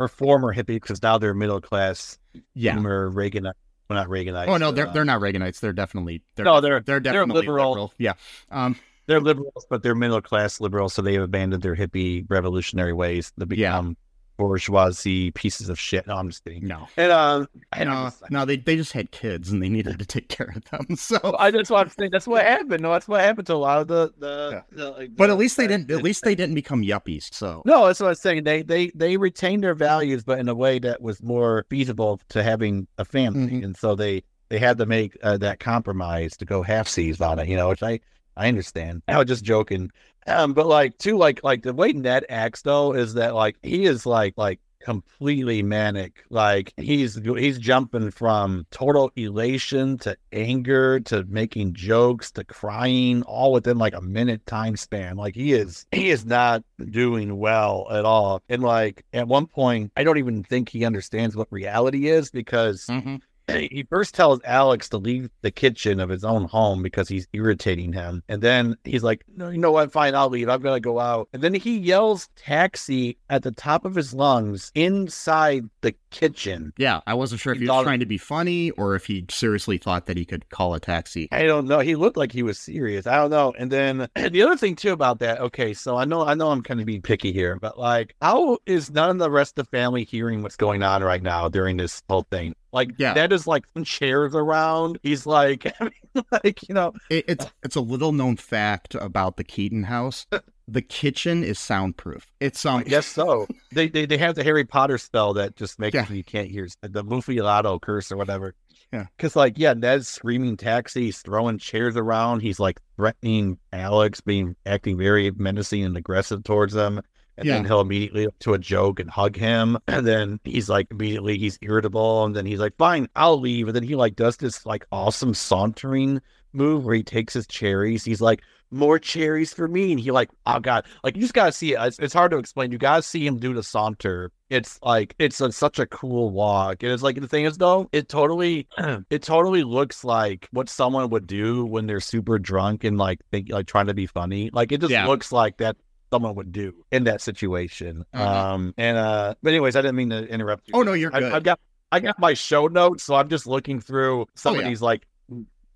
Or 0.01 0.09
former 0.09 0.53
hippie, 0.53 0.67
because 0.75 1.01
now 1.05 1.19
they're 1.19 1.35
middle 1.35 1.61
class. 1.61 2.19
yeah 2.53 2.75
Boomer 2.75 3.09
Reagan. 3.11 3.45
Well, 3.45 3.53
not 3.91 4.09
Reaganites. 4.09 4.49
oh 4.49 4.57
no 4.57 4.73
they're 4.73 4.89
uh, 4.89 4.93
they're 4.93 5.05
not 5.05 5.21
reaganites 5.21 5.61
they're 5.61 5.73
definitely 5.73 6.23
they're 6.35 6.45
no, 6.45 6.61
they're 6.61 6.81
they're 6.81 7.01
definitely 7.01 7.43
liberal. 7.43 7.71
liberal. 7.71 7.93
yeah 7.99 8.15
um 8.51 8.77
they're 9.07 9.21
liberals, 9.21 9.67
but 9.69 9.83
they're 9.83 9.95
middle 9.95 10.21
class 10.23 10.61
liberals, 10.61 10.95
so 10.95 11.03
they've 11.03 11.21
abandoned 11.23 11.63
their 11.63 11.77
hippie 11.77 12.25
revolutionary 12.29 12.93
ways 12.93 13.33
to 13.39 13.47
Yeah. 13.51 13.71
become 13.81 13.97
bourgeoisie 14.37 15.31
pieces 15.31 15.69
of 15.69 15.79
shit. 15.79 16.07
No, 16.07 16.17
I'm 16.17 16.29
just 16.29 16.45
kidding. 16.45 16.67
no 16.67 16.89
And 16.97 17.13
um, 17.13 17.49
and 17.73 17.89
no, 17.89 18.11
no, 18.31 18.45
they, 18.45 18.57
they 18.57 18.77
just 18.77 18.93
had 18.93 19.11
kids 19.11 19.51
and 19.51 19.63
they 19.63 19.69
needed 19.69 19.99
to 19.99 20.05
take 20.07 20.29
care 20.29 20.53
of 20.55 20.65
them. 20.67 20.97
So, 21.05 21.37
I 21.39 21.51
that's 21.51 21.71
what 21.71 21.87
I'm 21.87 21.89
saying. 21.91 22.11
That's 22.13 22.27
what 22.27 22.45
happened. 22.45 22.83
No, 22.83 22.93
that's 22.93 23.07
what 23.09 23.21
happened 23.21 23.47
to 23.49 23.55
a 23.55 23.57
lot 23.57 23.81
of 23.81 23.89
the 23.89 24.13
the. 24.19 24.65
the, 24.73 24.91
like, 24.91 25.17
but 25.17 25.27
the- 25.29 25.33
at 25.33 25.39
least 25.39 25.57
they 25.57 25.67
didn't. 25.67 25.91
At 25.91 26.03
least 26.03 26.25
they 26.25 26.35
didn't 26.35 26.55
become 26.55 26.83
yuppies. 26.83 27.33
So, 27.33 27.63
No, 27.65 27.87
that's 27.87 28.01
what 28.01 28.09
I'm 28.09 28.15
saying. 28.15 28.45
They 28.45 28.63
they 28.63 28.91
they 28.95 29.17
retained 29.17 29.63
their 29.65 29.75
values, 29.75 30.25
but 30.25 30.39
in 30.39 30.49
a 30.49 30.55
way 30.55 30.79
that 30.81 31.01
was 31.01 31.23
more 31.23 31.65
feasible 31.71 32.21
to 32.31 32.43
having 32.43 32.87
a 32.99 33.05
family, 33.05 33.53
Mhm. 33.61 33.65
and 33.65 33.77
so 33.77 33.95
they 33.95 34.23
they 34.49 34.59
had 34.59 34.79
to 34.79 34.87
make 34.87 35.17
uh, 35.23 35.37
that 35.39 35.59
compromise 35.61 36.37
to 36.39 36.45
go 36.45 36.63
half 36.63 36.87
seas 36.89 37.21
on 37.21 37.39
it. 37.39 37.49
You 37.49 37.57
know, 37.57 37.69
which 37.69 37.83
I 37.83 38.01
I 38.37 38.49
understand. 38.49 39.03
I 39.09 39.19
was 39.19 39.27
just 39.27 39.45
joking, 39.45 39.91
um, 40.27 40.55
but 40.55 40.67
like 40.67 40.99
too, 40.99 41.17
like 41.17 41.43
like 41.45 41.63
the 41.63 41.73
way 41.75 41.93
Ned 41.93 42.25
acts 42.29 42.63
though 42.63 42.95
is 42.95 43.15
that 43.15 43.35
like 43.35 43.57
he 43.63 43.85
is 43.85 44.07
like 44.07 44.35
like 44.37 44.61
completely 44.81 45.63
manic. 45.63 46.25
Like 46.29 46.75
he's 46.77 47.15
he's 47.25 47.59
jumping 47.59 48.11
from 48.11 48.67
total 48.71 49.11
elation 49.17 49.97
to 49.99 50.15
anger 50.33 51.01
to 51.01 51.25
making 51.25 51.73
jokes 51.73 52.31
to 52.33 52.45
crying 52.45 53.23
all 53.23 53.53
within 53.53 53.79
like 53.79 53.95
a 53.95 54.03
minute 54.03 54.45
time 54.47 54.77
span. 54.77 55.17
Like 55.17 55.35
he 55.35 55.53
is 55.55 55.87
he 55.91 56.11
is 56.11 56.27
not 56.27 56.63
doing 56.91 57.39
well 57.39 57.87
at 57.91 58.05
all. 58.05 58.43
And 58.51 58.63
like 58.63 59.05
at 59.15 59.27
one 59.27 59.47
point 59.47 59.91
I 59.97 60.05
don't 60.05 60.19
even 60.19 60.43
think 60.45 60.69
he 60.69 60.85
understands 60.85 61.35
what 61.35 61.49
reality 61.51 62.09
is 62.09 62.31
because 62.31 62.87
Mhm. 62.87 63.23
He 63.49 63.87
first 63.89 64.15
tells 64.15 64.41
Alex 64.45 64.89
to 64.91 64.99
leave 64.99 65.31
the 65.43 65.51
kitchen 65.51 66.01
of 66.01 66.09
his 66.09 66.25
own 66.25 66.45
home 66.45 66.83
because 66.83 67.09
he's 67.09 67.29
irritating 67.33 67.93
him. 67.93 68.23
And 68.29 68.43
then 68.43 68.77
he's 68.85 69.03
like, 69.03 69.25
no, 69.37 69.51
you 69.51 69.59
know 69.59 69.73
what? 69.73 69.93
Fine, 69.93 70.15
I'll 70.15 70.29
leave. 70.29 70.49
I'm 70.49 70.63
going 70.63 70.77
to 70.77 70.81
go 70.81 70.99
out. 70.99 71.29
And 71.33 71.43
then 71.43 71.55
he 71.55 71.79
yells 71.79 72.29
taxi 72.37 73.19
at 73.29 73.43
the 73.43 73.51
top 73.51 73.85
of 73.85 73.95
his 73.95 74.15
lungs 74.15 74.73
inside 74.75 75.69
the 75.83 75.95
kitchen. 76.11 76.73
yeah, 76.79 77.01
I 77.07 77.15
wasn't 77.15 77.41
sure 77.41 77.53
if 77.53 77.59
he 77.59 77.65
He 77.65 77.71
was 77.71 77.83
trying 77.83 78.01
to 78.01 78.07
be 78.07 78.19
funny 78.19 78.71
or 78.73 78.95
if 78.95 79.05
he 79.07 79.27
seriously 79.31 79.79
thought 79.79 80.07
that 80.07 80.17
he 80.17 80.25
could 80.25 80.49
call 80.49 80.75
a 80.75 80.81
taxi. 80.81 81.29
I 81.33 81.45
don't 81.45 81.67
know. 81.67 81.81
He 81.81 81.97
looked 81.97 82.17
like 82.17 82.33
he 82.33 82.43
was 82.43 82.59
serious. 82.59 83.07
I 83.07 83.17
don't 83.17 83.31
know. 83.31 83.53
And 83.59 83.71
then 83.71 84.09
the 84.17 84.43
other 84.43 84.57
thing 84.57 84.77
too 84.77 84.93
about 84.93 85.19
that. 85.19 85.41
Okay, 85.41 85.75
so 85.75 85.97
I 85.97 86.05
know 86.05 86.25
I 86.25 86.35
know 86.35 86.51
I'm 86.51 86.63
kind 86.63 86.81
of 86.81 86.87
being 86.87 87.03
picky 87.03 87.33
here, 87.33 87.59
but 87.61 87.79
like, 87.79 88.15
how 88.23 88.59
is 88.67 88.91
none 88.91 89.11
of 89.11 89.19
the 89.19 89.31
rest 89.31 89.59
of 89.59 89.67
the 89.67 89.77
family 89.77 90.05
hearing 90.05 90.43
what's 90.43 90.57
going 90.57 90.83
on 90.83 91.03
right 91.03 91.23
now 91.23 91.49
during 91.49 91.77
this 91.77 92.03
whole 92.09 92.27
thing? 92.31 92.55
Like, 92.75 92.91
Yeah. 92.99 93.15
Ned 93.15 93.33
is 93.33 93.47
like 93.47 93.65
some 93.73 93.85
chairs 93.85 94.35
around. 94.35 94.99
He's 95.03 95.25
like, 95.27 95.73
I 95.81 95.85
mean, 96.15 96.25
like 96.45 96.69
you 96.69 96.75
know, 96.75 96.93
It, 97.09 97.25
it's 97.29 97.47
it's 97.63 97.77
a 97.77 97.81
little 97.81 98.13
known 98.13 98.37
fact 98.37 98.95
about 98.97 99.37
the 99.39 99.45
Keaton 99.45 99.85
house. 99.85 100.27
The 100.67 100.83
kitchen 100.83 101.43
is 101.45 101.59
soundproof. 101.59 102.27
It's 102.41 102.67
um 102.67 102.81
I 102.81 102.83
guess 102.85 103.07
so. 103.07 103.47
They, 103.73 103.89
they 103.89 104.07
they 104.07 104.19
have 104.19 104.35
the 104.35 104.45
Harry 104.45 104.65
Potter 104.65 104.99
spell 104.99 105.33
that 105.35 105.57
just 105.57 105.79
makes 105.79 105.95
Yeah. 105.95 106.11
you 106.13 106.25
can't 106.25 106.49
hear 106.51 106.69
the 106.83 107.03
Muffliato 107.05 107.81
curse 107.81 108.13
or 108.13 108.17
whatever. 108.17 108.55
Yeah. 108.93 109.07
Because 109.17 109.35
like 109.35 109.59
yeah, 109.59 109.73
Ned's 109.75 110.07
screaming 110.09 110.57
taxi, 110.57 111.07
he's 111.07 111.19
throwing 111.23 111.59
chairs 111.59 111.97
around, 111.97 112.41
he's 112.41 112.61
like 112.61 112.81
threatening 112.97 113.59
Alex, 113.73 114.21
being 114.21 114.55
acting 114.67 114.97
very 114.99 115.31
menacing 115.33 115.85
and 115.85 115.97
aggressive 115.97 116.45
towards 116.45 116.73
them. 116.75 117.01
And 117.37 117.49
then 117.49 117.65
he'll 117.65 117.81
immediately 117.81 118.29
to 118.41 118.55
a 118.55 118.59
joke 118.59 119.01
and 119.01 119.11
hug 119.11 119.37
him. 119.37 119.79
And 119.89 120.07
then 120.07 120.41
he's 120.45 120.69
like 120.69 120.89
immediately 120.91 121.39
he's 121.39 121.59
irritable. 121.63 122.25
And 122.25 122.35
then 122.35 122.47
he's 122.47 122.61
like, 122.61 122.77
fine, 122.77 123.09
I'll 123.17 123.39
leave. 123.41 123.69
And 123.69 123.77
then 123.77 123.83
he 123.83 123.95
like 123.97 124.17
does 124.17 124.37
this 124.37 124.65
like 124.67 124.87
awesome 124.93 125.35
sauntering 125.35 126.21
move 126.53 126.85
where 126.85 126.95
he 126.95 127.03
takes 127.03 127.35
his 127.35 127.47
cherries. 127.47 128.05
He's 128.05 128.21
like, 128.21 128.43
more 128.71 128.99
cherries 128.99 129.53
for 129.53 129.69
me. 129.69 129.93
And 129.93 130.01
he 130.01 130.11
like, 130.11 130.31
oh 130.47 130.59
god, 130.59 130.85
like 131.05 131.15
you 131.17 131.23
just 131.23 131.35
gotta 131.35 131.53
see 131.53 131.75
it. 131.75 131.79
It's, 131.81 131.99
it's 132.01 132.15
hard 132.15 132.33
to 132.33 132.39
explain. 132.39 132.73
You 132.73 132.79
gotta 132.79 133.03
see 133.03 133.25
him 133.27 133.39
do 133.39 133.55
the 133.55 133.63
saunter. 133.63 134.33
It's 134.51 134.79
like 134.83 135.15
it's 135.19 135.41
a, 135.41 135.53
such 135.53 135.79
a 135.79 135.87
cool 135.87 136.31
walk. 136.31 136.83
And 136.83 136.93
it's 136.93 137.03
like 137.03 137.21
the 137.21 137.29
thing 137.29 137.45
is 137.45 137.57
though, 137.59 137.89
it 137.93 138.09
totally, 138.09 138.67
it 139.11 139.23
totally 139.23 139.63
looks 139.63 140.03
like 140.05 140.49
what 140.51 140.69
someone 140.69 141.09
would 141.11 141.27
do 141.27 141.65
when 141.65 141.87
they're 141.87 142.01
super 142.01 142.39
drunk 142.39 142.85
and 142.85 142.99
like 142.99 143.21
think 143.31 143.51
like 143.51 143.67
trying 143.67 143.87
to 143.87 143.95
be 143.95 144.07
funny. 144.07 144.51
Like 144.53 144.73
it 144.73 144.81
just 144.81 144.91
Yeah. 144.93 145.07
looks 145.07 145.31
like 145.33 145.59
that 145.59 145.77
someone 146.13 146.35
would 146.37 146.53
do 146.53 146.73
in 146.93 147.05
that 147.05 147.21
situation. 147.21 148.05
Uh-huh. 148.13 148.25
Um 148.55 148.75
and 148.77 148.97
uh 148.97 149.35
but 149.43 149.51
anyways, 149.51 149.77
I 149.77 149.83
didn't 149.83 149.97
mean 149.97 150.11
to 150.11 150.27
interrupt 150.29 150.69
you. 150.69 150.75
Oh, 150.77 150.83
no, 150.83 150.93
you're 150.93 151.15
I, 151.15 151.21
good. 151.21 151.33
I've 151.33 151.43
got 151.45 151.61
I 151.93 152.01
got 152.01 152.19
my 152.19 152.35
show 152.35 152.67
notes, 152.67 153.05
so 153.05 153.15
I'm 153.15 153.29
just 153.29 153.47
looking 153.47 153.81
through 153.81 154.27
some 154.35 154.55
Oh, 154.55 154.57
of 154.59 154.63
yeah. 154.63 154.69
these 154.69 154.83
like 154.83 155.07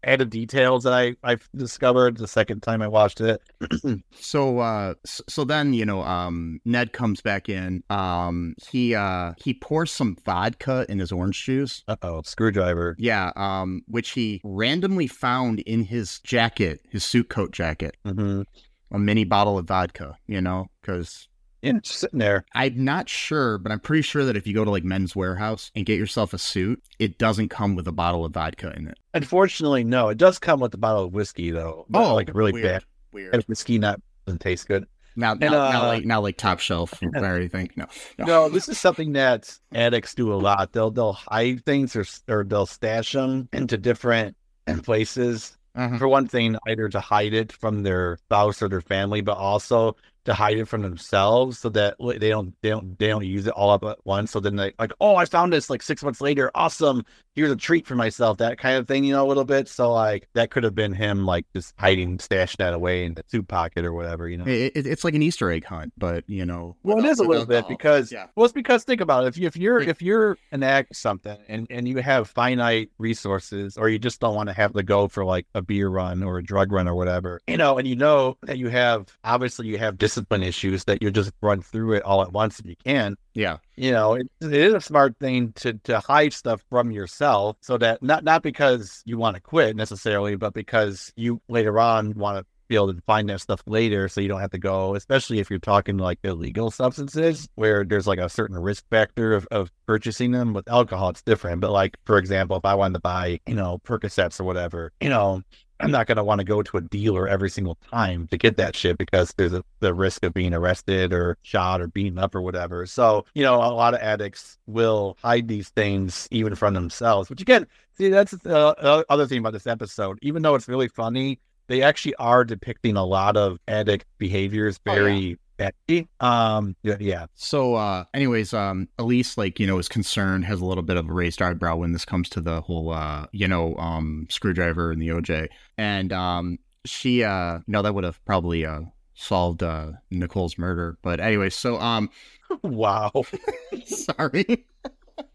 added 0.04 0.30
details 0.30 0.84
that 0.84 0.92
I 0.92 1.16
I've 1.24 1.48
discovered 1.56 2.16
the 2.18 2.28
second 2.28 2.62
time 2.62 2.82
I 2.82 2.86
watched 2.88 3.20
it. 3.20 3.42
so 4.14 4.60
uh 4.60 4.94
so 5.04 5.44
then 5.44 5.72
you 5.74 5.84
know 5.84 6.02
um 6.02 6.60
Ned 6.64 6.92
comes 6.92 7.20
back 7.20 7.48
in 7.48 7.82
um 7.90 8.54
he 8.70 8.94
uh 8.94 9.32
he 9.38 9.54
pours 9.54 9.90
some 9.90 10.16
vodka 10.24 10.86
in 10.88 11.00
his 11.00 11.10
orange 11.10 11.44
juice 11.44 11.82
Uh 11.88 11.96
oh, 12.02 12.22
screwdriver. 12.22 12.94
yeah 12.98 13.32
um 13.34 13.82
which 13.88 14.10
he 14.10 14.40
randomly 14.44 15.08
found 15.08 15.58
in 15.60 15.82
his 15.82 16.20
jacket 16.20 16.80
his 16.90 17.02
suit 17.02 17.28
coat 17.28 17.50
jacket 17.50 17.96
hmm 18.04 18.42
a 18.90 18.98
mini 18.98 19.24
bottle 19.24 19.58
of 19.58 19.66
vodka 19.66 20.16
you 20.26 20.40
know 20.40 20.66
because 20.80 21.28
Yeah, 21.62 21.72
just 21.82 21.98
sitting 21.98 22.20
there. 22.20 22.44
I'm 22.54 22.84
not 22.84 23.08
sure, 23.08 23.58
but 23.58 23.72
I'm 23.72 23.80
pretty 23.80 24.02
sure 24.02 24.24
that 24.24 24.36
if 24.36 24.46
you 24.46 24.54
go 24.54 24.64
to 24.64 24.70
like 24.70 24.84
Men's 24.84 25.14
Wearhouse 25.14 25.72
and 25.74 25.84
get 25.84 25.98
yourself 25.98 26.32
a 26.32 26.38
suit, 26.38 26.80
it 27.00 27.18
doesn't 27.18 27.48
come 27.48 27.74
with 27.74 27.88
a 27.88 27.92
bottle 27.92 28.24
of 28.24 28.32
vodka 28.32 28.72
in 28.76 28.86
it. 28.86 28.98
Unfortunately, 29.12 29.82
no. 29.82 30.08
It 30.08 30.18
does 30.18 30.38
come 30.38 30.60
with 30.60 30.72
a 30.74 30.78
bottle 30.78 31.04
of 31.04 31.12
whiskey 31.12 31.50
though. 31.50 31.86
Oh, 31.92 32.14
like 32.14 32.30
really 32.32 32.52
weird, 32.52 32.64
bad. 32.64 32.84
Weird. 33.12 33.34
And 33.34 33.42
whiskey 33.44 33.78
not 33.78 34.00
doesn't 34.24 34.38
taste 34.38 34.68
good. 34.68 34.86
Now, 35.16 35.34
now, 35.34 35.46
And, 35.46 35.52
now, 35.52 35.82
uh, 35.82 35.86
like 35.88 36.04
now, 36.04 36.20
like 36.20 36.36
top 36.36 36.60
shelf 36.60 36.94
or 37.02 37.24
everything. 37.24 37.70
No, 37.74 37.86
no. 38.18 38.24
No, 38.24 38.48
this 38.48 38.68
is 38.68 38.78
something 38.78 39.14
that 39.14 39.52
addicts 39.74 40.14
do 40.14 40.32
a 40.32 40.36
lot. 40.36 40.72
They'll 40.72 40.92
they'll 40.92 41.14
hide 41.14 41.64
things 41.66 41.96
or 41.96 42.04
or 42.28 42.44
they'll 42.44 42.66
stash 42.66 43.12
them 43.12 43.48
into 43.52 43.76
different 43.76 44.36
places 44.84 45.57
Uh-huh. 45.78 45.96
for 45.96 46.08
one 46.08 46.26
thing, 46.26 46.56
either 46.66 46.88
to 46.88 47.00
hide 47.00 47.32
it 47.32 47.52
from 47.52 47.84
their 47.84 48.18
spouse 48.26 48.60
or 48.60 48.68
their 48.68 48.80
family, 48.80 49.20
but 49.20 49.38
also 49.38 49.96
to 50.24 50.34
hide 50.34 50.58
it 50.58 50.66
from 50.66 50.82
themselves 50.82 51.58
so 51.58 51.68
that 51.70 51.96
they 52.18 52.28
don't 52.28 52.54
they 52.62 52.68
don't 52.70 52.98
they 52.98 53.08
don't 53.08 53.24
use 53.24 53.46
it 53.46 53.52
all 53.54 53.70
up 53.70 53.84
at 53.84 53.98
once. 54.04 54.30
So 54.30 54.40
then 54.40 54.56
they 54.56 54.72
like, 54.78 54.92
oh, 55.00 55.16
I 55.16 55.24
found 55.24 55.52
this 55.52 55.70
like 55.70 55.82
six 55.82 56.02
months 56.02 56.20
later. 56.20 56.50
Awesome. 56.54 57.04
Here's 57.34 57.50
a 57.52 57.56
treat 57.56 57.86
for 57.86 57.94
myself. 57.94 58.38
That 58.38 58.58
kind 58.58 58.76
of 58.76 58.88
thing, 58.88 59.04
you 59.04 59.12
know, 59.12 59.24
a 59.24 59.28
little 59.28 59.44
bit. 59.44 59.68
So 59.68 59.92
like 59.92 60.28
that 60.34 60.50
could 60.50 60.64
have 60.64 60.74
been 60.74 60.92
him 60.92 61.24
like 61.24 61.46
just 61.54 61.72
hiding, 61.78 62.18
stashing 62.18 62.56
that 62.56 62.74
away 62.74 63.04
in 63.04 63.14
the 63.14 63.22
suit 63.28 63.46
pocket 63.48 63.84
or 63.84 63.92
whatever, 63.92 64.28
you 64.28 64.36
know. 64.38 64.44
It, 64.44 64.72
it- 64.74 64.86
it's 64.88 65.04
like 65.04 65.14
an 65.14 65.22
Easter 65.22 65.50
egg 65.50 65.64
hunt, 65.64 65.92
but 65.96 66.24
you 66.28 66.44
know. 66.44 66.76
Well, 66.82 66.98
it 66.98 67.04
is 67.04 67.20
a 67.20 67.24
little 67.24 67.46
bit 67.46 67.68
because 67.68 68.10
yeah. 68.10 68.26
well, 68.34 68.44
it's 68.44 68.52
because 68.52 68.84
think 68.84 69.00
about 69.00 69.24
it. 69.24 69.28
If 69.28 69.38
you 69.38 69.46
if 69.46 69.56
you're 69.56 69.80
if 69.80 70.02
you're 70.02 70.36
an 70.50 70.62
act 70.62 70.96
something 70.96 71.38
and 71.48 71.66
and 71.70 71.86
you 71.86 71.98
have 71.98 72.28
finite 72.28 72.90
resources, 72.98 73.76
or 73.78 73.88
you 73.88 73.98
just 73.98 74.20
don't 74.20 74.34
want 74.34 74.48
to 74.48 74.52
have 74.54 74.72
to 74.72 74.82
go 74.82 75.08
for 75.08 75.24
like 75.24 75.46
a 75.54 75.62
beer 75.62 75.88
run 75.88 76.22
or 76.22 76.38
a 76.38 76.42
drug 76.42 76.72
run 76.72 76.88
or 76.88 76.94
whatever, 76.94 77.40
you 77.46 77.56
know, 77.56 77.78
and 77.78 77.86
you 77.86 77.96
know 77.96 78.36
that 78.42 78.58
you 78.58 78.68
have 78.68 79.06
obviously 79.24 79.66
you 79.68 79.78
have 79.78 79.96
discipline 80.18 80.42
issues 80.42 80.84
that 80.84 81.02
you 81.02 81.10
just 81.10 81.32
run 81.40 81.62
through 81.62 81.94
it 81.94 82.02
all 82.02 82.22
at 82.22 82.32
once 82.32 82.58
if 82.58 82.66
you 82.66 82.76
can. 82.84 83.16
Yeah. 83.34 83.58
You 83.76 83.92
know, 83.92 84.14
it, 84.14 84.28
it 84.40 84.52
is 84.52 84.74
a 84.74 84.80
smart 84.80 85.16
thing 85.20 85.52
to 85.56 85.74
to 85.84 86.00
hide 86.00 86.32
stuff 86.32 86.62
from 86.68 86.90
yourself 86.90 87.56
so 87.60 87.78
that 87.78 88.02
not 88.02 88.24
not 88.24 88.42
because 88.42 89.02
you 89.04 89.16
want 89.16 89.36
to 89.36 89.40
quit 89.40 89.76
necessarily, 89.76 90.36
but 90.36 90.54
because 90.54 91.12
you 91.16 91.40
later 91.48 91.78
on 91.78 92.14
want 92.14 92.38
to 92.38 92.44
be 92.66 92.74
able 92.74 92.92
to 92.92 93.00
find 93.06 93.30
that 93.30 93.40
stuff 93.40 93.62
later 93.66 94.08
so 94.08 94.20
you 94.20 94.28
don't 94.28 94.40
have 94.40 94.50
to 94.50 94.58
go, 94.58 94.94
especially 94.94 95.38
if 95.38 95.48
you're 95.48 95.58
talking 95.58 95.96
like 95.96 96.18
illegal 96.22 96.70
substances 96.70 97.48
where 97.54 97.82
there's 97.84 98.06
like 98.06 98.18
a 98.18 98.28
certain 98.28 98.58
risk 98.58 98.84
factor 98.90 99.32
of, 99.32 99.46
of 99.50 99.70
purchasing 99.86 100.32
them. 100.32 100.52
With 100.52 100.68
alcohol, 100.68 101.10
it's 101.10 101.22
different. 101.22 101.60
But 101.60 101.70
like, 101.70 101.96
for 102.04 102.18
example, 102.18 102.56
if 102.56 102.64
I 102.64 102.74
wanted 102.74 102.94
to 102.94 103.00
buy, 103.00 103.40
you 103.46 103.54
know, 103.54 103.78
Percocets 103.84 104.38
or 104.38 104.44
whatever, 104.44 104.92
you 105.00 105.08
know, 105.08 105.42
I'm 105.80 105.90
not 105.90 106.06
going 106.06 106.16
to 106.16 106.24
want 106.24 106.40
to 106.40 106.44
go 106.44 106.62
to 106.62 106.76
a 106.76 106.80
dealer 106.80 107.28
every 107.28 107.50
single 107.50 107.76
time 107.90 108.26
to 108.28 108.36
get 108.36 108.56
that 108.56 108.74
shit 108.74 108.98
because 108.98 109.32
there's 109.36 109.52
a, 109.52 109.64
the 109.80 109.94
risk 109.94 110.24
of 110.24 110.34
being 110.34 110.52
arrested 110.54 111.12
or 111.12 111.38
shot 111.42 111.80
or 111.80 111.86
beaten 111.88 112.18
up 112.18 112.34
or 112.34 112.42
whatever. 112.42 112.84
So, 112.86 113.24
you 113.34 113.42
know, 113.42 113.56
a 113.56 113.72
lot 113.72 113.94
of 113.94 114.00
addicts 114.00 114.58
will 114.66 115.16
hide 115.22 115.48
these 115.48 115.68
things 115.70 116.26
even 116.30 116.54
from 116.54 116.74
themselves, 116.74 117.30
which 117.30 117.40
again, 117.40 117.66
see, 117.96 118.08
that's 118.08 118.32
the 118.32 118.56
uh, 118.56 119.02
other 119.08 119.26
thing 119.26 119.38
about 119.38 119.52
this 119.52 119.66
episode. 119.66 120.18
Even 120.22 120.42
though 120.42 120.54
it's 120.54 120.68
really 120.68 120.88
funny, 120.88 121.38
they 121.68 121.82
actually 121.82 122.14
are 122.16 122.44
depicting 122.44 122.96
a 122.96 123.04
lot 123.04 123.36
of 123.36 123.58
addict 123.68 124.06
behaviors 124.18 124.78
Oh, 124.86 124.94
yeah. 125.30 125.36
Badly. 125.58 126.08
Um, 126.20 126.76
yeah, 126.84 126.96
yeah. 127.00 127.26
So, 127.34 127.74
uh, 127.74 128.04
anyways, 128.14 128.54
um, 128.54 128.88
Elyse, 128.98 129.36
like, 129.36 129.58
you 129.58 129.66
know, 129.66 129.78
is 129.78 129.88
concerned, 129.88 130.44
has 130.44 130.60
a 130.60 130.64
little 130.64 130.84
bit 130.84 130.96
of 130.96 131.08
a 131.08 131.12
raised 131.12 131.42
eyebrow 131.42 131.76
when 131.76 131.92
this 131.92 132.04
comes 132.04 132.28
to 132.30 132.40
the 132.40 132.60
whole, 132.60 132.90
uh, 132.92 133.26
you 133.32 133.48
know, 133.48 133.74
um, 133.76 134.28
screwdriver 134.30 134.92
and 134.92 135.02
the 135.02 135.08
OJ. 135.08 135.48
And, 135.76 136.12
um, 136.12 136.58
she, 136.84 137.24
uh, 137.24 137.56
you 137.58 137.64
know, 137.68 137.82
that 137.82 137.94
would 137.94 138.04
have 138.04 138.24
probably, 138.24 138.64
uh, 138.64 138.82
solved, 139.14 139.64
uh, 139.64 139.92
Nicole's 140.12 140.58
murder. 140.58 140.96
But 141.02 141.18
anyway, 141.20 141.50
so, 141.50 141.78
um, 141.80 142.08
Wow. 142.62 143.10
sorry. 143.84 144.64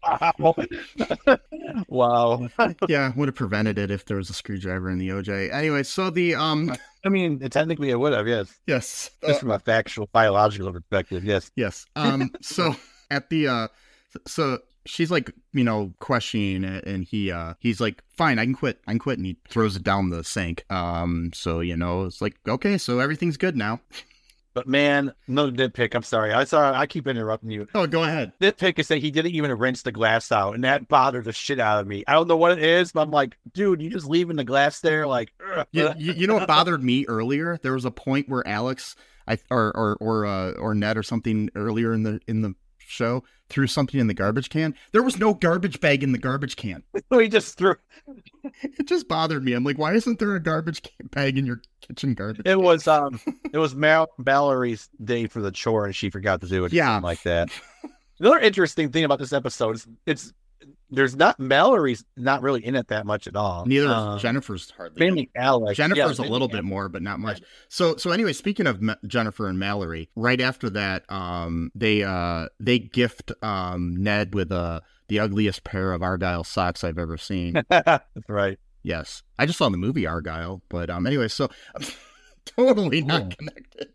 Wow. 0.02 0.54
wow. 1.88 2.48
yeah, 2.88 3.12
would 3.16 3.28
have 3.28 3.34
prevented 3.34 3.78
it 3.78 3.90
if 3.90 4.04
there 4.04 4.16
was 4.16 4.30
a 4.30 4.34
screwdriver 4.34 4.90
in 4.90 4.98
the 4.98 5.08
OJ. 5.08 5.52
Anyway, 5.52 5.82
so 5.82 6.10
the, 6.10 6.34
um, 6.34 6.74
I 7.04 7.08
mean, 7.08 7.38
technically 7.50 7.90
it 7.90 7.98
would 7.98 8.12
have, 8.12 8.28
yes. 8.28 8.54
yes. 8.66 9.10
uh, 9.22 9.28
Just 9.28 9.40
from 9.40 9.50
a 9.50 9.58
factual, 9.58 10.08
biological 10.12 10.72
perspective, 10.72 11.24
yes. 11.24 11.50
Yes. 11.56 11.86
Um. 11.96 12.30
So 12.42 12.76
at 13.10 13.30
the 13.30 13.48
uh, 13.48 13.68
so 14.26 14.58
she's 14.86 15.10
like, 15.10 15.32
you 15.52 15.64
know, 15.64 15.92
questioning 16.00 16.64
it, 16.64 16.84
and 16.86 17.04
he 17.04 17.30
uh, 17.30 17.54
he's 17.58 17.80
like, 17.80 18.02
fine, 18.08 18.38
I 18.38 18.44
can 18.44 18.54
quit, 18.54 18.80
I 18.86 18.92
can 18.92 18.98
quit, 18.98 19.18
and 19.18 19.26
he 19.26 19.36
throws 19.48 19.76
it 19.76 19.82
down 19.82 20.10
the 20.10 20.24
sink. 20.24 20.64
Um. 20.70 21.30
So 21.34 21.60
you 21.60 21.76
know, 21.76 22.04
it's 22.04 22.20
like, 22.20 22.36
okay, 22.46 22.78
so 22.78 22.98
everything's 22.98 23.36
good 23.36 23.56
now. 23.56 23.80
But 24.54 24.68
man, 24.68 25.12
another 25.26 25.50
nitpick. 25.50 25.94
I'm 25.94 26.04
sorry. 26.04 26.32
I 26.32 26.44
sorry. 26.44 26.74
I 26.74 26.86
keep 26.86 27.06
interrupting 27.06 27.50
you. 27.50 27.66
Oh, 27.74 27.86
go 27.86 28.04
ahead. 28.04 28.32
Nitpick 28.40 28.78
is 28.78 28.88
that 28.88 28.98
he 28.98 29.10
didn't 29.10 29.32
even 29.32 29.50
rinse 29.52 29.82
the 29.82 29.92
glass 29.92 30.30
out, 30.30 30.54
and 30.54 30.64
that 30.64 30.88
bothered 30.88 31.24
the 31.24 31.32
shit 31.32 31.58
out 31.58 31.80
of 31.80 31.86
me. 31.86 32.04
I 32.06 32.12
don't 32.12 32.28
know 32.28 32.36
what 32.36 32.52
it 32.52 32.62
is, 32.62 32.92
but 32.92 33.02
I'm 33.02 33.10
like, 33.10 33.36
dude, 33.52 33.82
you 33.82 33.90
just 33.90 34.06
leaving 34.06 34.36
the 34.36 34.44
glass 34.44 34.80
there, 34.80 35.06
like. 35.06 35.32
You, 35.70 35.92
you, 35.96 36.12
you 36.12 36.26
know 36.26 36.34
what 36.34 36.48
bothered 36.48 36.82
me 36.82 37.04
earlier? 37.06 37.58
There 37.62 37.72
was 37.72 37.84
a 37.84 37.90
point 37.90 38.28
where 38.28 38.46
Alex, 38.46 38.96
I 39.26 39.38
or 39.50 39.72
or 39.76 39.96
or 40.00 40.26
uh, 40.26 40.52
or 40.52 40.74
Ned 40.74 40.96
or 40.96 41.02
something 41.02 41.48
earlier 41.54 41.92
in 41.92 42.02
the 42.02 42.20
in 42.26 42.42
the 42.42 42.54
show 42.86 43.24
threw 43.48 43.66
something 43.66 44.00
in 44.00 44.06
the 44.06 44.14
garbage 44.14 44.48
can. 44.48 44.74
There 44.92 45.02
was 45.02 45.18
no 45.18 45.34
garbage 45.34 45.80
bag 45.80 46.02
in 46.02 46.12
the 46.12 46.18
garbage 46.18 46.56
can. 46.56 46.82
he 47.10 47.28
just 47.28 47.56
threw. 47.58 47.76
It 48.62 48.86
just 48.86 49.08
bothered 49.08 49.42
me. 49.42 49.54
I'm 49.54 49.64
like, 49.64 49.78
why 49.78 49.94
isn't 49.94 50.18
there 50.18 50.34
a 50.34 50.40
garbage 50.42 50.82
can 50.82 51.06
bag 51.12 51.38
in 51.38 51.46
your 51.46 51.62
kitchen 51.80 52.14
garbage? 52.14 52.46
It 52.46 52.60
was 52.60 52.86
um, 52.86 53.18
it 53.52 53.58
was 53.58 53.74
Mal- 53.74 54.10
Valerie's 54.18 54.88
day 55.02 55.26
for 55.26 55.40
the 55.40 55.50
chore, 55.50 55.86
and 55.86 55.96
she 55.96 56.10
forgot 56.10 56.40
to 56.42 56.46
do 56.46 56.64
it. 56.64 56.72
Yeah. 56.72 56.98
like 56.98 57.22
that. 57.22 57.48
Another 58.20 58.38
interesting 58.38 58.90
thing 58.92 59.04
about 59.04 59.18
this 59.18 59.32
episode 59.32 59.76
is 59.76 59.86
it's 60.06 60.32
there's 60.90 61.16
not 61.16 61.38
Mallory's 61.40 62.04
not 62.16 62.42
really 62.42 62.64
in 62.64 62.74
it 62.76 62.88
that 62.88 63.04
much 63.06 63.26
at 63.26 63.34
all. 63.36 63.64
Neither 63.66 63.88
Uh, 63.88 64.16
is 64.16 64.22
Jennifer's 64.22 64.70
hardly. 64.70 65.00
mainly 65.04 65.30
Alex. 65.34 65.76
Jennifer's 65.76 66.18
Yeah, 66.18 66.26
a 66.26 66.28
little 66.28 66.48
bit 66.48 66.64
more, 66.64 66.88
but 66.88 67.02
not 67.02 67.18
much. 67.20 67.42
So 67.68 67.96
so 67.96 68.10
anyway, 68.10 68.32
speaking 68.32 68.66
of 68.66 68.80
Ma- 68.82 68.94
Jennifer 69.06 69.48
and 69.48 69.58
Mallory, 69.58 70.08
right 70.14 70.40
after 70.40 70.70
that, 70.70 71.10
um, 71.10 71.70
they 71.74 72.02
uh 72.02 72.46
they 72.60 72.78
gift 72.78 73.32
um 73.42 73.96
Ned 73.96 74.34
with 74.34 74.52
uh 74.52 74.80
the 75.08 75.18
ugliest 75.18 75.64
pair 75.64 75.92
of 75.92 76.02
Argyle 76.02 76.44
socks 76.44 76.82
I've 76.84 76.98
ever 76.98 77.16
seen. 77.16 77.62
That's 77.68 78.04
right. 78.28 78.58
yes, 78.82 79.22
I 79.38 79.46
just 79.46 79.58
saw 79.58 79.68
the 79.68 79.76
movie 79.76 80.02
Argylle, 80.04 80.60
but 80.68 80.90
um 80.90 81.06
anyway, 81.06 81.28
so 81.28 81.48
totally 82.44 83.02
not 83.02 83.22
Ooh. 83.32 83.36
connected. 83.36 83.88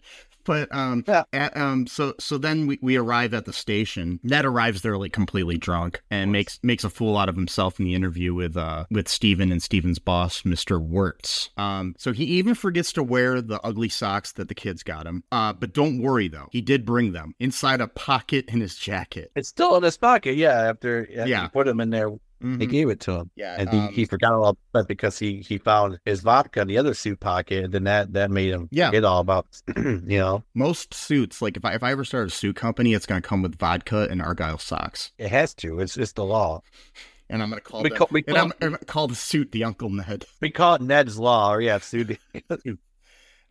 But 0.49 0.73
um, 0.75 1.03
Yeah. 1.07 1.25
at, 1.31 1.55
um, 1.55 1.85
so 1.85 2.15
so 2.19 2.39
then 2.39 2.65
we, 2.65 2.79
we 2.81 2.97
arrive 2.97 3.35
at 3.35 3.45
the 3.45 3.53
station. 3.53 4.19
Ned 4.23 4.45
arrives 4.45 4.81
there 4.81 4.97
like 4.97 5.13
completely 5.13 5.57
drunk 5.59 6.01
and 6.09 6.31
makes 6.31 6.59
makes 6.63 6.83
a 6.83 6.89
fool 6.89 7.17
out 7.17 7.29
of 7.29 7.35
himself 7.35 7.77
in 7.79 7.85
the 7.85 7.93
interview 7.93 8.33
with 8.33 8.57
uh 8.57 8.85
with 8.89 9.07
Steven 9.07 9.51
and 9.51 9.61
Steven's 9.61 9.99
boss, 9.99 10.43
Mister 10.43 10.79
Wirtz. 10.79 11.51
Um, 11.55 11.93
so 11.99 12.13
he 12.13 12.23
even 12.23 12.55
forgets 12.55 12.91
to 12.93 13.03
wear 13.03 13.43
the 13.43 13.61
ugly 13.61 13.89
socks 13.89 14.31
that 14.33 14.47
the 14.47 14.55
kids 14.55 14.81
got 14.81 15.05
him. 15.05 15.23
Uh, 15.31 15.53
but 15.53 15.71
don't 15.71 16.01
worry 16.01 16.27
though, 16.27 16.47
he 16.51 16.61
did 16.61 16.83
bring 16.83 17.11
them 17.11 17.35
inside 17.39 17.79
a 17.79 17.87
pocket 17.87 18.45
in 18.47 18.59
his 18.59 18.75
jacket. 18.75 19.31
It's 19.35 19.49
still 19.49 19.75
in 19.77 19.83
his 19.83 19.97
pocket. 19.97 20.35
Yeah, 20.35 20.53
after 20.69 21.07
yeah, 21.11 21.25
Yeah. 21.25 21.43
he 21.43 21.49
put 21.49 21.67
them 21.67 21.79
in 21.79 21.91
there, 21.91 22.09
they 22.41 22.65
Mhm. 22.65 22.69
gave 22.69 22.89
it 22.89 22.99
to 23.01 23.11
him, 23.11 23.31
Yeah, 23.35 23.55
and 23.59 23.69
um, 23.69 23.87
he, 23.89 23.95
he 23.95 24.05
forgot 24.05 24.33
all 24.33 24.57
about 24.73 24.87
because 24.87 25.19
he 25.19 25.39
he 25.41 25.57
found 25.57 25.99
his 26.05 26.21
vodka 26.21 26.61
in 26.61 26.67
the 26.67 26.77
other 26.77 26.93
suit 26.93 27.19
pocket, 27.19 27.65
and 27.65 27.73
then 27.73 27.83
that 27.83 28.13
that 28.13 28.31
made 28.31 28.51
him 28.51 28.69
Yeah. 28.71 28.87
forget 28.87 29.03
all 29.03 29.19
about 29.19 29.47
you 29.77 30.01
know 30.19 30.43
most 30.53 30.93
suits 30.93 31.41
like 31.41 31.57
if 31.57 31.65
I 31.65 31.73
if 31.73 31.83
I 31.83 31.91
ever 31.91 32.05
start 32.05 32.27
a 32.27 32.29
suit 32.29 32.55
company, 32.55 32.93
it's 32.93 33.05
gonna 33.05 33.21
come 33.21 33.41
with 33.41 33.57
vodka 33.59 34.07
and 34.09 34.21
Argyle 34.21 34.57
socks, 34.57 35.11
it 35.17 35.29
has 35.29 35.53
to. 35.55 35.79
It's 35.79 35.97
it's 35.97 36.13
the 36.13 36.23
law. 36.25 36.61
and 37.29 37.43
I'm 37.43 37.49
gonna 37.49 37.61
call 37.61 37.83
We 37.83 37.89
them- 37.89 37.97
call, 37.97 38.07
we, 38.11 38.21
call, 38.23 38.37
I'm, 38.37 38.53
I'm 38.61 38.75
call 38.87 39.07
the 39.07 39.15
suit 39.15 39.51
the 39.51 39.63
Uncle 39.63 39.89
Ned. 39.89 40.25
we 40.41 40.49
call 40.49 40.75
it 40.75 40.81
Ned's 40.81 41.19
law, 41.19 41.53
or 41.53 41.61
yeah, 41.61 41.77
suit. 41.79 42.17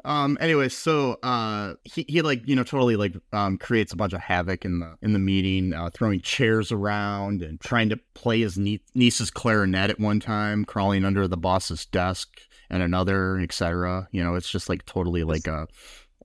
Um. 0.05 0.39
Anyway, 0.41 0.69
so 0.69 1.19
uh, 1.23 1.75
he 1.85 2.05
he 2.09 2.23
like 2.23 2.47
you 2.47 2.55
know 2.57 2.63
totally 2.63 2.97
like 2.97 3.15
um 3.33 3.59
creates 3.59 3.93
a 3.93 3.97
bunch 3.97 4.13
of 4.13 4.21
havoc 4.21 4.65
in 4.65 4.79
the 4.81 4.97
in 5.03 5.13
the 5.13 5.19
meeting, 5.19 5.73
uh, 5.75 5.91
throwing 5.93 6.21
chairs 6.21 6.71
around 6.73 7.43
and 7.43 7.61
trying 7.61 7.89
to 7.91 7.99
play 8.15 8.41
his 8.41 8.57
nie- 8.57 8.83
niece's 8.95 9.31
clarinet 9.31 9.91
at 9.91 10.01
one 10.01 10.21
time, 10.21 10.65
crawling 10.65 11.05
under 11.05 11.27
the 11.27 11.37
boss's 11.37 11.85
desk 11.87 12.29
and 12.71 12.83
another, 12.83 13.39
etc. 13.41 14.09
You 14.13 14.23
know, 14.23 14.35
it's 14.35 14.51
just 14.51 14.69
like 14.69 14.85
totally 14.87 15.25
like 15.25 15.47
a, 15.47 15.67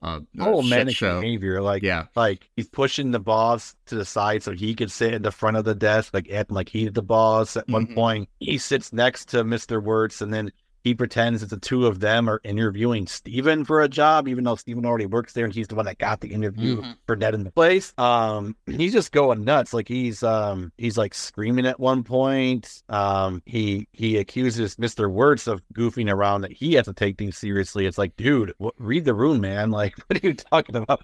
a, 0.02 0.08
a 0.18 0.22
oh, 0.40 0.62
manic 0.62 0.94
show. 0.94 1.20
behavior. 1.20 1.60
Like 1.62 1.82
Yeah. 1.82 2.04
like 2.14 2.48
he's 2.56 2.68
pushing 2.68 3.10
the 3.10 3.18
boss 3.20 3.74
to 3.86 3.94
the 3.96 4.04
side 4.04 4.42
so 4.42 4.52
he 4.52 4.74
could 4.74 4.90
sit 4.90 5.14
in 5.14 5.22
the 5.22 5.30
front 5.32 5.56
of 5.56 5.64
the 5.64 5.74
desk, 5.74 6.12
like 6.14 6.30
acting 6.30 6.54
like 6.54 6.68
he's 6.68 6.92
the 6.92 7.02
boss. 7.02 7.56
At 7.56 7.68
one 7.68 7.86
Mhm. 7.88 7.94
point, 7.94 8.28
he 8.40 8.58
sits 8.58 8.92
next 8.92 9.30
to 9.30 9.42
Mister 9.42 9.80
Wirtz, 9.80 10.20
and 10.20 10.32
then 10.32 10.52
he 10.84 10.94
pretends 10.94 11.40
that 11.40 11.50
the 11.50 11.58
two 11.58 11.86
of 11.86 11.98
them 11.98 12.28
are 12.28 12.40
interviewing 12.44 13.06
Steven 13.06 13.64
for 13.64 13.80
a 13.82 13.88
job, 13.88 14.28
even 14.28 14.44
though 14.44 14.54
Steven 14.54 14.84
already 14.86 15.06
works 15.06 15.32
there 15.32 15.44
and 15.46 15.52
he's 15.54 15.66
the 15.66 15.74
one 15.74 15.86
that 15.86 15.98
got 15.98 16.20
the 16.20 16.28
interview 16.32 16.82
Mhm. 16.82 16.96
for 17.06 17.16
Ned 17.16 17.34
in 17.34 17.42
the 17.42 17.50
place. 17.50 17.92
Um, 17.98 18.54
he's 18.66 18.92
just 18.92 19.10
going 19.10 19.44
nuts. 19.44 19.72
Like 19.74 19.88
he's 19.88 20.22
um 20.22 20.70
he's 20.78 20.96
like 20.98 21.14
screaming 21.14 21.66
at 21.66 21.80
one 21.80 22.04
point. 22.04 22.82
Um, 22.90 23.42
he 23.46 23.88
he 23.92 24.18
accuses 24.18 24.78
Mister 24.78 25.08
Wirtz 25.08 25.46
of 25.46 25.62
goofing 25.74 26.12
around 26.12 26.42
that 26.42 26.52
he 26.52 26.74
has 26.74 26.84
to 26.84 26.92
take 26.92 27.16
things 27.18 27.36
seriously. 27.38 27.86
It's 27.86 27.98
like, 27.98 28.14
dude, 28.16 28.52
what, 28.58 28.74
read 28.78 29.04
the 29.06 29.14
room, 29.14 29.40
man. 29.40 29.70
Like, 29.74 29.96
what 30.06 30.22
are 30.22 30.26
you 30.26 30.34
talking 30.34 30.76
about? 30.76 31.02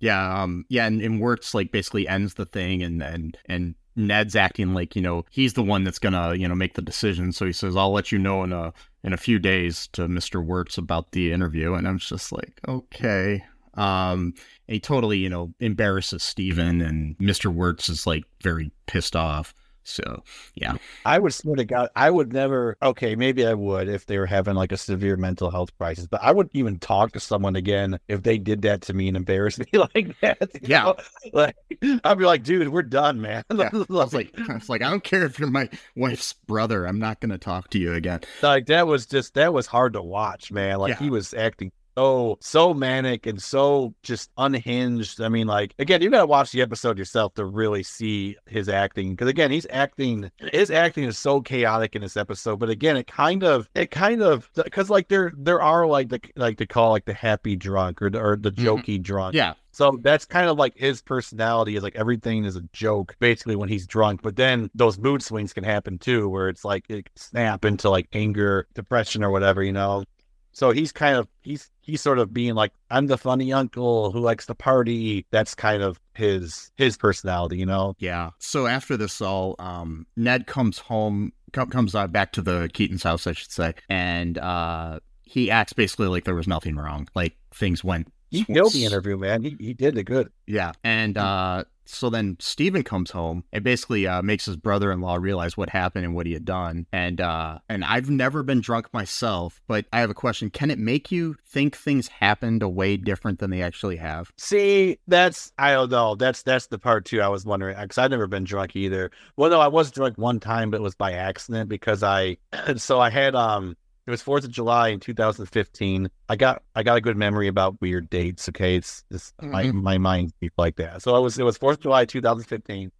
Yeah, 0.00 0.42
um, 0.42 0.64
yeah, 0.68 0.86
and, 0.86 1.00
and 1.02 1.20
Wirtz 1.20 1.54
like 1.54 1.72
basically 1.72 2.06
ends 2.06 2.34
the 2.34 2.46
thing, 2.46 2.82
and 2.82 3.02
and 3.02 3.36
and 3.46 3.74
Ned's 3.98 4.36
acting 4.36 4.72
like 4.72 4.96
you 4.96 5.02
know 5.02 5.24
he's 5.30 5.54
the 5.54 5.62
one 5.62 5.84
that's 5.84 5.98
gonna 5.98 6.34
you 6.34 6.48
know 6.48 6.54
make 6.54 6.74
the 6.74 6.82
decision. 6.82 7.32
So 7.32 7.44
he 7.44 7.52
says, 7.52 7.76
"I'll 7.76 7.92
let 7.92 8.12
you 8.12 8.18
know 8.18 8.44
in 8.44 8.52
a 8.52 8.72
in 9.02 9.12
a 9.12 9.18
few 9.18 9.38
days" 9.38 9.88
to 9.88 10.08
Mister 10.08 10.40
Wirtz 10.40 10.78
about 10.78 11.12
the 11.12 11.32
interview, 11.32 11.74
and 11.74 11.86
I'm 11.86 11.98
just 11.98 12.32
like, 12.32 12.60
okay. 12.66 13.44
Um, 13.74 14.34
he 14.66 14.80
totally 14.80 15.18
you 15.18 15.28
know 15.28 15.52
embarrasses 15.60 16.22
Steven, 16.22 16.80
and 16.80 17.16
Mister 17.18 17.50
Wirtz 17.50 17.88
is 17.88 18.06
like 18.06 18.24
very 18.42 18.70
pissed 18.86 19.16
off. 19.16 19.52
So 19.88 20.22
yeah, 20.54 20.74
I 21.04 21.18
would 21.18 21.32
swear 21.32 21.56
to 21.56 21.64
God, 21.64 21.88
I 21.96 22.10
would 22.10 22.32
never. 22.32 22.76
Okay, 22.82 23.14
maybe 23.16 23.46
I 23.46 23.54
would 23.54 23.88
if 23.88 24.06
they 24.06 24.18
were 24.18 24.26
having 24.26 24.54
like 24.54 24.70
a 24.72 24.76
severe 24.76 25.16
mental 25.16 25.50
health 25.50 25.76
crisis, 25.78 26.06
but 26.06 26.22
I 26.22 26.32
wouldn't 26.32 26.54
even 26.54 26.78
talk 26.78 27.12
to 27.12 27.20
someone 27.20 27.56
again 27.56 27.98
if 28.08 28.22
they 28.22 28.38
did 28.38 28.62
that 28.62 28.82
to 28.82 28.94
me 28.94 29.08
and 29.08 29.16
embarrassed 29.16 29.58
me 29.60 29.66
like 29.94 30.14
that. 30.20 30.50
Yeah. 30.62 30.82
know? 30.84 30.96
like 31.32 31.56
I'd 32.04 32.18
be 32.18 32.24
like, 32.24 32.42
dude, 32.42 32.68
we're 32.68 32.82
done, 32.82 33.20
man. 33.20 33.44
Yeah. 33.58 33.70
I 33.72 33.76
was 33.88 34.14
like, 34.14 34.32
I 34.48 34.54
was 34.54 34.68
like, 34.68 34.82
I 34.82 34.90
don't 34.90 35.02
care 35.02 35.24
if 35.24 35.38
you're 35.38 35.50
my 35.50 35.68
wife's 35.96 36.32
brother. 36.32 36.84
I'm 36.86 36.98
not 36.98 37.18
going 37.20 37.30
to 37.30 37.38
talk 37.38 37.70
to 37.70 37.78
you 37.78 37.94
again. 37.94 38.20
like 38.42 38.66
that 38.66 38.86
was 38.86 39.06
just 39.06 39.34
that 39.34 39.52
was 39.52 39.66
hard 39.66 39.94
to 39.94 40.02
watch, 40.02 40.52
man. 40.52 40.78
Like 40.78 40.90
Yeah. 40.90 40.98
he 40.98 41.10
was 41.10 41.34
acting 41.34 41.72
so 41.98 42.38
so 42.40 42.72
manic 42.72 43.26
and 43.26 43.42
so 43.42 43.92
just 44.04 44.30
unhinged. 44.38 45.20
I 45.20 45.28
mean, 45.28 45.46
like 45.48 45.74
again, 45.80 46.00
you 46.00 46.10
gotta 46.10 46.26
watch 46.26 46.52
the 46.52 46.62
episode 46.62 46.96
yourself 46.96 47.34
to 47.34 47.44
really 47.44 47.82
see 47.82 48.36
his 48.46 48.68
acting. 48.68 49.10
Because 49.10 49.28
again, 49.28 49.50
he's 49.50 49.66
acting 49.70 50.30
his 50.52 50.70
acting 50.70 51.04
is 51.04 51.18
so 51.18 51.40
chaotic 51.40 51.96
in 51.96 52.02
this 52.02 52.16
episode. 52.16 52.58
But 52.60 52.70
again, 52.70 52.96
it 52.96 53.08
kind 53.08 53.42
of 53.42 53.68
it 53.74 53.90
kind 53.90 54.22
of 54.22 54.48
because 54.54 54.90
like 54.90 55.08
there 55.08 55.32
there 55.36 55.60
are 55.60 55.86
like 55.86 56.08
the 56.08 56.20
like 56.36 56.58
to 56.58 56.66
call 56.66 56.92
like 56.92 57.04
the 57.04 57.14
happy 57.14 57.56
drunk 57.56 58.00
or 58.00 58.10
the, 58.10 58.20
or 58.20 58.36
the 58.36 58.52
Mhm. 58.52 58.64
jokey 58.64 59.02
drunk. 59.02 59.34
Yeah, 59.34 59.54
So 59.72 59.98
that's 60.02 60.24
kind 60.24 60.48
of 60.48 60.56
like 60.56 60.76
his 60.76 61.02
personality 61.02 61.74
is 61.76 61.82
like 61.82 61.96
everything 61.96 62.44
is 62.44 62.54
a 62.56 62.62
joke 62.72 63.16
basically 63.18 63.56
when 63.56 63.68
he's 63.68 63.86
drunk. 63.88 64.22
But 64.22 64.36
then 64.36 64.70
those 64.74 64.98
mood 64.98 65.20
swings 65.22 65.52
can 65.52 65.64
happen 65.64 65.98
too, 65.98 66.28
where 66.28 66.48
it's 66.48 66.64
like 66.64 66.84
it 66.88 67.08
snap 67.16 67.64
into 67.64 67.90
like 67.90 68.06
anger, 68.12 68.68
depression, 68.74 69.24
or 69.24 69.30
whatever, 69.32 69.64
you 69.64 69.72
know. 69.72 70.04
So 70.52 70.70
he's 70.70 70.90
kind 70.92 71.16
of 71.16 71.28
he's 71.42 71.70
he's 71.88 72.02
sort 72.02 72.18
of 72.18 72.32
being 72.32 72.54
like 72.54 72.72
I'm 72.90 73.06
the 73.06 73.18
funny 73.18 73.52
uncle 73.52 74.12
who 74.12 74.20
likes 74.20 74.46
to 74.46 74.54
party. 74.54 75.26
That's 75.30 75.54
kind 75.54 75.82
of 75.82 75.98
his 76.14 76.70
his 76.76 76.96
personality, 76.96 77.56
you 77.56 77.66
know. 77.66 77.96
yeah. 77.98 78.30
So 78.38 78.66
after 78.66 78.96
this 78.96 79.20
all, 79.20 79.56
um, 79.58 80.06
Ned 80.16 80.46
comes 80.46 80.78
home, 80.78 81.32
com- 81.52 81.70
comes 81.70 81.94
uh, 81.94 82.06
back 82.06 82.32
to 82.32 82.42
the 82.42 82.70
Keaton's 82.72 83.02
house, 83.02 83.26
I 83.26 83.32
should 83.32 83.50
say, 83.50 83.74
and 83.88 84.38
uh, 84.38 85.00
he 85.22 85.50
acts 85.50 85.72
basically 85.72 86.08
like 86.08 86.24
there 86.24 86.34
was 86.34 86.46
nothing 86.46 86.76
wrong, 86.76 87.08
like 87.14 87.34
things 87.52 87.82
went. 87.82 88.12
He 88.30 88.44
killed 88.44 88.72
the 88.72 88.84
interview, 88.84 89.16
man. 89.16 89.42
He 89.42 89.56
he 89.58 89.74
did 89.74 89.96
it 89.96 90.04
good. 90.04 90.30
Yeah, 90.46 90.72
and 90.84 91.16
uh, 91.16 91.64
so 91.88 92.10
then 92.10 92.36
Steven 92.38 92.82
comes 92.82 93.10
home 93.10 93.44
and 93.52 93.64
basically 93.64 94.06
uh, 94.06 94.20
makes 94.20 94.44
his 94.44 94.56
brother-in-law 94.56 95.16
realize 95.16 95.56
what 95.56 95.70
happened 95.70 96.04
and 96.04 96.14
what 96.14 96.26
he 96.26 96.34
had 96.34 96.44
done. 96.44 96.86
And 96.92 97.20
uh, 97.20 97.58
and 97.68 97.84
I've 97.84 98.10
never 98.10 98.42
been 98.42 98.60
drunk 98.60 98.92
myself, 98.92 99.60
but 99.66 99.86
I 99.92 100.00
have 100.00 100.10
a 100.10 100.14
question: 100.14 100.50
Can 100.50 100.70
it 100.70 100.78
make 100.78 101.10
you 101.10 101.36
think 101.46 101.76
things 101.76 102.08
happened 102.08 102.62
a 102.62 102.68
way 102.68 102.96
different 102.98 103.38
than 103.38 103.50
they 103.50 103.62
actually 103.62 103.96
have? 103.96 104.30
See, 104.36 104.98
that's 105.06 105.52
I 105.58 105.72
don't 105.72 105.90
know. 105.90 106.14
That's 106.14 106.42
that's 106.42 106.66
the 106.66 106.78
part 106.78 107.06
too. 107.06 107.22
I 107.22 107.28
was 107.28 107.46
wondering 107.46 107.80
because 107.80 107.98
I've 107.98 108.10
never 108.10 108.26
been 108.26 108.44
drunk 108.44 108.76
either. 108.76 109.10
Well, 109.36 109.50
no, 109.50 109.60
I 109.60 109.68
was 109.68 109.90
drunk 109.90 110.18
one 110.18 110.40
time, 110.40 110.70
but 110.70 110.78
it 110.78 110.82
was 110.82 110.94
by 110.94 111.12
accident 111.12 111.68
because 111.68 112.02
I. 112.02 112.36
So 112.76 113.00
I 113.00 113.10
had 113.10 113.34
um, 113.34 113.76
it 114.08 114.10
was 114.10 114.22
Fourth 114.22 114.44
of 114.44 114.50
July 114.50 114.88
in 114.88 115.00
2015. 115.00 116.08
I 116.30 116.36
got 116.36 116.62
I 116.74 116.82
got 116.82 116.96
a 116.96 117.00
good 117.02 117.18
memory 117.18 117.46
about 117.46 117.78
weird 117.82 118.08
dates. 118.08 118.48
Okay, 118.48 118.76
it's 118.76 119.04
just 119.12 119.34
my 119.42 119.64
Mhm. 119.66 119.82
my 119.82 119.98
mind 119.98 120.32
like 120.56 120.76
that. 120.76 121.02
So 121.02 121.14
it 121.14 121.20
was 121.20 121.38
it 121.38 121.42
was 121.42 121.58
Fourth 121.58 121.76
of 121.76 121.82
July 121.82 122.06
2015, 122.06 122.90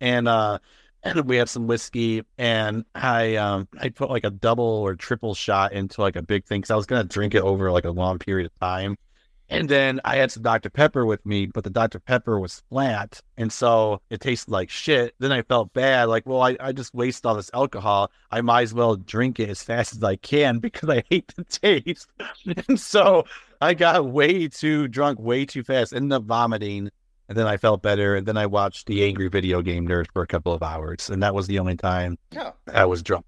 and 0.00 0.26
uh, 0.26 0.58
and 1.04 1.20
we 1.28 1.36
had 1.36 1.48
some 1.48 1.68
whiskey, 1.68 2.24
and 2.38 2.84
I 2.92 3.36
um 3.36 3.68
I 3.80 3.90
put 3.90 4.10
like 4.10 4.24
a 4.24 4.30
double 4.30 4.64
or 4.64 4.96
triple 4.96 5.32
shot 5.36 5.72
into 5.72 6.00
like 6.00 6.16
a 6.16 6.22
big 6.22 6.44
thing 6.44 6.60
because 6.60 6.72
I 6.72 6.76
was 6.76 6.86
gonna 6.86 7.04
drink 7.04 7.36
it 7.36 7.42
over 7.42 7.70
like 7.70 7.84
a 7.84 7.90
long 7.92 8.18
period 8.18 8.46
of 8.46 8.58
time. 8.58 8.96
And 9.50 9.68
then 9.68 10.00
I 10.04 10.16
had 10.16 10.30
some 10.30 10.42
Dr. 10.42 10.68
Pepper 10.68 11.06
with 11.06 11.24
me, 11.24 11.46
but 11.46 11.64
the 11.64 11.70
Dr. 11.70 12.00
Pepper 12.00 12.38
was 12.38 12.62
flat. 12.68 13.22
And 13.36 13.50
so 13.52 14.00
it 14.10 14.20
tasted 14.20 14.50
like 14.50 14.68
shit. 14.68 15.14
Then 15.18 15.32
I 15.32 15.42
felt 15.42 15.72
bad. 15.72 16.04
Like, 16.04 16.26
well, 16.26 16.42
I, 16.42 16.56
I 16.60 16.72
just 16.72 16.94
wasted 16.94 17.24
all 17.24 17.34
this 17.34 17.50
alcohol. 17.54 18.10
I 18.30 18.42
might 18.42 18.62
as 18.62 18.74
well 18.74 18.96
drink 18.96 19.40
it 19.40 19.48
as 19.48 19.62
fast 19.62 19.94
as 19.94 20.04
I 20.04 20.16
can 20.16 20.58
because 20.60 20.88
I 20.90 21.02
hate 21.08 21.32
the 21.34 21.44
taste. 21.44 22.08
and 22.68 22.78
so 22.78 23.24
I 23.60 23.74
got 23.74 24.06
way 24.06 24.48
too 24.48 24.86
drunk, 24.88 25.18
way 25.18 25.46
too 25.46 25.62
fast, 25.62 25.94
ended 25.94 26.12
up 26.12 26.24
vomiting. 26.24 26.90
And 27.28 27.36
then 27.36 27.46
I 27.46 27.56
felt 27.56 27.82
better. 27.82 28.16
And 28.16 28.26
then 28.26 28.36
I 28.36 28.46
watched 28.46 28.86
the 28.86 29.04
Angry 29.04 29.28
Video 29.28 29.62
Game 29.62 29.86
Nerd 29.86 30.06
for 30.12 30.22
a 30.22 30.26
couple 30.26 30.52
of 30.52 30.62
hours. 30.62 31.10
And 31.10 31.22
that 31.22 31.34
was 31.34 31.46
the 31.46 31.58
only 31.58 31.76
time 31.76 32.18
Yeah, 32.30 32.52
I 32.72 32.84
was 32.84 33.02
drunk. 33.02 33.24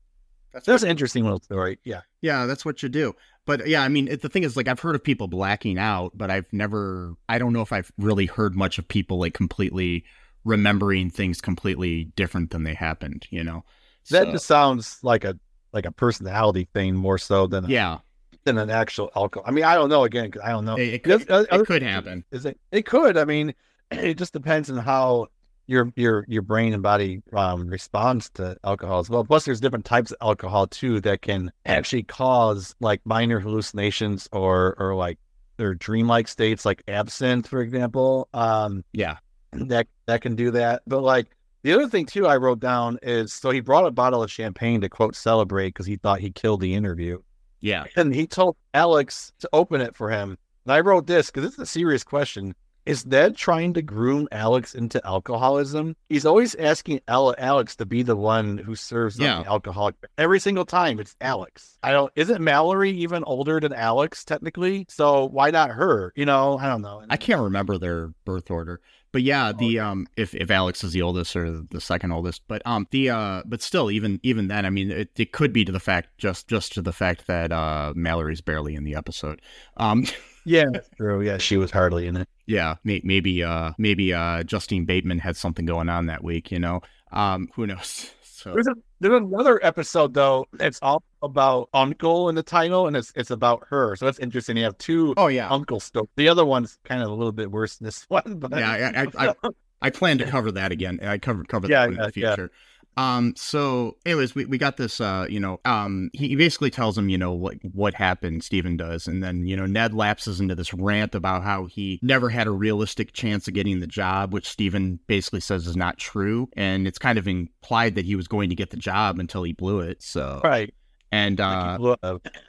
That's 0.53 0.67
That 0.67 0.73
was 0.73 0.83
an 0.83 0.91
interesting 0.91 1.25
little 1.25 1.41
story. 1.41 1.79
Yeah. 1.85 2.01
yeah, 2.21 2.47
that's 2.47 2.65
what 2.65 2.83
you 2.83 2.89
do. 2.89 3.15
But 3.47 3.67
yeah, 3.69 3.83
I 3.83 3.89
mean, 3.89 4.09
it, 4.09 4.23
the 4.23 4.29
thing 4.29 4.43
is, 4.45 4.57
like, 4.57 4.69
I've 4.69 4.81
heard 4.81 4.95
of 4.95 5.03
people 5.03 5.27
blacking 5.29 5.79
out, 5.79 6.13
but 6.17 6.31
I've 6.31 6.53
never, 6.53 7.15
I 7.29 7.39
don't 7.39 7.53
know 7.53 7.63
if 7.63 7.73
I've 7.73 7.91
really 7.99 8.27
heard 8.27 8.55
much 8.55 8.79
of 8.79 8.87
people 8.89 9.19
like 9.19 9.35
completely 9.35 10.05
remembering 10.45 11.11
things 11.11 11.41
completely 11.41 12.05
different 12.17 12.51
than 12.51 12.65
they 12.65 12.75
happened. 12.75 13.27
You 13.31 13.45
know, 13.45 13.65
That 14.11 14.27
So, 14.27 14.33
just 14.33 14.47
sounds 14.47 14.99
like 15.03 15.25
a 15.25 15.39
like 15.73 15.87
a 15.87 15.93
personality 15.93 16.69
thing 16.75 16.97
more 16.97 17.19
so 17.19 17.47
than 17.47 17.65
a 17.65 17.69
yeah, 17.69 17.99
than 18.45 18.59
an 18.59 18.71
actual 18.71 19.11
alcohol. 19.15 19.45
I 19.47 19.53
mean, 19.53 19.65
I 19.65 19.75
don't 19.75 19.89
know. 19.89 20.05
Again, 20.05 20.31
'cause 20.31 20.43
I 20.45 20.51
don't 20.51 20.65
know. 20.65 20.77
it, 20.77 20.95
it 20.95 21.03
could, 21.05 21.31
uh, 21.31 21.45
it 21.51 21.67
could 21.67 21.83
happen. 21.83 22.25
Is 22.31 22.45
it? 22.47 22.59
It 22.73 22.87
could. 22.87 23.17
I 23.17 23.25
mean, 23.25 23.55
it 23.91 24.15
just 24.15 24.33
depends 24.33 24.71
on 24.71 24.79
how 24.79 25.29
your 25.71 25.93
your 25.97 26.25
your 26.29 26.43
brain 26.43 26.75
and 26.75 26.83
body 26.83 27.23
um, 27.33 27.67
responds 27.69 28.29
to 28.31 28.57
alcohol 28.65 29.01
as 29.01 29.09
well. 29.09 29.25
Plus, 29.25 29.45
there's 29.45 29.61
different 29.61 29.85
types 29.85 30.11
of 30.11 30.19
alcohol 30.21 30.67
too 30.67 31.01
that 31.03 31.23
can 31.23 31.53
actually 31.65 32.03
cause 32.03 32.75
like 32.81 33.01
minor 33.05 33.41
hallucinations 33.41 34.29
or 34.33 34.75
or 34.79 34.95
like 34.95 35.19
their 35.57 35.75
dreamlike 35.75 36.29
states, 36.29 36.65
like 36.65 36.83
absinthe, 36.89 37.47
for 37.47 37.61
example. 37.61 38.29
Um, 38.35 38.85
Yeah, 38.93 39.17
that 39.53 39.87
that 40.07 40.21
can 40.21 40.37
do 40.37 40.51
that. 40.51 40.83
But 40.87 41.03
like 41.03 41.29
the 41.63 41.73
other 41.73 41.89
thing 41.89 42.07
too, 42.07 42.27
I 42.27 42.37
wrote 42.37 42.61
down 42.61 42.99
is 43.03 43.33
so 43.33 43.51
he 43.51 43.61
brought 43.61 43.87
a 43.87 43.91
bottle 43.91 44.23
of 44.23 44.31
champagne 44.31 44.81
to 44.81 44.89
quote 44.89 45.17
celebrate 45.17 45.69
because 45.69 45.87
he 45.87 45.97
thought 45.97 46.21
he 46.21 46.31
killed 46.31 46.61
the 46.61 46.75
interview 46.75 47.19
yeah, 47.61 47.85
and 47.97 48.15
he 48.15 48.27
told 48.27 48.57
Alex 48.75 49.33
to 49.41 49.49
open 49.53 49.81
it 49.81 49.95
for 49.95 50.11
him. 50.11 50.37
And 50.65 50.73
I 50.73 50.81
wrote 50.81 51.07
this 51.07 51.31
because 51.31 51.45
this 51.45 51.55
is 51.55 51.61
a 51.61 51.67
serious 51.67 52.03
question. 52.03 52.55
Is 52.87 53.05
Ned 53.07 53.37
trying 53.37 53.75
to 53.75 53.83
groom 53.83 54.27
Alex 54.33 54.75
into 54.75 55.05
alcoholism? 55.07 55.95
He's 56.09 56.25
always 56.27 56.55
asking 56.55 57.01
Al- 57.09 57.35
Alex 57.39 57.77
to 57.77 57.87
be 57.87 58.03
the 58.03 58.17
one 58.17 58.59
who 58.59 58.75
serves 58.75 59.19
Yeah. 59.19 59.43
the 59.43 59.49
alcoholic. 59.51 59.95
Every 60.19 60.41
single 60.41 60.65
time 60.65 60.99
it's 60.99 61.15
Alex. 61.21 61.79
I 61.83 61.93
don't 61.93 62.13
isn't 62.17 62.43
Mallory 62.43 62.91
even 62.91 63.23
older 63.25 63.61
than 63.61 63.73
Alex 63.73 64.25
technically? 64.25 64.87
So 64.89 65.27
why 65.27 65.51
not 65.51 65.71
her? 65.71 66.13
You 66.17 66.25
know, 66.27 66.59
I 66.59 66.67
don't 66.69 66.83
know. 66.83 67.03
I 67.09 67.17
can't 67.17 67.41
remember 67.43 67.79
their 67.79 68.09
birth 68.25 68.51
order, 68.51 68.81
but 69.13 69.23
yeah, 69.23 69.53
the 69.53 69.79
um, 69.81 70.07
if 70.17 70.35
if 70.35 70.51
Alex 70.51 70.83
is 70.85 70.93
the 70.93 71.03
oldest 71.03 71.35
or 71.37 71.63
the 71.71 71.81
second 71.81 72.13
oldest, 72.13 72.43
but 72.49 72.63
um, 72.65 72.87
the 72.91 73.11
uh, 73.11 73.43
but 73.45 73.61
still, 73.63 73.91
even 73.91 74.21
even 74.23 74.49
then, 74.49 74.65
I 74.65 74.71
mean, 74.71 74.91
it, 74.91 75.11
it 75.17 75.33
could 75.33 75.53
be 75.53 75.65
to 75.65 75.73
the 75.73 75.81
fact 75.81 76.09
just 76.19 76.49
just 76.49 76.73
to 76.75 76.83
the 76.83 76.93
fact 76.93 77.27
that 77.27 77.53
uh, 77.53 77.93
Mallory's 77.97 78.41
barely 78.41 78.75
in 78.75 78.85
the 78.85 78.95
episode. 78.95 79.43
Um, 79.77 80.05
yeah, 80.45 80.65
that's 80.73 80.89
true. 80.97 81.23
Yeah, 81.23 81.39
she 81.39 81.57
was 81.57 81.71
hardly 81.71 82.07
in 82.07 82.17
it. 82.19 82.29
Yeah, 82.51 82.75
may, 82.85 83.01
maybe 83.05 83.43
uh, 83.45 83.73
maybe 83.79 84.13
uh, 84.13 84.43
Justine 84.43 84.85
Bateman 84.85 85.19
had 85.21 85.37
something 85.37 85.65
going 85.67 85.89
on 85.89 86.07
that 86.07 86.23
week, 86.25 86.51
you 86.51 86.59
know. 86.59 86.81
Um, 87.13 87.49
who 87.55 87.67
knows? 87.67 88.11
So 88.41 88.55
There's 88.55 88.69
a 88.69 88.75
there's 89.01 89.21
another 89.21 89.61
episode 89.63 90.15
though. 90.15 90.47
It's 90.59 90.79
all 90.81 91.03
about 91.21 91.69
uncle 91.75 92.31
in 92.31 92.35
the 92.35 92.43
title, 92.43 92.87
and 92.87 92.97
it's 92.97 93.13
it's 93.15 93.31
about 93.31 93.67
her. 93.69 93.97
So 93.97 94.07
that's 94.07 94.19
interesting. 94.19 94.57
You 94.57 94.65
have 94.65 94.79
two 94.79 95.13
oh 95.19 95.27
yeah, 95.27 95.47
uncle 95.51 95.79
story. 95.79 96.07
The 96.17 96.31
other 96.31 96.47
one's 96.47 96.79
kind 96.87 97.03
of 97.03 97.11
a 97.11 97.13
little 97.13 97.33
bit 97.33 97.51
worse 97.51 97.77
than 97.77 97.85
this 97.85 98.03
one, 98.09 98.39
but 98.39 98.51
Yeah, 98.53 99.05
I- 99.17 99.27
I- 99.29 99.35
I 99.83 99.91
plan 99.91 100.17
to 100.19 100.25
cover 100.25 100.53
that 100.53 100.73
again. 100.73 101.01
I 101.03 101.19
cover 101.19 101.45
cover 101.45 101.67
Yeah, 101.69 101.81
that 101.87 101.91
in 101.93 101.97
the 101.99 102.13
future. 102.13 102.51
yeah. 102.51 102.80
Um. 102.97 103.35
So, 103.37 103.97
anyways, 104.05 104.35
we, 104.35 104.45
we 104.45 104.59
got 104.59 104.77
this. 104.77 105.01
Uh. 105.01 105.27
You 105.29 105.41
know. 105.41 105.61
Um. 105.65 106.11
He, 106.13 106.29
he 106.29 106.37
basically 106.37 106.71
tells 106.71 106.97
him, 106.99 107.09
you 107.09 107.19
know, 107.19 107.33
what 107.33 107.57
what 107.73 107.95
happened. 107.95 108.45
Steven 108.45 108.77
does, 108.77 109.07
and 109.07 109.23
then 109.23 109.47
you 109.47 109.57
know 109.57 109.67
Ned 109.67 109.95
lapses 109.95 110.41
into 110.41 110.55
this 110.55 110.75
rant 110.75 111.15
about 111.15 111.43
how 111.43 111.67
he 111.67 111.99
never 112.03 112.29
had 112.29 112.47
a 112.47 112.51
realistic 112.51 113.13
chance 113.13 113.49
of 113.49 113.55
getting 113.55 113.81
the 113.81 113.87
job, 113.87 114.33
which 114.33 114.49
Steven 114.49 114.99
basically 115.07 115.41
says 115.41 115.67
is 115.67 115.77
not 115.77 115.99
true, 115.99 116.49
and 116.57 116.87
it's 116.87 116.99
kind 116.99 117.19
of 117.19 117.27
implied 117.29 117.95
that 117.95 118.05
he 118.05 118.17
was 118.17 118.29
going 118.29 118.49
to 118.51 118.57
get 118.57 118.71
the 118.71 118.77
job 118.77 119.19
until 119.19 119.43
he 119.43 119.53
blew 119.53 119.81
it. 119.81 120.03
So, 120.03 120.41
right. 120.45 120.73
and 121.13 121.41
uh, 121.41 121.79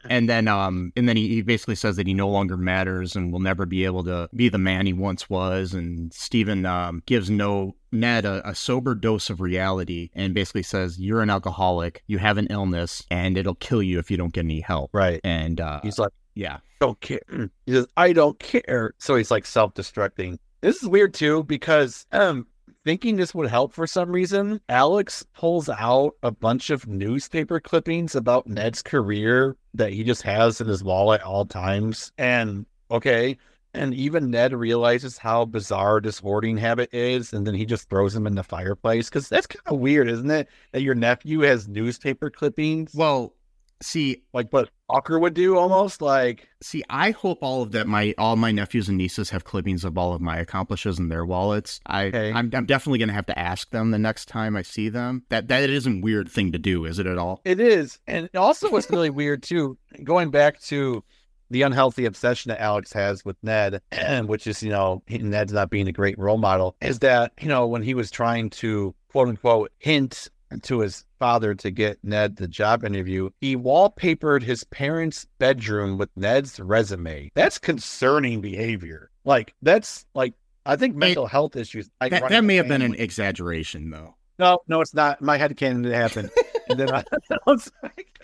and 0.10 0.30
then 0.30 0.48
um 0.48 0.92
and 0.96 1.08
then 1.10 1.18
he, 1.18 1.28
he 1.30 1.42
basically 1.42 1.76
says 1.76 1.96
that 1.96 2.08
he 2.08 2.14
no 2.14 2.30
longer 2.30 2.58
matters 2.58 3.16
and 3.16 3.32
will 3.32 3.39
never 3.39 3.66
be 3.66 3.86
able 3.86 4.04
to 4.04 4.30
be 4.36 4.50
the 4.50 4.58
man 4.58 4.86
he 4.86 4.94
once 4.94 5.30
was 5.30 5.74
and 5.74 6.14
Steven 6.14 6.66
um 6.66 7.02
gives 7.06 7.30
no 7.30 7.76
Ned 7.92 8.26
a, 8.26 8.48
a 8.50 8.56
sober 8.56 8.96
dose 8.96 9.30
of 9.30 9.42
reality 9.42 10.10
and 10.14 10.34
basically 10.34 10.64
says 10.64 11.00
you're 11.00 11.22
an 11.22 11.30
alcoholic 11.30 12.04
you 12.08 12.18
have 12.18 12.38
an 12.38 12.48
illness 12.50 13.04
and 13.12 13.38
it'll 13.38 13.56
kill 13.56 13.84
you 13.84 14.00
if 14.00 14.10
you 14.10 14.18
don't 14.18 14.34
get 14.34 14.46
any 14.46 14.62
help 14.62 14.89
right. 14.94 15.20
and 15.24 15.60
uh 15.60 15.80
He's 15.84 16.00
like, 16.00 16.12
yeah 16.36 16.60
don't 16.82 17.00
care. 17.00 17.22
He 17.66 17.74
says, 17.74 17.88
I 17.96 18.12
don't 18.12 18.38
care. 18.39 18.94
So 18.98 19.16
he's 19.16 19.32
like 19.32 19.46
self-destructing. 19.46 20.38
This 20.62 20.82
is 20.82 20.89
weird 20.89 21.14
too 21.14 21.44
because 21.44 22.06
um 22.12 22.48
thinking 22.84 23.16
this 23.16 23.34
would 23.36 23.50
help 23.50 23.74
for 23.74 23.88
some 23.88 24.12
reason, 24.12 24.60
Alex 24.68 25.24
pulls 25.34 25.70
out 25.70 26.14
a 26.24 26.32
bunch 26.32 26.70
of 26.72 26.88
newspaper 26.88 27.60
clippings 27.60 28.16
about 28.16 28.48
Ned's 28.48 28.82
career 28.82 29.56
that 29.76 29.94
he 29.94 30.04
just 30.04 30.24
has 30.24 30.60
in 30.60 30.68
his 30.68 30.84
wallet 30.84 31.22
at 31.22 31.28
all 31.28 31.46
times. 31.46 32.12
And 32.18 32.66
okay, 32.89 33.38
and 33.74 33.93
even 33.93 34.32
Ned 34.32 34.53
realizes 34.53 35.17
how 35.17 35.45
bizarre 35.45 36.01
this 36.01 36.19
hoarding 36.19 36.57
habit 36.57 36.89
is, 36.93 37.34
and 37.34 37.45
then 37.47 37.53
he 37.53 37.65
just 37.65 37.89
throws 37.89 38.13
them 38.13 38.28
in 38.28 38.36
the 38.36 38.43
fireplace 38.43 39.09
because 39.09 39.30
that's 39.30 39.47
kind 39.47 39.61
of 39.65 39.80
weird, 39.80 40.09
isn't 40.09 40.30
it? 40.32 40.47
That 40.72 40.82
your 40.82 40.95
nephew 40.95 41.41
has 41.41 41.67
newspaper 41.67 42.30
clippings, 42.30 42.93
Well, 42.93 43.34
see, 43.82 44.24
like 44.34 44.51
what 44.51 44.69
Walker 44.89 45.17
would 45.17 45.34
do, 45.34 45.57
almost 45.57 46.01
like. 46.01 46.47
see, 46.61 46.84
I 46.89 47.11
hope 47.11 47.39
all 47.41 47.61
of 47.63 47.72
that 47.72 47.88
my 47.88 48.13
all 48.17 48.36
my 48.36 48.51
nephews 48.51 48.89
and 48.89 48.97
nieces 48.97 49.30
have 49.30 49.45
clippings 49.45 49.84
of 49.86 49.97
all 49.97 50.13
of 50.13 50.19
my 50.22 50.38
accomplishes 50.38 50.99
in 50.99 51.07
their 51.07 51.26
wallets. 51.26 51.80
I 51.86 52.05
Okay. 52.07 52.32
I'm, 52.34 52.51
I'm 52.53 52.65
definitely 52.65 52.99
gonna 52.99 53.13
have 53.13 53.26
to 53.28 53.39
ask 53.39 53.69
them 53.72 53.91
the 53.91 53.97
next 53.97 54.28
time 54.28 54.55
I 54.57 54.61
see 54.63 54.89
them. 54.89 55.24
That 55.30 55.47
that 55.47 55.69
isn't 55.69 56.01
weird 56.01 56.30
thing 56.30 56.51
to 56.51 56.59
do, 56.59 56.84
is 56.86 56.99
it 56.99 57.07
at 57.07 57.17
all? 57.17 57.41
It 57.45 57.59
is. 57.61 57.99
And 58.05 58.30
also 58.36 58.69
what's 58.69 58.89
really 58.91 59.09
weird 59.09 59.43
too, 59.43 59.78
going 60.03 60.30
back 60.30 60.59
to 60.63 61.03
the 61.52 61.62
unhealthy 61.62 62.06
obsession 62.06 62.49
that 62.49 62.62
Alex 62.62 62.91
has 62.93 63.24
with 63.24 63.36
Ned, 63.43 63.82
which 64.26 64.47
is, 64.47 64.64
you 64.64 64.72
know, 64.72 65.04
Ned's 65.08 65.54
not 65.54 65.70
being 65.70 65.88
a 65.88 65.91
great 65.91 66.18
role 66.18 66.38
model, 66.38 66.76
is 66.82 66.99
that, 66.99 67.34
you 67.39 67.47
know, 67.47 67.68
when 67.68 67.84
he 67.84 67.93
was 67.93 68.10
trying 68.10 68.49
to 68.52 68.95
quote 69.12 69.28
unquote 69.28 69.72
hint 69.78 70.30
to 70.64 70.80
his 70.80 71.06
father 71.20 71.54
to 71.56 71.72
get 71.72 71.99
Ned 72.04 72.38
the 72.38 72.47
job 72.47 72.84
interview, 72.84 73.30
he 73.41 73.56
wallpapered 73.56 74.43
his 74.43 74.64
parents' 74.66 75.28
bedroom 75.38 75.97
with 75.97 76.10
Ned's 76.16 76.60
resume. 76.60 77.32
That's 77.36 77.58
concerning 77.58 78.41
behavior. 78.41 79.12
Like 79.24 79.54
that's 79.62 80.06
like 80.14 80.34
I 80.66 80.76
think 80.76 80.95
mental 80.95 81.28
health 81.28 81.56
issues. 81.56 81.89
Like 81.99 82.12
That, 82.12 82.30
that 82.30 82.43
may 82.43 82.56
have 82.56 82.68
been 82.68 82.82
an 82.82 82.95
exaggeration, 82.95 83.89
though. 83.89 84.16
No, 84.39 84.60
no, 84.68 84.82
it's 84.82 84.93
not. 84.93 85.22
My 85.22 85.38
head 85.38 85.56
can't 85.58 85.86
happen. 85.86 86.30
and 86.70 86.80
then 86.80 86.91
I, 86.91 87.04
I 87.32 87.38
was 87.45 87.72
like, 87.84 88.20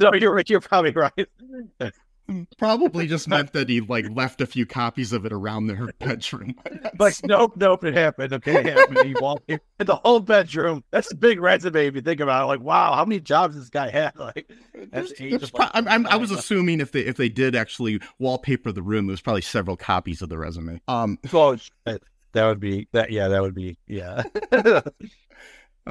No, 0.00 0.12
you're. 0.14 0.42
You're 0.46 0.60
probably 0.60 0.92
right. 0.92 1.12
Probably 2.58 3.08
just 3.08 3.26
meant 3.26 3.52
that 3.54 3.68
he 3.68 3.80
like 3.80 4.06
left 4.08 4.40
a 4.40 4.46
few 4.46 4.64
copies 4.64 5.12
of 5.12 5.26
it 5.26 5.32
around 5.32 5.66
their 5.66 5.88
bedroom. 5.98 6.54
But 6.96 7.20
nope, 7.24 7.54
nope, 7.56 7.82
it 7.82 7.94
happened. 7.94 8.32
Okay, 8.32 8.60
it 8.60 8.66
happened. 8.66 9.04
He 9.04 9.14
walked 9.20 9.50
in 9.50 9.58
the 9.78 9.96
whole 9.96 10.20
bedroom. 10.20 10.84
That's 10.92 11.10
a 11.10 11.16
big 11.16 11.40
resume 11.40 11.88
if 11.88 11.96
you 11.96 12.02
think 12.02 12.20
about 12.20 12.44
it. 12.44 12.46
Like, 12.46 12.60
wow, 12.60 12.92
how 12.94 13.04
many 13.04 13.18
jobs 13.18 13.56
this 13.56 13.68
guy 13.68 13.90
had? 13.90 14.12
Like, 14.16 14.48
There's- 14.72 15.08
That's 15.08 15.18
there's 15.18 15.50
pro- 15.50 15.64
like, 15.64 15.70
I'm, 15.74 15.88
I'm, 15.88 16.06
I 16.06 16.14
was 16.14 16.30
assuming 16.30 16.78
if 16.78 16.92
they 16.92 17.00
if 17.00 17.16
they 17.16 17.28
did 17.28 17.56
actually 17.56 18.00
wallpaper 18.20 18.70
the 18.70 18.82
room, 18.82 19.08
it 19.08 19.12
was 19.12 19.20
probably 19.20 19.42
several 19.42 19.76
copies 19.76 20.22
of 20.22 20.28
the 20.28 20.38
resume. 20.38 20.80
Um, 20.86 21.18
so 21.28 21.56
that 21.84 22.46
would 22.46 22.60
be 22.60 22.86
that. 22.92 23.10
Yeah, 23.10 23.26
that 23.26 23.42
would 23.42 23.56
be. 23.56 23.76
Yeah. 23.88 24.22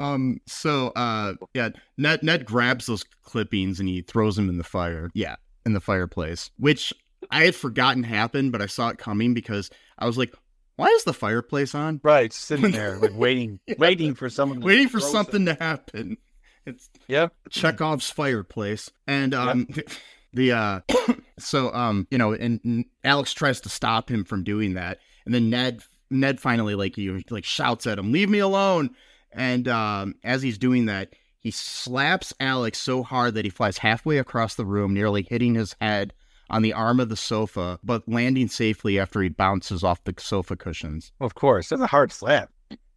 um. 0.00 0.40
So, 0.46 0.88
uh, 0.96 1.34
yeah. 1.54 1.70
Ned 1.98 2.22
Ned 2.22 2.44
grabs 2.44 2.86
those 2.86 3.04
clippings 3.22 3.80
and 3.80 3.88
he 3.88 4.02
throws 4.02 4.36
them 4.36 4.48
in 4.48 4.58
the 4.58 4.64
fire. 4.64 5.10
Yeah, 5.14 5.36
in 5.64 5.72
the 5.72 5.80
fireplace, 5.80 6.50
which 6.58 6.92
I 7.30 7.44
had 7.44 7.54
forgotten 7.54 8.02
happened, 8.02 8.52
but 8.52 8.62
I 8.62 8.66
saw 8.66 8.88
it 8.88 8.98
coming 8.98 9.34
because 9.34 9.70
I 9.98 10.06
was 10.06 10.16
like, 10.18 10.34
"Why 10.76 10.86
is 10.88 11.04
the 11.04 11.12
fireplace 11.12 11.74
on?" 11.74 12.00
right, 12.02 12.32
sitting 12.32 12.70
there, 12.72 12.98
like 12.98 13.14
waiting, 13.14 13.60
waiting 13.78 14.14
for 14.14 14.28
someone, 14.30 14.60
to 14.60 14.66
Waiting 14.66 14.88
for 14.88 15.00
something 15.00 15.44
to 15.46 15.54
happen. 15.54 16.16
It's 16.66 16.88
Yep. 17.08 17.32
Chekhov's 17.50 18.10
fireplace, 18.10 18.90
and 19.06 19.34
um, 19.34 19.66
the 20.32 20.52
uh, 20.52 20.80
so 21.38 21.72
um, 21.74 22.06
you 22.10 22.18
know, 22.18 22.32
and, 22.32 22.60
and 22.64 22.84
Alex 23.04 23.32
tries 23.32 23.60
to 23.62 23.68
stop 23.68 24.10
him 24.10 24.24
from 24.24 24.44
doing 24.44 24.74
that, 24.74 24.98
and 25.24 25.34
then 25.34 25.50
Ned 25.50 25.82
Ned 26.10 26.40
finally 26.40 26.74
like 26.74 26.96
he 26.96 27.24
like 27.30 27.44
shouts 27.44 27.86
at 27.86 27.98
him, 27.98 28.12
"Leave 28.12 28.28
me 28.28 28.38
alone!" 28.38 28.90
And 29.32 29.68
um, 29.68 30.14
as 30.24 30.42
he's 30.42 30.58
doing 30.58 30.86
that, 30.86 31.14
he 31.38 31.50
slaps 31.50 32.32
Alex 32.40 32.78
so 32.78 33.02
hard 33.02 33.34
that 33.34 33.44
he 33.44 33.50
flies 33.50 33.78
halfway 33.78 34.18
across 34.18 34.54
the 34.56 34.66
room, 34.66 34.92
nearly 34.92 35.22
hitting 35.22 35.54
his 35.54 35.74
head 35.80 36.12
on 36.50 36.62
the 36.62 36.72
arm 36.72 36.98
of 37.00 37.08
the 37.08 37.16
sofa, 37.16 37.78
but 37.84 38.06
landing 38.08 38.48
safely 38.48 38.98
after 38.98 39.22
he 39.22 39.28
bounces 39.28 39.84
off 39.84 40.02
the 40.04 40.14
sofa 40.18 40.56
cushions. 40.56 41.12
Of 41.20 41.34
course, 41.34 41.68
that's 41.68 41.80
a 41.80 41.86
hard 41.86 42.10
slap. 42.12 42.50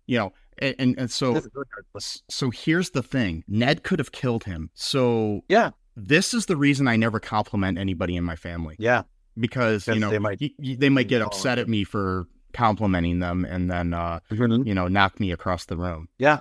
You 0.08 0.18
know, 0.18 0.34
and 0.58 0.76
and, 0.80 0.96
and 0.98 1.12
so 1.12 1.34
That's 1.34 1.46
a 1.46 1.50
really 1.54 1.68
hard 1.74 1.86
slap. 2.02 2.22
so 2.30 2.50
here's 2.50 2.90
the 2.90 3.04
thing 3.04 3.44
Ned 3.48 3.84
could 3.84 4.00
have 4.00 4.12
killed 4.12 4.44
him. 4.46 4.72
So, 4.74 5.44
Yeah. 5.48 5.70
this 5.96 6.34
is 6.34 6.48
the 6.48 6.58
reason 6.58 6.88
I 6.88 6.96
never 6.96 7.20
compliment 7.20 7.78
anybody 7.78 8.16
in 8.16 8.24
my 8.24 8.36
family 8.36 8.76
Yeah, 8.80 9.04
because, 9.40 9.88
you 9.88 10.00
know, 10.00 10.10
they 10.10 10.20
might- 10.20 10.42
they 10.60 10.90
might 10.90 11.08
get 11.08 11.22
upset 11.22 11.60
at 11.60 11.70
me 11.70 11.84
for 11.84 12.26
complimenting 12.54 13.20
them 13.20 13.46
and 13.46 13.70
then, 13.70 13.94
uh, 13.94 14.20
you 14.30 14.74
know, 14.74 14.88
knock 14.88 15.20
me 15.20 15.32
across 15.32 15.66
the 15.66 15.78
room. 15.78 16.08
yeah. 16.18 16.40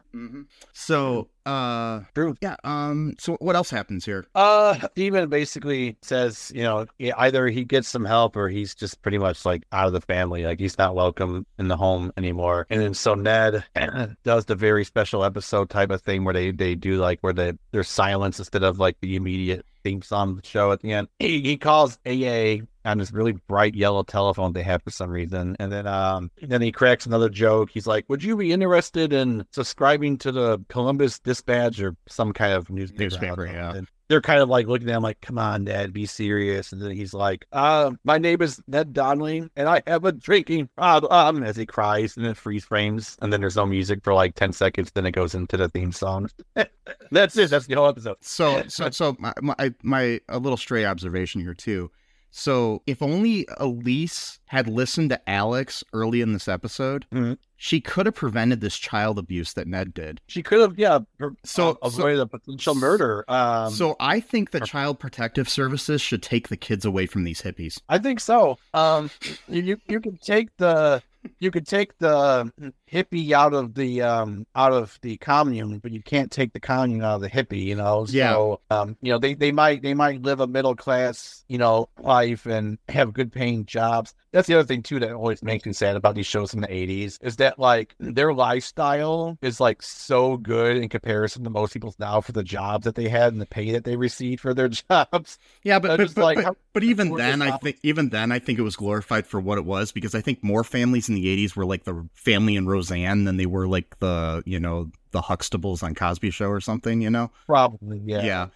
So, 0.72 1.28
uh, 1.44 2.00
True. 2.14 2.36
yeah. 2.40 2.56
Um, 2.62 3.14
so 3.18 3.36
what 3.40 3.56
else 3.56 3.70
happens 3.70 4.04
here? 4.04 4.26
Uh, 4.34 4.78
Steven 4.92 5.28
basically 5.28 5.96
says, 6.02 6.52
you 6.54 6.62
know, 6.62 6.86
either 7.00 7.48
he 7.48 7.64
gets 7.64 7.88
some 7.88 8.04
help 8.04 8.36
or 8.36 8.48
he's 8.48 8.74
just 8.74 9.02
pretty 9.02 9.18
much 9.18 9.44
like 9.44 9.64
out 9.72 9.88
of 9.88 9.92
the 9.92 10.00
family. 10.00 10.44
Like 10.44 10.60
he's 10.60 10.78
not 10.78 10.94
welcome 10.94 11.44
in 11.58 11.68
the 11.68 11.76
home 11.76 12.12
anymore. 12.16 12.66
And 12.70 12.80
then 12.80 12.94
so 12.94 13.14
Ned 13.14 13.64
does 14.24 14.44
the 14.44 14.54
very 14.54 14.84
special 14.84 15.24
episode 15.24 15.68
type 15.70 15.90
of 15.90 16.02
thing 16.02 16.24
where 16.24 16.34
they, 16.34 16.52
they 16.52 16.74
do 16.74 16.96
like 16.98 17.18
where 17.22 17.32
they, 17.32 17.54
there's 17.72 17.88
silence 17.88 18.38
instead 18.38 18.62
of 18.62 18.78
like 18.78 18.96
the 19.00 19.16
immediate 19.16 19.66
theme 19.84 20.02
song 20.02 20.30
of 20.30 20.42
the 20.42 20.48
show 20.48 20.72
at 20.72 20.80
the 20.80 20.92
end. 20.92 21.08
He, 21.18 21.40
he 21.40 21.56
calls 21.56 21.98
AA 22.06 22.64
on 22.84 22.98
this 22.98 23.12
really 23.12 23.32
bright 23.32 23.74
yellow 23.74 24.02
telephone 24.02 24.52
they 24.52 24.62
have 24.62 24.82
for 24.82 24.90
some 24.90 25.10
reason. 25.10 25.56
And 25.58 25.70
then 25.70 25.86
um 25.86 26.30
then 26.40 26.62
he 26.62 26.72
cracks 26.72 27.06
another 27.06 27.28
joke. 27.28 27.70
He's 27.70 27.86
like, 27.86 28.04
Would 28.08 28.24
you 28.24 28.36
be 28.36 28.52
interested 28.52 29.12
in 29.12 29.44
subscribing 29.52 30.18
to 30.18 30.32
the 30.32 30.64
Columbus 30.68 31.18
Dispatch 31.18 31.80
or 31.80 31.96
some 32.08 32.32
kind 32.32 32.54
of 32.54 32.70
newspaper? 32.70 33.02
Newspaper, 33.02 33.46
outlet?" 33.46 33.74
yeah. 33.74 33.80
They're 34.12 34.20
kind 34.20 34.42
of 34.42 34.50
like 34.50 34.66
looking 34.66 34.90
at 34.90 34.96
him 34.96 35.02
like, 35.02 35.22
Come 35.22 35.38
on, 35.38 35.64
Dad, 35.64 35.94
be 35.94 36.04
serious. 36.04 36.70
And 36.70 36.82
then 36.82 36.90
he's 36.90 37.14
like, 37.14 37.46
uh, 37.50 37.92
my 38.04 38.18
name 38.18 38.42
is 38.42 38.60
Ned 38.66 38.92
Donnelly 38.92 39.48
and 39.56 39.66
I 39.70 39.82
have 39.86 40.04
a 40.04 40.12
drinking 40.12 40.68
problem 40.76 41.42
as 41.42 41.56
he 41.56 41.64
cries 41.64 42.14
and 42.18 42.26
then 42.26 42.34
freeze 42.34 42.66
frames. 42.66 43.16
And 43.22 43.32
then 43.32 43.40
there's 43.40 43.56
no 43.56 43.64
music 43.64 44.04
for 44.04 44.12
like 44.12 44.34
10 44.34 44.52
seconds. 44.52 44.90
Then 44.90 45.06
it 45.06 45.12
goes 45.12 45.34
into 45.34 45.56
the 45.56 45.70
theme 45.70 45.92
song. 45.92 46.28
That's 47.10 47.38
it. 47.38 47.48
That's 47.48 47.66
the 47.66 47.74
whole 47.74 47.88
episode. 47.88 48.18
So, 48.20 48.64
so, 48.68 48.90
so 48.90 49.16
my, 49.18 49.32
my, 49.40 49.72
my, 49.82 50.20
a 50.28 50.38
little 50.38 50.58
stray 50.58 50.84
observation 50.84 51.40
here 51.40 51.54
too. 51.54 51.90
So, 52.34 52.82
if 52.86 53.02
only 53.02 53.44
Elyse 53.60 54.38
had 54.46 54.66
listened 54.66 55.10
to 55.10 55.30
Alex 55.30 55.84
early 55.92 56.22
in 56.22 56.32
this 56.32 56.48
episode, 56.48 57.04
Mhm. 57.12 57.36
she 57.56 57.78
could 57.78 58.06
have 58.06 58.14
prevented 58.14 58.62
this 58.62 58.78
child 58.78 59.18
abuse 59.18 59.52
that 59.52 59.68
Ned 59.68 59.92
did. 59.92 60.20
She 60.28 60.42
could 60.42 60.60
have, 60.60 60.78
yeah, 60.78 61.00
So- 61.20 61.26
uh, 61.28 61.34
so- 61.44 61.78
avoided 61.82 62.20
a 62.20 62.26
potential 62.26 62.74
murder. 62.74 63.26
Um, 63.28 63.70
so, 63.72 63.96
I 64.00 64.18
think 64.20 64.50
the 64.50 64.62
or- 64.62 64.66
Child 64.66 64.98
Protective 64.98 65.46
Services 65.46 66.00
should 66.00 66.22
take 66.22 66.48
the 66.48 66.56
kids 66.56 66.86
away 66.86 67.04
from 67.04 67.24
these 67.24 67.42
hippies. 67.42 67.78
I 67.90 67.98
think 67.98 68.18
so. 68.18 68.56
Um, 68.72 69.10
you 69.46 69.62
you, 69.62 69.76
you 69.88 70.00
could 70.00 70.20
take 70.22 70.56
the 70.56 71.02
you 71.38 71.50
could 71.50 71.66
take 71.68 71.96
the 71.98 72.50
hippie 72.92 73.32
out 73.32 73.54
of 73.54 73.74
the 73.74 74.02
um 74.02 74.46
out 74.54 74.72
of 74.72 74.98
the 75.02 75.16
commune, 75.18 75.78
but 75.78 75.92
you 75.92 76.02
can't 76.02 76.30
take 76.30 76.52
the 76.52 76.60
commune 76.60 77.02
out 77.02 77.16
of 77.16 77.20
the 77.22 77.30
hippie. 77.30 77.64
You 77.64 77.76
know. 77.76 78.06
Yeah. 78.08 78.32
So 78.32 78.60
um, 78.70 78.96
you 79.00 79.12
know 79.12 79.18
they 79.18 79.34
they 79.34 79.52
might 79.52 79.82
they 79.82 79.94
might 79.94 80.22
live 80.22 80.40
a 80.40 80.46
middle 80.46 80.76
class 80.76 81.44
you 81.48 81.58
know 81.58 81.88
life 82.00 82.46
and 82.46 82.78
have 82.88 83.12
good 83.12 83.32
paying 83.32 83.64
jobs. 83.66 84.14
That's 84.32 84.48
the 84.48 84.54
other 84.54 84.66
thing 84.66 84.82
too 84.82 84.98
that 85.00 85.12
always 85.12 85.42
makes 85.42 85.66
me 85.66 85.72
sad 85.72 85.96
about 85.96 86.14
these 86.14 86.26
shows 86.26 86.50
from 86.50 86.60
the 86.60 86.68
'80s 86.68 87.18
is 87.22 87.36
that 87.36 87.58
like 87.58 87.94
their 87.98 88.32
lifestyle 88.32 89.38
is 89.42 89.60
like 89.60 89.82
so 89.82 90.36
good 90.36 90.76
in 90.76 90.88
comparison 90.88 91.44
to 91.44 91.50
most 91.50 91.72
people's 91.72 91.98
now 91.98 92.20
for 92.20 92.32
the 92.32 92.42
jobs 92.42 92.84
that 92.84 92.94
they 92.94 93.08
had 93.08 93.32
and 93.32 93.40
the 93.40 93.46
pay 93.46 93.72
that 93.72 93.84
they 93.84 93.96
received 93.96 94.40
for 94.40 94.54
their 94.54 94.68
jobs. 94.90 95.38
Yeah, 95.62 95.78
but 95.78 95.96
but, 95.96 96.00
just 96.04 96.14
but, 96.14 96.22
like, 96.24 96.44
but, 96.44 96.56
but 96.72 96.82
even 96.82 97.14
then, 97.14 97.42
I 97.42 97.56
think 97.58 97.78
even 97.82 98.08
then, 98.08 98.32
I 98.32 98.38
think 98.38 98.58
it 98.58 98.62
was 98.62 98.76
glorified 98.76 99.26
for 99.26 99.40
what 99.40 99.58
it 99.58 99.64
was 99.64 99.92
because 99.92 100.14
I 100.14 100.20
think 100.20 100.42
more 100.42 100.64
families 100.64 101.08
in 101.08 101.14
the 101.14 101.26
'80s 101.26 101.54
were 101.54 101.66
like 101.66 101.84
the 101.84 102.06
family 102.14 102.56
in 102.56 102.66
Roseanne 102.82 103.24
than 103.24 103.36
they 103.36 103.46
were 103.46 103.66
like 103.68 103.98
the 104.00 104.42
you 104.44 104.58
know 104.58 104.90
the 105.12 105.20
Huxtables 105.20 105.82
on 105.82 105.94
Cosby 105.94 106.30
Show 106.30 106.48
or 106.48 106.60
something. 106.60 107.00
You 107.00 107.10
know. 107.10 107.30
Probably, 107.46 108.00
yeah. 108.04 108.22
Yeah. 108.22 108.46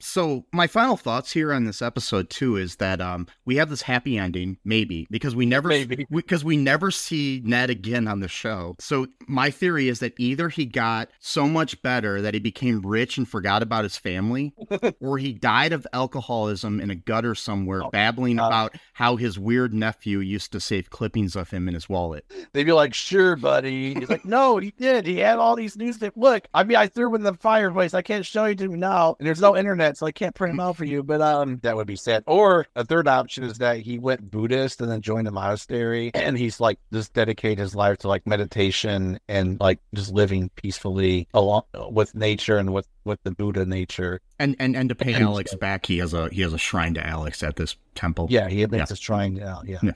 So 0.00 0.44
my 0.52 0.66
final 0.66 0.96
thoughts 0.96 1.32
here 1.32 1.52
on 1.52 1.64
this 1.64 1.80
episode 1.80 2.28
too 2.28 2.56
is 2.56 2.76
that 2.76 3.00
um 3.00 3.26
we 3.46 3.56
have 3.56 3.70
this 3.70 3.82
happy 3.82 4.18
ending 4.18 4.58
maybe 4.64 5.06
because 5.10 5.34
we 5.34 5.46
never 5.46 5.70
because 6.10 6.44
we, 6.44 6.56
never 6.56 6.90
see 6.90 7.40
Ned 7.44 7.70
again 7.70 8.06
on 8.08 8.20
the 8.20 8.28
show. 8.28 8.76
So 8.80 9.06
my 9.26 9.50
theory 9.50 9.88
is 9.88 10.00
that 10.00 10.14
either 10.18 10.48
he 10.48 10.66
got 10.66 11.08
so 11.20 11.46
much 11.46 11.80
better 11.82 12.20
that 12.22 12.34
he 12.34 12.40
became 12.40 12.80
rich 12.82 13.18
and 13.18 13.28
forgot 13.28 13.62
about 13.62 13.84
his 13.84 13.96
family, 13.96 14.54
or 15.00 15.18
he 15.18 15.32
died 15.32 15.72
of 15.72 15.86
alcoholism 15.92 16.80
in 16.80 16.90
a 16.90 16.94
gutter 16.94 17.34
somewhere, 17.34 17.82
Oh, 17.84 17.90
babbling 17.90 18.36
God. 18.36 18.46
about 18.46 18.74
how 18.94 19.16
his 19.16 19.38
weird 19.38 19.74
nephew 19.74 20.20
used 20.20 20.52
to 20.52 20.60
save 20.60 20.90
clippings 20.90 21.36
of 21.36 21.50
him 21.50 21.68
in 21.68 21.74
his 21.74 21.88
wallet. 21.88 22.24
They'd 22.52 22.64
be 22.64 22.72
like, 22.72 22.94
sure, 22.94 23.36
buddy. 23.36 23.94
He's 23.94 24.08
like, 24.08 24.24
no, 24.24 24.56
he 24.58 24.70
did. 24.70 25.06
He 25.06 25.18
had 25.18 25.38
all 25.38 25.56
these 25.56 25.76
newspapers. 25.76 26.16
Look, 26.16 26.46
I 26.54 26.64
mean, 26.64 26.76
I 26.76 26.86
threw 26.86 27.06
them 27.08 27.16
in 27.16 27.22
the 27.22 27.34
fireplace. 27.34 27.92
I 27.94 28.02
can't 28.02 28.24
show 28.24 28.46
you 28.46 28.54
to 28.54 28.68
me 28.68 28.78
now. 28.78 29.16
And 29.18 29.26
there's 29.26 29.40
no 29.40 29.56
internet 29.56 29.83
format, 29.84 29.96
so 29.96 30.06
I 30.06 30.12
can't 30.12 30.34
print 30.34 30.52
them 30.52 30.60
out 30.60 30.76
for 30.76 30.84
you. 30.84 31.02
But 31.02 31.20
um, 31.20 31.58
that 31.62 31.76
would 31.76 31.86
be 31.86 31.96
sad. 31.96 32.24
Or 32.26 32.66
a 32.76 32.84
third 32.84 33.06
option 33.08 33.44
is 33.44 33.58
that 33.58 33.78
he 33.78 33.98
went 33.98 34.30
Buddhist 34.30 34.80
and 34.80 34.90
then 34.90 35.00
joined 35.00 35.28
a 35.28 35.30
monastery, 35.30 36.10
and 36.14 36.36
he's 36.38 36.60
like 36.60 36.78
just 36.92 37.12
dedicate 37.14 37.58
his 37.58 37.74
life 37.74 37.98
to 37.98 38.08
like 38.08 38.26
meditation 38.26 39.18
and 39.28 39.58
like 39.60 39.80
just 39.94 40.12
living 40.12 40.50
peacefully 40.56 41.28
along 41.34 41.62
with 41.90 42.14
nature 42.14 42.56
and 42.58 42.72
with 42.72 42.86
with 43.04 43.22
the 43.24 43.30
Buddha 43.30 43.64
nature. 43.66 44.20
And 44.38 44.56
and 44.58 44.76
and 44.76 44.88
to 44.88 44.94
pay 44.94 45.12
And- 45.14 45.24
Alex 45.24 45.54
back, 45.54 45.86
he 45.86 45.98
has 45.98 46.14
a 46.14 46.28
he 46.30 46.42
has 46.42 46.52
a 46.52 46.58
shrine 46.58 46.94
to 46.94 47.06
Alex 47.06 47.42
at 47.42 47.56
this 47.56 47.76
temple. 47.94 48.26
Yeah, 48.30 48.48
he 48.48 48.66
makes 48.66 48.90
Yeah. 48.90 48.92
us 48.92 48.98
trying 49.00 49.42
out. 49.42 49.66
Yeah. 49.68 49.78
Yeah. 49.82 49.92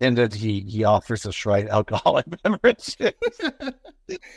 And 0.00 0.16
then 0.16 0.30
he, 0.30 0.60
he 0.60 0.84
offers 0.84 1.26
us 1.26 1.44
right 1.44 1.66
alcoholic 1.68 2.26
beverages 2.42 2.96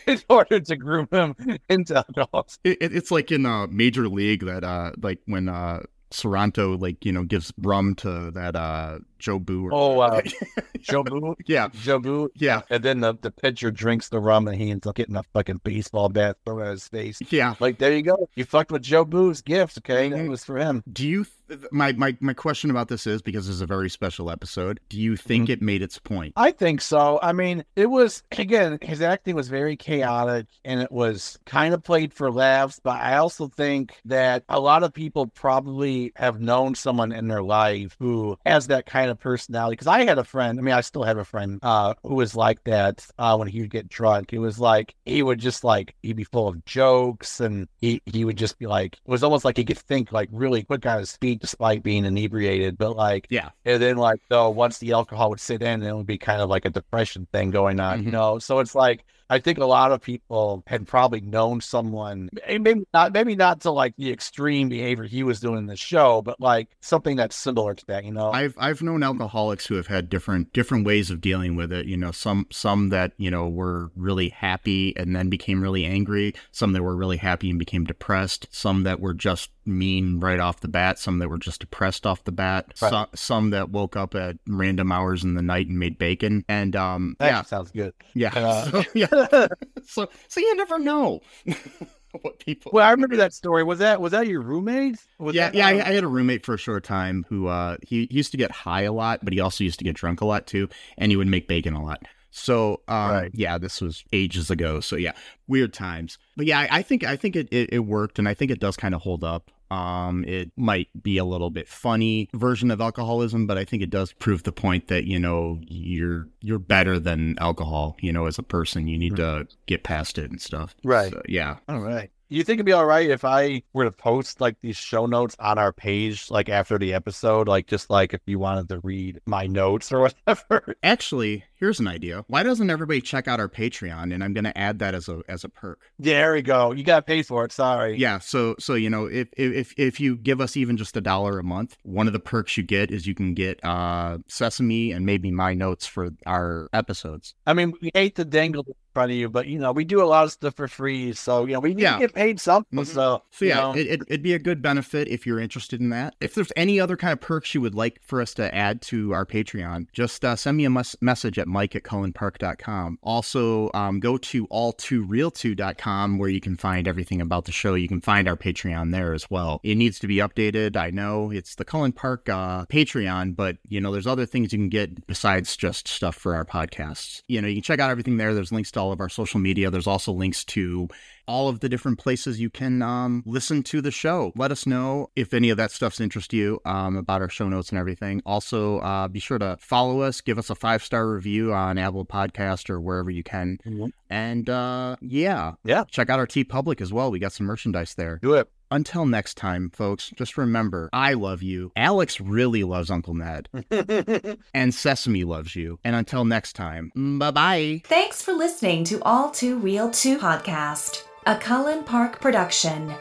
in 0.08 0.20
order 0.30 0.60
to 0.60 0.76
groom 0.76 1.08
him 1.12 1.36
into 1.70 1.96
alcohol. 1.98 2.48
It, 2.64 2.78
it- 2.82 2.96
it's 2.96 3.12
like 3.12 3.32
in 3.32 3.46
uh, 3.46 3.68
Major 3.68 4.08
League 4.10 4.46
that 4.46 4.64
uh 4.64 4.92
like 5.02 5.20
when 5.26 5.50
uh 5.50 5.82
Sorrento 6.12 6.78
like 6.78 7.06
you 7.06 7.12
know 7.12 7.24
gives 7.24 7.54
rum 7.58 7.96
to 7.96 8.32
that 8.32 8.56
uh 8.56 9.00
Jobu. 9.22 9.66
Or, 9.66 9.74
Oh, 9.74 10.00
uh, 10.02 10.22
Jobu, 10.80 11.36
yeah, 11.46 11.68
Jobu, 11.70 12.30
yeah, 12.36 12.62
and 12.70 12.84
then 12.84 13.02
the, 13.02 13.14
the 13.22 13.32
pitcher 13.32 13.72
drinks 13.72 14.10
the 14.10 14.20
rum 14.20 14.48
and 14.48 14.60
he 14.60 14.72
ends 14.72 14.88
up 14.88 14.96
getting 14.96 15.16
a 15.16 15.24
fucking 15.34 15.62
baseball 15.64 16.10
bat 16.10 16.38
thrown 16.46 16.62
at 16.62 16.72
his 16.72 16.88
face. 16.88 17.20
yeah. 17.30 17.54
Like 17.60 17.78
there 17.78 17.94
you 17.96 18.02
go, 18.02 18.28
you 18.36 18.46
fucked 18.46 18.72
with 18.72 18.82
Jobu's 18.82 19.42
gift. 19.42 19.78
Okay, 19.78 20.10
that 20.10 20.18
Mhm. 20.18 20.30
was 20.30 20.44
for 20.44 20.58
him. 20.58 20.84
Do 20.92 21.08
you? 21.08 21.26
Th- 21.48 21.62
my 21.72 21.92
my 21.94 22.16
my 22.22 22.34
question 22.34 22.70
about 22.72 22.88
this 22.88 23.06
is 23.06 23.22
because 23.22 23.46
this 23.46 23.56
is 23.56 23.62
a 23.62 23.66
very 23.68 23.90
special 23.90 24.32
episode. 24.32 24.80
Do 24.90 24.98
you 24.98 25.16
think 25.18 25.46
Mm-hmm. 25.46 25.52
it 25.52 25.62
made 25.62 25.82
its 25.82 26.00
point? 26.00 26.34
I 26.38 26.52
think 26.52 26.82
so. 26.82 27.20
I 27.22 27.34
mean, 27.34 27.64
it 27.76 27.88
was 27.88 28.24
again, 28.38 28.80
his 28.82 29.02
acting 29.02 29.36
was 29.36 29.50
very 29.50 29.76
chaotic 29.76 30.48
and 30.66 30.80
it 30.82 30.92
was 30.92 31.38
kind 31.46 31.74
of 31.74 31.84
played 31.84 32.14
for 32.14 32.32
laughs, 32.32 32.80
but 32.84 33.00
I 33.02 33.18
also 33.18 33.48
think 33.50 33.96
that 34.06 34.44
a 34.50 34.60
lot 34.60 34.84
of 34.84 34.94
people 34.94 35.28
probably 35.28 36.12
have 36.16 36.40
known 36.40 36.74
someone 36.76 37.12
in 37.12 37.28
their 37.28 37.44
life 37.44 37.96
who 38.00 38.38
has 38.46 38.68
that 38.68 38.86
kind 38.86 39.11
of 39.11 39.11
personality. 39.16 39.74
Because 39.74 39.88
I 39.88 40.04
had 40.06 40.18
a 40.18 40.24
friend, 40.24 40.60
I 40.60 40.62
mean, 40.62 40.74
I 40.74 40.82
still 40.82 41.04
have 41.04 41.18
a 41.18 41.26
friend 41.26 41.60
uh, 41.64 41.94
who 42.04 42.16
was 42.16 42.36
like 42.36 42.64
that 42.66 43.06
uh, 43.18 43.36
when 43.38 43.48
he 43.48 43.62
would 43.62 43.70
get 43.72 43.90
drunk. 43.90 44.34
It 44.34 44.40
was 44.40 44.60
like 44.60 44.96
he 45.06 45.24
would 45.24 45.40
just 45.40 45.64
like 45.64 45.96
he'd 46.02 46.16
be 46.16 46.24
full 46.24 46.48
of 46.48 46.64
jokes 46.66 47.40
and 47.40 47.68
he 47.80 48.02
he 48.06 48.26
would 48.26 48.38
just 48.38 48.58
be 48.60 48.68
like 48.68 48.96
it 48.96 49.10
was 49.10 49.24
almost 49.24 49.46
like 49.46 49.58
he 49.58 49.66
could 49.66 49.78
think 49.80 50.12
like 50.12 50.30
really 50.32 50.64
quick 50.64 50.86
on 50.86 51.00
his 51.00 51.18
feet 51.18 51.40
despite 51.42 51.84
being 51.84 52.06
inebriated. 52.06 52.78
But 52.78 52.96
like 52.96 53.28
Yeah, 53.30 53.50
and 53.66 53.82
then, 53.82 53.98
like, 53.98 54.22
though, 54.30 54.50
once 54.50 54.78
the 54.80 54.92
alcohol 54.94 55.30
would 55.30 55.40
sit 55.40 55.62
in, 55.62 55.84
it 55.84 55.96
would 55.96 56.06
be 56.06 56.18
kind 56.18 56.42
of 56.42 56.50
like 56.50 56.66
a 56.66 56.70
depression 56.70 57.28
thing 57.32 57.52
going 57.52 57.80
on, 57.80 58.02
Mhm. 58.02 58.06
you 58.06 58.12
know? 58.12 58.40
So 58.40 58.60
it's 58.60 58.76
like, 58.76 59.04
I 59.32 59.40
think 59.40 59.60
a 59.60 59.66
lot 59.66 59.94
of 59.94 60.02
people 60.02 60.62
had 60.68 60.86
probably 60.86 61.22
known 61.22 61.62
someone, 61.62 62.30
maybe 62.48 62.84
not, 62.94 63.14
maybe 63.14 63.34
not 63.34 63.62
to 63.62 63.72
like 63.72 63.96
the 63.96 64.12
extreme 64.12 64.68
behavior 64.68 65.06
he 65.06 65.24
was 65.24 65.40
doing 65.40 65.60
in 65.60 65.66
the 65.68 65.78
show, 65.78 66.22
but 66.22 66.42
like 66.42 66.68
something 66.82 67.16
that's 67.16 67.38
similar 67.38 67.74
to 67.74 67.86
that, 67.86 68.04
you 68.04 68.12
know? 68.12 68.32
I've 68.32 68.56
I've 68.58 68.82
known 68.82 69.04
alcoholics 69.04 69.66
who 69.68 69.76
have 69.76 69.88
had 69.88 70.10
different 70.10 70.52
different 70.52 70.86
ways 70.86 71.10
of 71.10 71.22
dealing 71.22 71.56
with 71.56 71.72
it. 71.72 71.86
You 71.86 71.96
know, 71.96 72.12
some 72.12 72.46
some 72.52 72.90
that 72.90 73.14
you 73.16 73.32
know 73.32 73.48
were 73.48 73.90
really 73.96 74.30
happy 74.30 74.96
and 74.98 75.16
then 75.16 75.30
became 75.30 75.62
really 75.62 75.86
angry. 75.86 76.34
Some 76.52 76.74
that 76.74 76.84
were 76.84 76.96
really 76.96 77.18
happy 77.18 77.50
and 77.50 77.58
became 77.58 77.86
depressed. 77.86 78.48
Some 78.52 78.84
that 78.84 79.00
were 79.00 79.14
just 79.14 79.50
mean 79.66 80.20
right 80.20 80.40
off 80.40 80.60
the 80.60 80.68
bat. 80.68 81.00
Some 81.00 81.20
that 81.20 81.30
were 81.30 81.38
just 81.38 81.62
depressed 81.62 82.06
off 82.06 82.24
the 82.24 82.32
bat. 82.32 82.74
Right. 82.82 82.90
Some 82.90 83.08
some 83.16 83.50
that 83.52 83.70
woke 83.70 83.96
up 83.96 84.16
at 84.16 84.38
random 84.48 84.92
hours 84.92 85.24
in 85.24 85.36
the 85.36 85.42
night 85.42 85.68
and 85.68 85.80
made 85.80 85.98
bacon. 85.98 86.44
And 86.50 86.76
um, 86.76 87.16
that 87.20 87.28
yeah, 87.28 87.42
sounds 87.44 87.72
good. 87.72 87.94
yeah, 88.14 88.32
Uh, 88.36 88.66
so, 88.72 88.84
yeah. 88.94 89.08
So 89.86 90.10
so 90.28 90.40
you 90.40 90.56
never 90.56 90.80
know 90.80 91.22
what 92.22 92.40
people. 92.40 92.72
well, 92.74 92.86
I 92.88 92.92
remember 92.92 93.16
that 93.18 93.34
story. 93.34 93.64
Was 93.64 93.80
that 93.80 94.02
was 94.02 94.12
that 94.12 94.28
your 94.28 94.42
roommate? 94.42 94.98
Was 95.20 95.36
yeah, 95.36 95.52
yeah. 95.54 95.68
I, 95.68 95.72
I 95.72 95.94
had 95.94 96.04
a 96.04 96.08
roommate 96.08 96.46
for 96.46 96.54
a 96.54 96.58
short 96.58 96.84
time 96.84 97.26
who 97.30 97.48
uh 97.48 97.78
he, 97.88 98.08
he 98.10 98.18
used 98.18 98.32
to 98.32 98.38
get 98.38 98.52
high 98.52 98.82
a 98.84 98.92
lot, 98.94 99.24
but 99.24 99.34
he 99.34 99.40
also 99.40 99.64
used 99.64 99.80
to 99.80 99.86
get 99.86 99.96
drunk 99.96 100.22
a 100.22 100.26
lot 100.26 100.48
too, 100.48 100.70
and 100.98 101.12
he 101.12 101.16
would 101.16 101.28
make 101.28 101.48
bacon 101.48 101.74
a 101.74 101.84
lot. 101.84 102.04
So 102.30 102.82
um, 102.88 103.12
Right. 103.12 103.32
yeah, 103.34 103.58
this 103.58 103.82
was 103.82 104.04
ages 104.14 104.50
ago. 104.50 104.80
So 104.80 104.96
yeah, 104.96 105.14
weird 105.48 105.74
times. 105.74 106.18
But 106.38 106.46
yeah, 106.46 106.60
I, 106.60 106.78
I 106.78 106.82
think 106.82 107.04
I 107.04 107.16
think 107.18 107.36
it, 107.36 107.48
it, 107.52 107.70
it 107.74 107.80
worked, 107.80 108.20
and 108.20 108.28
I 108.28 108.34
think 108.34 108.52
it 108.52 108.60
does 108.60 108.78
kind 108.78 108.96
of 108.96 109.02
hold 109.02 109.24
up. 109.24 109.52
Um, 109.72 110.26
it 110.26 110.52
might 110.58 110.90
be 111.02 111.18
a 111.18 111.24
little 111.24 111.50
bit 111.50 111.66
funny 111.66 112.28
version 112.34 112.72
of 112.72 112.82
alcoholism, 112.82 113.48
but 113.48 113.58
I 113.58 113.64
think 113.64 113.82
it 113.82 113.90
does 113.90 114.12
prove 114.12 114.44
the 114.44 114.52
point 114.52 114.90
that 114.90 115.06
you 115.06 115.18
know 115.18 115.60
you're 115.62 116.28
you're 116.42 116.60
better 116.60 117.00
than 117.00 117.40
alcohol. 117.40 117.96
You 118.02 118.12
know, 118.12 118.26
as 118.26 118.38
a 118.38 118.44
person, 118.44 118.88
you 118.88 118.98
need 118.98 119.16
to 119.16 119.48
get 119.68 119.84
past 119.84 120.18
it 120.18 120.30
and 120.30 120.42
stuff. 120.42 120.76
Right. 120.84 121.12
So, 121.12 121.22
yeah. 121.28 121.58
All 121.70 121.80
right. 121.80 122.12
You 122.28 122.44
think 122.44 122.58
it'd 122.58 122.66
be 122.66 122.74
all 122.74 122.86
right 122.86 123.10
if 123.10 123.26
I 123.26 123.64
were 123.74 123.86
to 123.86 123.92
post 123.92 124.42
like 124.42 124.58
these 124.62 124.78
show 124.78 125.06
notes 125.06 125.36
on 125.40 125.58
our 125.58 125.72
page, 125.72 126.30
like 126.30 126.50
after 126.50 126.78
the 126.78 126.94
episode, 126.94 127.48
like 127.48 127.68
just 127.68 127.90
like 127.90 128.14
if 128.14 128.22
you 128.26 128.40
wanted 128.40 128.68
to 128.70 128.80
read 128.80 129.22
my 129.26 129.48
notes 129.48 129.92
or 129.92 130.00
whatever? 130.28 130.76
Actually, 130.84 131.46
here's 131.62 131.80
an 131.80 131.88
idea. 131.88 132.26
Why 132.28 132.44
doesn't 132.44 132.70
everybody 132.70 133.00
check 133.00 133.30
out 133.30 133.40
our 133.40 133.48
Patreon? 133.48 134.14
And 134.14 134.22
I'm 134.22 134.34
going 134.34 134.44
to 134.44 134.58
add 134.58 134.80
that 134.80 134.94
as 134.94 135.08
a 135.08 135.22
as 135.30 135.46
a 135.46 135.50
perk. 135.50 135.80
there 135.98 136.34
we 136.34 136.42
go. 136.42 136.74
You 136.74 136.84
got 136.84 136.98
to 136.98 137.02
pay 137.04 137.22
for 137.24 137.46
it. 137.46 137.54
Sorry. 137.54 137.98
Yeah, 137.98 138.20
so 138.20 138.56
so 138.60 138.74
you 138.74 138.90
know, 138.90 139.06
if 139.06 139.30
if 139.38 139.74
if 139.78 140.00
you 140.02 140.18
give 140.18 140.42
us 140.42 140.58
even 140.58 140.76
just 140.76 140.98
a 140.98 141.02
dollar 141.02 141.40
a 141.40 141.44
month, 141.44 141.78
one 141.84 142.08
of 142.08 142.14
the 142.14 142.20
perks 142.20 142.58
you 142.58 142.64
get 142.64 142.92
is 142.92 143.08
you 143.08 143.16
can 143.16 143.34
get 143.34 143.64
uh 143.64 144.18
Sesame 144.28 144.92
and 144.92 145.06
maybe 145.06 145.32
my 145.32 145.54
notes 145.54 145.86
for 145.88 146.10
our 146.26 146.68
episodes. 146.74 147.36
I 147.48 147.54
mean, 147.54 147.74
we 147.82 147.92
hate 147.94 148.16
to 148.16 148.26
dangle 148.26 148.64
in 148.68 148.74
front 148.94 149.12
of 149.12 149.18
you, 149.18 149.30
but 149.30 149.48
you 149.48 149.60
know, 149.60 149.72
we 149.72 149.86
do 149.86 150.02
a 150.02 150.06
lot 150.06 150.26
of 150.26 150.32
stuff 150.32 150.56
for 150.56 150.68
free. 150.68 151.14
So, 151.14 151.46
you 151.46 151.54
know, 151.54 151.60
we 151.62 151.74
need 151.74 151.84
Yeah. 151.84 151.94
to 151.94 152.00
get 152.00 152.14
paid 152.14 152.40
something. 152.42 152.80
Mhm. 152.80 152.86
So, 152.88 153.24
So 153.32 153.46
you 153.46 153.50
yeah, 153.50 153.56
know, 153.62 153.76
it, 153.76 153.88
it, 153.88 154.02
it'd 154.08 154.24
be 154.24 154.34
a 154.34 154.40
good 154.40 154.62
benefit 154.62 155.08
if 155.08 155.26
you're 155.26 155.40
interested 155.40 155.80
in 155.80 155.90
that. 155.92 156.16
If 156.20 156.34
there's 156.34 156.52
any 156.58 156.80
other 156.80 156.98
kind 156.98 157.14
of 157.14 157.22
perks 157.22 157.54
you 157.54 157.62
would 157.62 157.76
like 157.76 158.00
for 158.04 158.22
us 158.22 158.34
to 158.34 158.54
add 158.54 158.82
to 158.84 159.14
our 159.14 159.26
Patreon, 159.26 159.88
just 159.94 160.26
uh, 160.26 160.36
send 160.36 160.58
me 160.58 160.66
a 160.66 160.70
mes- 160.70 160.96
message 161.02 161.38
at 161.40 161.48
mike 161.52 161.76
at 161.76 161.84
cullenpark.com. 161.84 162.98
Also, 163.04 163.70
um, 163.74 164.00
go 164.00 164.18
to 164.18 164.48
all2reeltoo.com 164.48 166.18
where 166.18 166.30
you 166.30 166.42
can 166.42 166.58
find 166.58 166.88
everything 166.88 167.22
about 167.22 167.46
the 167.46 167.52
show. 167.52 167.76
You 167.76 167.88
can 167.88 168.02
find 168.02 168.28
our 168.28 168.36
Patreon 168.36 168.92
there 168.92 169.14
as 169.14 169.30
well. 169.30 169.60
It 169.64 169.76
needs 169.76 170.00
to 170.00 170.08
be 170.08 170.18
updated. 170.18 170.76
I 170.76 170.90
know 170.90 171.32
it's 171.32 171.56
the 171.56 171.66
Cullen 171.66 171.92
Park 171.92 172.30
uh, 172.30 172.66
Patreon, 172.66 173.36
but 173.36 173.58
you 173.68 173.82
know, 173.82 173.92
there's 173.92 174.08
other 174.08 174.26
things 174.26 174.54
you 174.54 174.60
can 174.60 174.70
get 174.70 175.06
besides 175.08 175.56
just 175.56 175.88
stuff 175.88 176.16
for 176.16 176.36
our 176.36 176.46
podcasts. 176.46 177.22
You 177.28 177.42
know, 177.42 177.48
you 177.48 177.56
can 177.56 177.64
check 177.64 177.80
out 177.80 177.92
everything 177.92 178.18
there. 178.18 178.34
There's 178.34 178.52
links 178.52 178.72
to 178.72 178.80
all 178.80 178.92
of 178.92 179.00
our 179.00 179.10
social 179.10 179.40
media. 179.40 179.70
There's 179.70 179.88
also 179.88 180.12
links 180.12 180.44
to 180.46 180.88
all 181.32 181.48
of 181.48 181.62
the 181.62 181.70
different 181.70 181.98
places 181.98 182.40
you 182.42 182.50
can 182.50 182.82
um, 182.82 183.24
listen 183.26 183.64
to 183.64 183.80
the 183.82 183.92
show. 183.92 184.34
Let 184.36 184.52
us 184.52 184.66
know 184.66 185.10
if 185.16 185.34
any 185.34 185.50
of 185.50 185.56
that 185.58 185.72
stuff's 185.72 186.02
interest 186.02 186.34
you 186.34 186.60
um, 186.66 186.98
about 186.98 187.22
our 187.22 187.30
show 187.30 187.48
notes 187.48 187.70
and 187.70 187.80
everything. 187.80 188.22
Also, 188.26 188.80
uh, 188.80 189.08
be 189.08 189.20
sure 189.20 189.40
to 189.40 189.58
follow 189.62 190.02
us, 190.02 190.20
give 190.22 190.38
us 190.38 190.50
a 190.50 190.56
five 190.56 190.84
star 190.84 191.08
review 191.10 191.54
on 191.54 191.78
Apple 191.78 192.06
Podcast 192.06 192.70
or 192.70 192.82
wherever 192.82 193.10
you 193.10 193.24
can. 193.24 193.58
Mhm. 193.66 193.92
And 194.10 194.50
uh, 194.50 194.98
yeah, 195.02 195.54
Yeah. 195.64 195.86
check 195.90 196.10
out 196.10 196.20
our 196.20 196.28
TeePublic 196.28 196.82
as 196.82 196.92
well. 196.92 197.10
We 197.12 197.20
got 197.20 197.32
some 197.32 197.46
merchandise 197.48 197.96
there. 197.96 198.20
do 198.22 198.34
it. 198.34 198.50
Until 198.74 199.06
next 199.06 199.36
time, 199.36 199.70
folks, 199.70 200.12
just 200.16 200.38
remember 200.38 200.90
I 200.94 201.14
love 201.14 201.42
you. 201.44 201.74
Alex 201.76 202.22
really 202.22 202.64
loves 202.64 202.90
Uncle 202.90 203.14
Ned, 203.14 203.50
and 204.54 204.74
Sesame 204.74 205.26
loves 205.26 205.56
you. 205.58 205.78
And 205.84 205.94
until 205.94 206.24
next 206.24 206.54
time, 206.54 206.92
bye 207.20 207.32
bye. 207.32 207.82
Thanks 207.86 208.22
for 208.22 208.32
listening 208.34 208.86
to 208.86 209.02
All 209.04 209.30
Too 209.30 209.58
Real 209.58 209.90
2 209.92 210.18
podcast, 210.20 211.04
a 211.28 211.36
Cullen 211.36 211.84
Park 211.84 212.20
production. 212.20 212.92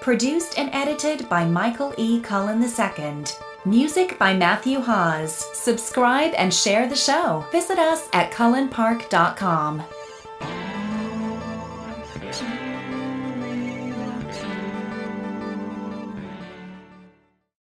Produced 0.00 0.58
and 0.58 0.70
edited 0.72 1.28
by 1.28 1.44
Michael 1.44 1.92
E. 1.98 2.20
Cullen 2.20 2.62
II. 2.62 3.24
Music 3.64 4.16
by 4.16 4.32
Matthew 4.32 4.78
Haase. 4.78 5.42
Subscribe 5.54 6.34
and 6.36 6.54
share 6.54 6.88
the 6.88 6.94
show. 6.94 7.44
Visit 7.50 7.80
us 7.80 8.08
at 8.12 8.30
cullenpark.com. 8.30 9.82